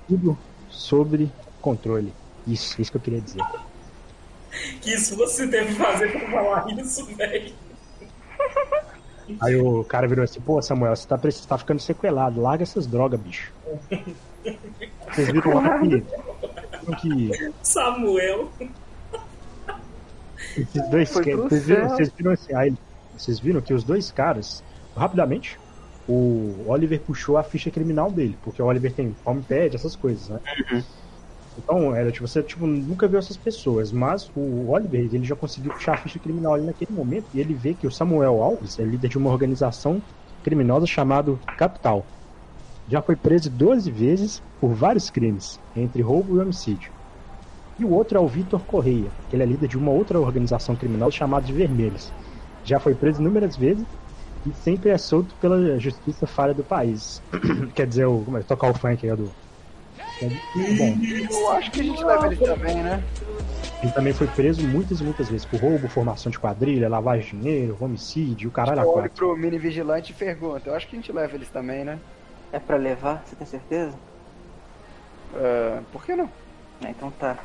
tudo 0.08 0.38
sobre 0.70 1.30
controle. 1.60 2.12
Isso, 2.46 2.80
isso 2.80 2.90
que 2.90 2.96
eu 2.96 3.00
queria 3.00 3.20
dizer. 3.20 3.42
Que 4.80 4.94
isso 4.94 5.16
você 5.16 5.46
deve 5.46 5.74
fazer 5.74 6.10
pra 6.10 6.30
falar 6.30 6.72
isso, 6.72 7.04
velho. 7.14 7.52
Aí 9.40 9.56
o 9.56 9.84
cara 9.84 10.06
virou 10.08 10.24
assim, 10.24 10.40
pô, 10.40 10.60
Samuel, 10.62 10.94
você 10.96 11.06
tá, 11.06 11.18
precis- 11.18 11.44
tá 11.44 11.58
ficando 11.58 11.80
sequelado, 11.80 12.40
larga 12.40 12.62
essas 12.62 12.86
drogas, 12.86 13.20
bicho. 13.20 13.52
Vocês 15.10 15.30
viram 15.30 15.54
lá 15.54 15.78
que, 15.80 16.04
que 17.00 17.52
Samuel. 17.62 18.48
esses 20.56 20.88
dois 20.90 21.10
pro 21.10 21.48
vocês 21.48 21.66
viram, 21.66 21.88
vocês 21.88 22.12
viram 22.16 22.32
assim, 22.32 22.54
aí, 22.54 22.74
vocês 23.16 23.38
viram 23.38 23.60
que 23.60 23.74
os 23.74 23.84
dois 23.84 24.10
caras, 24.10 24.62
rapidamente, 24.96 25.58
o 26.08 26.64
Oliver 26.66 27.00
puxou 27.00 27.36
a 27.36 27.42
ficha 27.42 27.70
criminal 27.70 28.10
dele, 28.10 28.38
porque 28.42 28.62
o 28.62 28.66
Oliver 28.66 28.92
tem 28.92 29.14
homepad, 29.24 29.74
essas 29.74 29.94
coisas, 29.94 30.28
né? 30.28 30.40
Então, 31.58 31.94
era 31.94 32.12
tipo, 32.12 32.26
você 32.26 32.42
tipo, 32.42 32.66
nunca 32.66 33.08
viu 33.08 33.18
essas 33.18 33.36
pessoas, 33.36 33.92
mas 33.92 34.30
o 34.34 34.70
Oliver 34.70 35.00
ele 35.12 35.24
já 35.24 35.34
conseguiu 35.36 35.72
puxar 35.72 35.94
a 35.94 35.96
ficha 35.96 36.20
criminal 36.20 36.54
ali 36.54 36.64
naquele 36.64 36.92
momento 36.92 37.28
e 37.34 37.40
ele 37.40 37.54
vê 37.54 37.74
que 37.74 37.86
o 37.86 37.90
Samuel 37.90 38.40
Alves 38.42 38.78
é 38.78 38.84
líder 38.84 39.08
de 39.08 39.18
uma 39.18 39.30
organização 39.30 40.02
criminosa 40.42 40.86
chamada 40.86 41.36
Capital. 41.58 42.12
Já 42.86 43.02
foi 43.02 43.16
preso 43.16 43.50
12 43.50 43.90
vezes 43.90 44.42
por 44.60 44.74
vários 44.74 45.10
crimes, 45.10 45.60
entre 45.74 46.02
roubo 46.02 46.38
e 46.38 46.42
homicídio. 46.42 46.92
E 47.78 47.84
o 47.84 47.90
outro 47.90 48.18
é 48.18 48.20
o 48.20 48.28
Vitor 48.28 48.66
Correia, 48.66 49.14
que 49.28 49.36
ele 49.36 49.42
é 49.44 49.46
líder 49.46 49.68
de 49.68 49.78
uma 49.78 49.92
outra 49.92 50.20
organização 50.20 50.76
criminosa 50.76 51.12
chamada 51.16 51.46
de 51.46 51.52
Vermelhos. 51.54 52.14
Já 52.62 52.80
foi 52.80 52.94
preso 52.94 53.20
inúmeras 53.20 53.56
vezes 53.56 53.86
e 54.44 54.54
sempre 54.54 54.90
é 54.90 54.98
solto 54.98 55.36
pela 55.38 55.78
justiça 55.78 56.26
falha 56.26 56.54
do 56.54 56.64
país. 56.64 57.22
Quer 57.74 57.86
dizer, 57.88 58.06
o, 58.06 58.24
como 58.24 58.38
é, 58.38 58.42
tocar 58.44 58.70
o 58.70 58.74
funk 58.74 59.08
aí 59.08 59.16
do. 59.16 59.36
Eu 61.30 61.52
acho 61.52 61.70
que 61.70 61.80
a 61.80 61.84
gente 61.84 62.04
leva 62.04 62.26
ele 62.26 62.36
também, 62.36 62.76
né? 62.82 63.02
ele 63.82 63.92
também 63.92 64.12
foi 64.12 64.26
preso 64.26 64.66
muitas 64.66 65.00
e 65.00 65.04
muitas 65.04 65.28
vezes 65.28 65.46
por 65.46 65.60
roubo, 65.60 65.88
formação 65.88 66.30
de 66.30 66.38
quadrilha, 66.38 66.88
lavagem 66.88 67.30
de 67.30 67.42
dinheiro, 67.42 67.76
homicídio, 67.80 68.48
o 68.48 68.52
caralho 68.52 68.80
a 68.80 68.82
Eu 68.82 68.88
olho 68.88 69.00
quatro. 69.02 69.16
pro 69.16 69.36
mini 69.36 69.58
vigilante 69.58 70.10
e 70.10 70.14
pergunta. 70.14 70.68
Eu 70.68 70.74
acho 70.74 70.88
que 70.88 70.96
a 70.96 70.98
gente 70.98 71.12
leva 71.12 71.34
eles 71.34 71.48
também, 71.48 71.84
né? 71.84 71.98
É 72.52 72.58
pra 72.58 72.76
levar? 72.76 73.22
Você 73.24 73.36
tem 73.36 73.46
certeza? 73.46 73.94
Ah, 75.34 75.80
por 75.92 76.04
que 76.04 76.16
não? 76.16 76.28
Ah, 76.82 76.90
então 76.90 77.10
tá. 77.12 77.36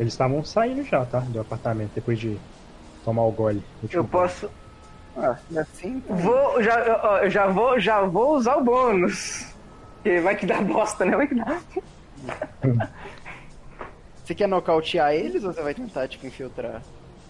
Eles 0.00 0.12
estavam 0.14 0.42
saindo 0.44 0.84
já, 0.84 1.04
tá? 1.04 1.20
Do 1.20 1.40
apartamento, 1.40 1.90
depois 1.94 2.18
de 2.18 2.38
tomar 3.04 3.22
o 3.24 3.30
gole. 3.32 3.62
Eu 3.90 4.04
posso. 4.04 4.48
Ah, 5.16 5.36
assim. 5.56 5.96
então. 5.96 6.16
Vou. 6.16 6.62
Já, 6.62 6.80
eu 7.22 7.30
já 7.30 7.46
vou, 7.48 7.78
já 7.78 8.00
vou 8.02 8.36
usar 8.36 8.56
o 8.56 8.64
bônus. 8.64 9.51
Porque 10.02 10.20
vai 10.20 10.34
que 10.36 10.46
dá 10.46 10.60
bosta, 10.60 11.04
né? 11.04 11.16
Vai 11.16 11.26
que 11.28 11.34
dá. 11.34 11.60
Você 14.24 14.34
quer 14.34 14.46
nocautear 14.48 15.12
eles 15.14 15.42
ou 15.44 15.52
você 15.52 15.60
vai 15.62 15.74
tentar, 15.74 16.06
tipo, 16.08 16.26
infiltrar? 16.26 16.80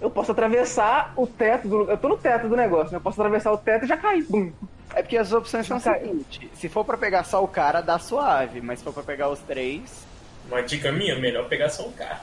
Eu 0.00 0.10
posso 0.10 0.30
atravessar 0.32 1.12
o 1.16 1.26
teto 1.26 1.66
do. 1.68 1.90
Eu 1.90 1.96
tô 1.96 2.08
no 2.08 2.16
teto 2.18 2.48
do 2.48 2.56
negócio, 2.56 2.90
né? 2.92 2.96
Eu 2.98 3.00
posso 3.00 3.20
atravessar 3.20 3.50
o 3.52 3.56
teto 3.56 3.84
e 3.84 3.88
já 3.88 3.96
cair. 3.96 4.24
Bum. 4.28 4.52
É 4.94 5.00
porque 5.02 5.16
as 5.16 5.32
opções 5.32 5.66
são 5.66 5.78
o 5.78 5.80
Cara. 5.80 6.00
seguinte: 6.00 6.50
se 6.54 6.68
for 6.68 6.84
pra 6.84 6.98
pegar 6.98 7.24
só 7.24 7.42
o 7.42 7.48
cara, 7.48 7.80
dá 7.80 7.98
suave, 7.98 8.60
mas 8.60 8.80
se 8.80 8.84
for 8.84 8.92
pra 8.92 9.02
pegar 9.02 9.30
os 9.30 9.38
três. 9.40 10.04
Uma 10.48 10.62
dica 10.62 10.92
minha, 10.92 11.18
melhor 11.18 11.48
pegar 11.48 11.70
só 11.70 11.86
um 11.86 11.92
carro. 11.92 12.20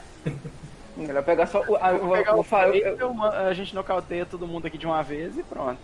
Melhor 0.96 1.22
pegar 1.24 1.46
só. 1.46 1.60
o- 1.62 1.76
Eu 1.76 1.98
vou, 1.98 2.12
pegar 2.16 2.30
eu 2.30 2.34
vou 2.34 2.40
os 2.42 2.46
falar. 2.46 2.68
três, 2.68 2.84
Eu, 2.86 2.96
eu- 2.98 3.22
a 3.24 3.52
gente 3.54 3.74
nocauteia 3.74 4.24
todo 4.26 4.46
mundo 4.46 4.66
aqui 4.66 4.78
de 4.78 4.86
uma 4.86 5.02
vez 5.02 5.36
e 5.36 5.42
pronto. 5.42 5.78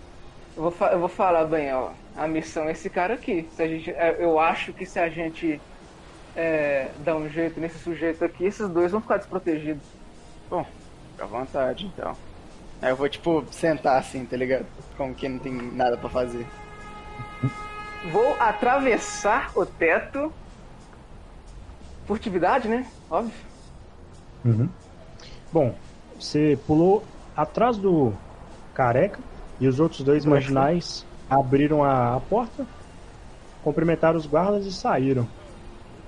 Eu 0.57 0.70
vou, 0.70 0.88
eu 0.88 0.98
vou 0.98 1.09
falar 1.09 1.44
bem, 1.44 1.72
ó. 1.74 1.90
A 2.16 2.26
missão 2.26 2.64
é 2.64 2.72
esse 2.72 2.88
cara 2.88 3.14
aqui. 3.14 3.46
Se 3.54 3.62
a 3.62 3.68
gente, 3.68 3.90
é, 3.90 4.16
eu 4.18 4.38
acho 4.40 4.72
que 4.72 4.86
se 4.86 4.98
a 4.98 5.09
gente 5.09 5.61
é, 6.34 6.88
dar 7.04 7.16
um 7.16 7.28
jeito 7.28 7.61
nesse 7.61 7.78
sujeito 7.78 8.24
aqui, 8.24 8.44
esses 8.44 8.66
dois 8.70 8.90
vão 8.90 9.02
ficar 9.02 9.18
desprotegidos. 9.18 9.84
Bom, 10.48 10.64
fica 11.12 11.24
à 11.24 11.26
vontade 11.26 11.86
então. 11.86 12.16
Aí 12.80 12.90
eu 12.90 12.96
vou, 12.96 13.09
tipo, 13.09 13.44
sentar 13.50 13.98
assim, 13.98 14.24
tá 14.24 14.36
ligado? 14.36 14.66
Como 14.96 15.14
que 15.14 15.28
não 15.28 15.38
tem 15.38 15.52
nada 15.52 15.96
pra 15.98 16.09
fazer. 16.09 16.46
Vou 18.11 18.34
atravessar 18.40 19.50
o 19.54 19.66
teto. 19.66 20.32
Furtividade, 22.07 22.68
né? 22.68 22.86
Óbvio. 23.11 23.34
Uhum. 24.44 24.68
Bom, 25.52 25.74
você 26.18 26.59
pulou 26.66 27.04
atrás 27.36 27.76
do 27.76 28.14
careca 28.72 29.18
e 29.61 29.66
os 29.66 29.80
outros 29.80 30.02
dois 30.02 30.24
marginais 30.24 31.04
abriram 31.28 31.82
a, 31.82 32.16
a 32.16 32.20
porta, 32.20 32.66
cumprimentaram 33.62 34.18
os 34.18 34.26
guardas 34.26 34.64
e 34.66 34.72
saíram. 34.72 35.26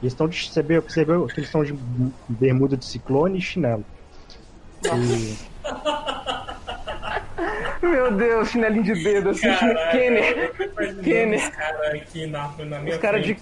E 0.03 0.07
estão 0.07 0.29
de, 0.29 0.37
você 0.51 0.63
vê- 0.63 0.81
você 0.81 1.05
vê 1.05 1.13
que 1.27 1.41
eles 1.41 1.49
estão 1.49 1.65
de 1.65 1.75
bermuda 2.29 2.77
de 2.77 2.85
ciclone 2.87 3.39
e 3.39 3.43
chinelo. 3.43 3.85
E, 4.85 5.37
Meu 7.87 8.11
Deus, 8.13 8.49
chinelinho 8.51 8.83
de 8.85 9.03
dedo, 9.03 9.31
assim. 9.31 9.49
Caralho, 9.49 9.91
Kenner. 9.91 10.53
Kenner. 11.03 11.39
Os 11.41 11.49
caras 11.57 11.95
aqui 11.95 12.27
na, 12.27 12.49
na 12.59 12.79
minha 12.81 12.95
Os 12.95 13.01
caras 13.01 13.25
de. 13.25 13.39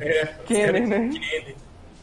É, 0.00 0.22
os 0.40 0.46
Kenner, 0.46 0.72
caras 0.72 0.82
de 0.82 0.88
né? 0.88 1.08
Kenner. 1.08 1.56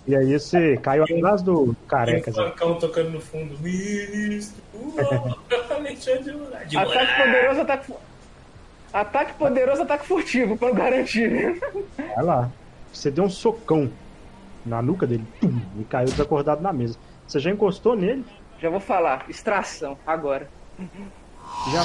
E 0.07 0.15
aí 0.15 0.39
você 0.39 0.77
caiu 0.77 1.03
atrás 1.03 1.41
do 1.41 1.55
Tem 1.63 1.69
um 1.69 1.75
careca. 1.87 2.31
Zé. 2.31 2.49
funkão 2.49 2.75
tocando 2.75 3.09
no 3.11 3.19
fundo. 3.19 3.57
Ministro! 3.59 4.63
Alexandre 5.69 6.23
de 6.23 6.31
Moraes. 6.31 6.75
Ataque 6.75 7.17
poderoso, 7.17 7.61
ataque. 7.61 7.93
Ataque 8.93 9.33
poderoso, 9.33 9.81
ataque 9.83 10.07
furtivo, 10.07 10.57
pra 10.57 10.71
garantir. 10.71 11.59
Vai 11.97 12.23
lá. 12.23 12.49
Você 12.91 13.11
deu 13.11 13.25
um 13.25 13.29
socão 13.29 13.91
na 14.65 14.81
nuca 14.81 15.05
dele 15.05 15.25
tum, 15.39 15.59
e 15.79 15.83
caiu 15.83 16.05
desacordado 16.05 16.61
na 16.61 16.73
mesa. 16.73 16.97
Você 17.27 17.39
já 17.39 17.51
encostou 17.51 17.95
nele, 17.95 18.25
Já 18.59 18.69
vou 18.69 18.79
falar. 18.79 19.25
Extração, 19.29 19.97
agora. 20.05 20.49
já 21.71 21.81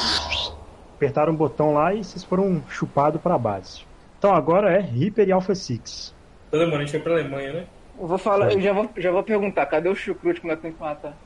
apertaram 0.95 1.33
o 1.33 1.37
botão 1.37 1.75
lá 1.75 1.93
e 1.93 2.05
vocês 2.05 2.23
foram 2.25 2.63
chupados 2.69 3.21
pra 3.21 3.37
base. 3.37 3.85
Então 4.19 4.35
agora 4.35 4.73
é 4.73 4.81
Reaper 4.81 5.29
e 5.29 5.33
Alpha 5.33 5.55
Six. 5.55 6.15
Toda 6.51 6.65
a 6.65 6.79
gente 6.79 6.93
foi 6.93 7.01
pra 7.01 7.13
Alemanha, 7.15 7.53
né? 7.53 7.67
Eu 7.95 8.07
vou 8.07 8.19
falar, 8.19 8.53
eu 8.53 8.61
já 8.61 8.73
vou, 8.73 8.93
já 8.97 9.11
vou 9.11 9.25
perguntar, 9.25 9.67
cadê 9.67 9.89
o 9.89 9.95
chucrute 9.95 10.41
como 10.41 10.53
é 10.53 10.57
que 10.57 10.63
tem 10.63 10.73
que 10.75 10.81
matar? 10.81 11.19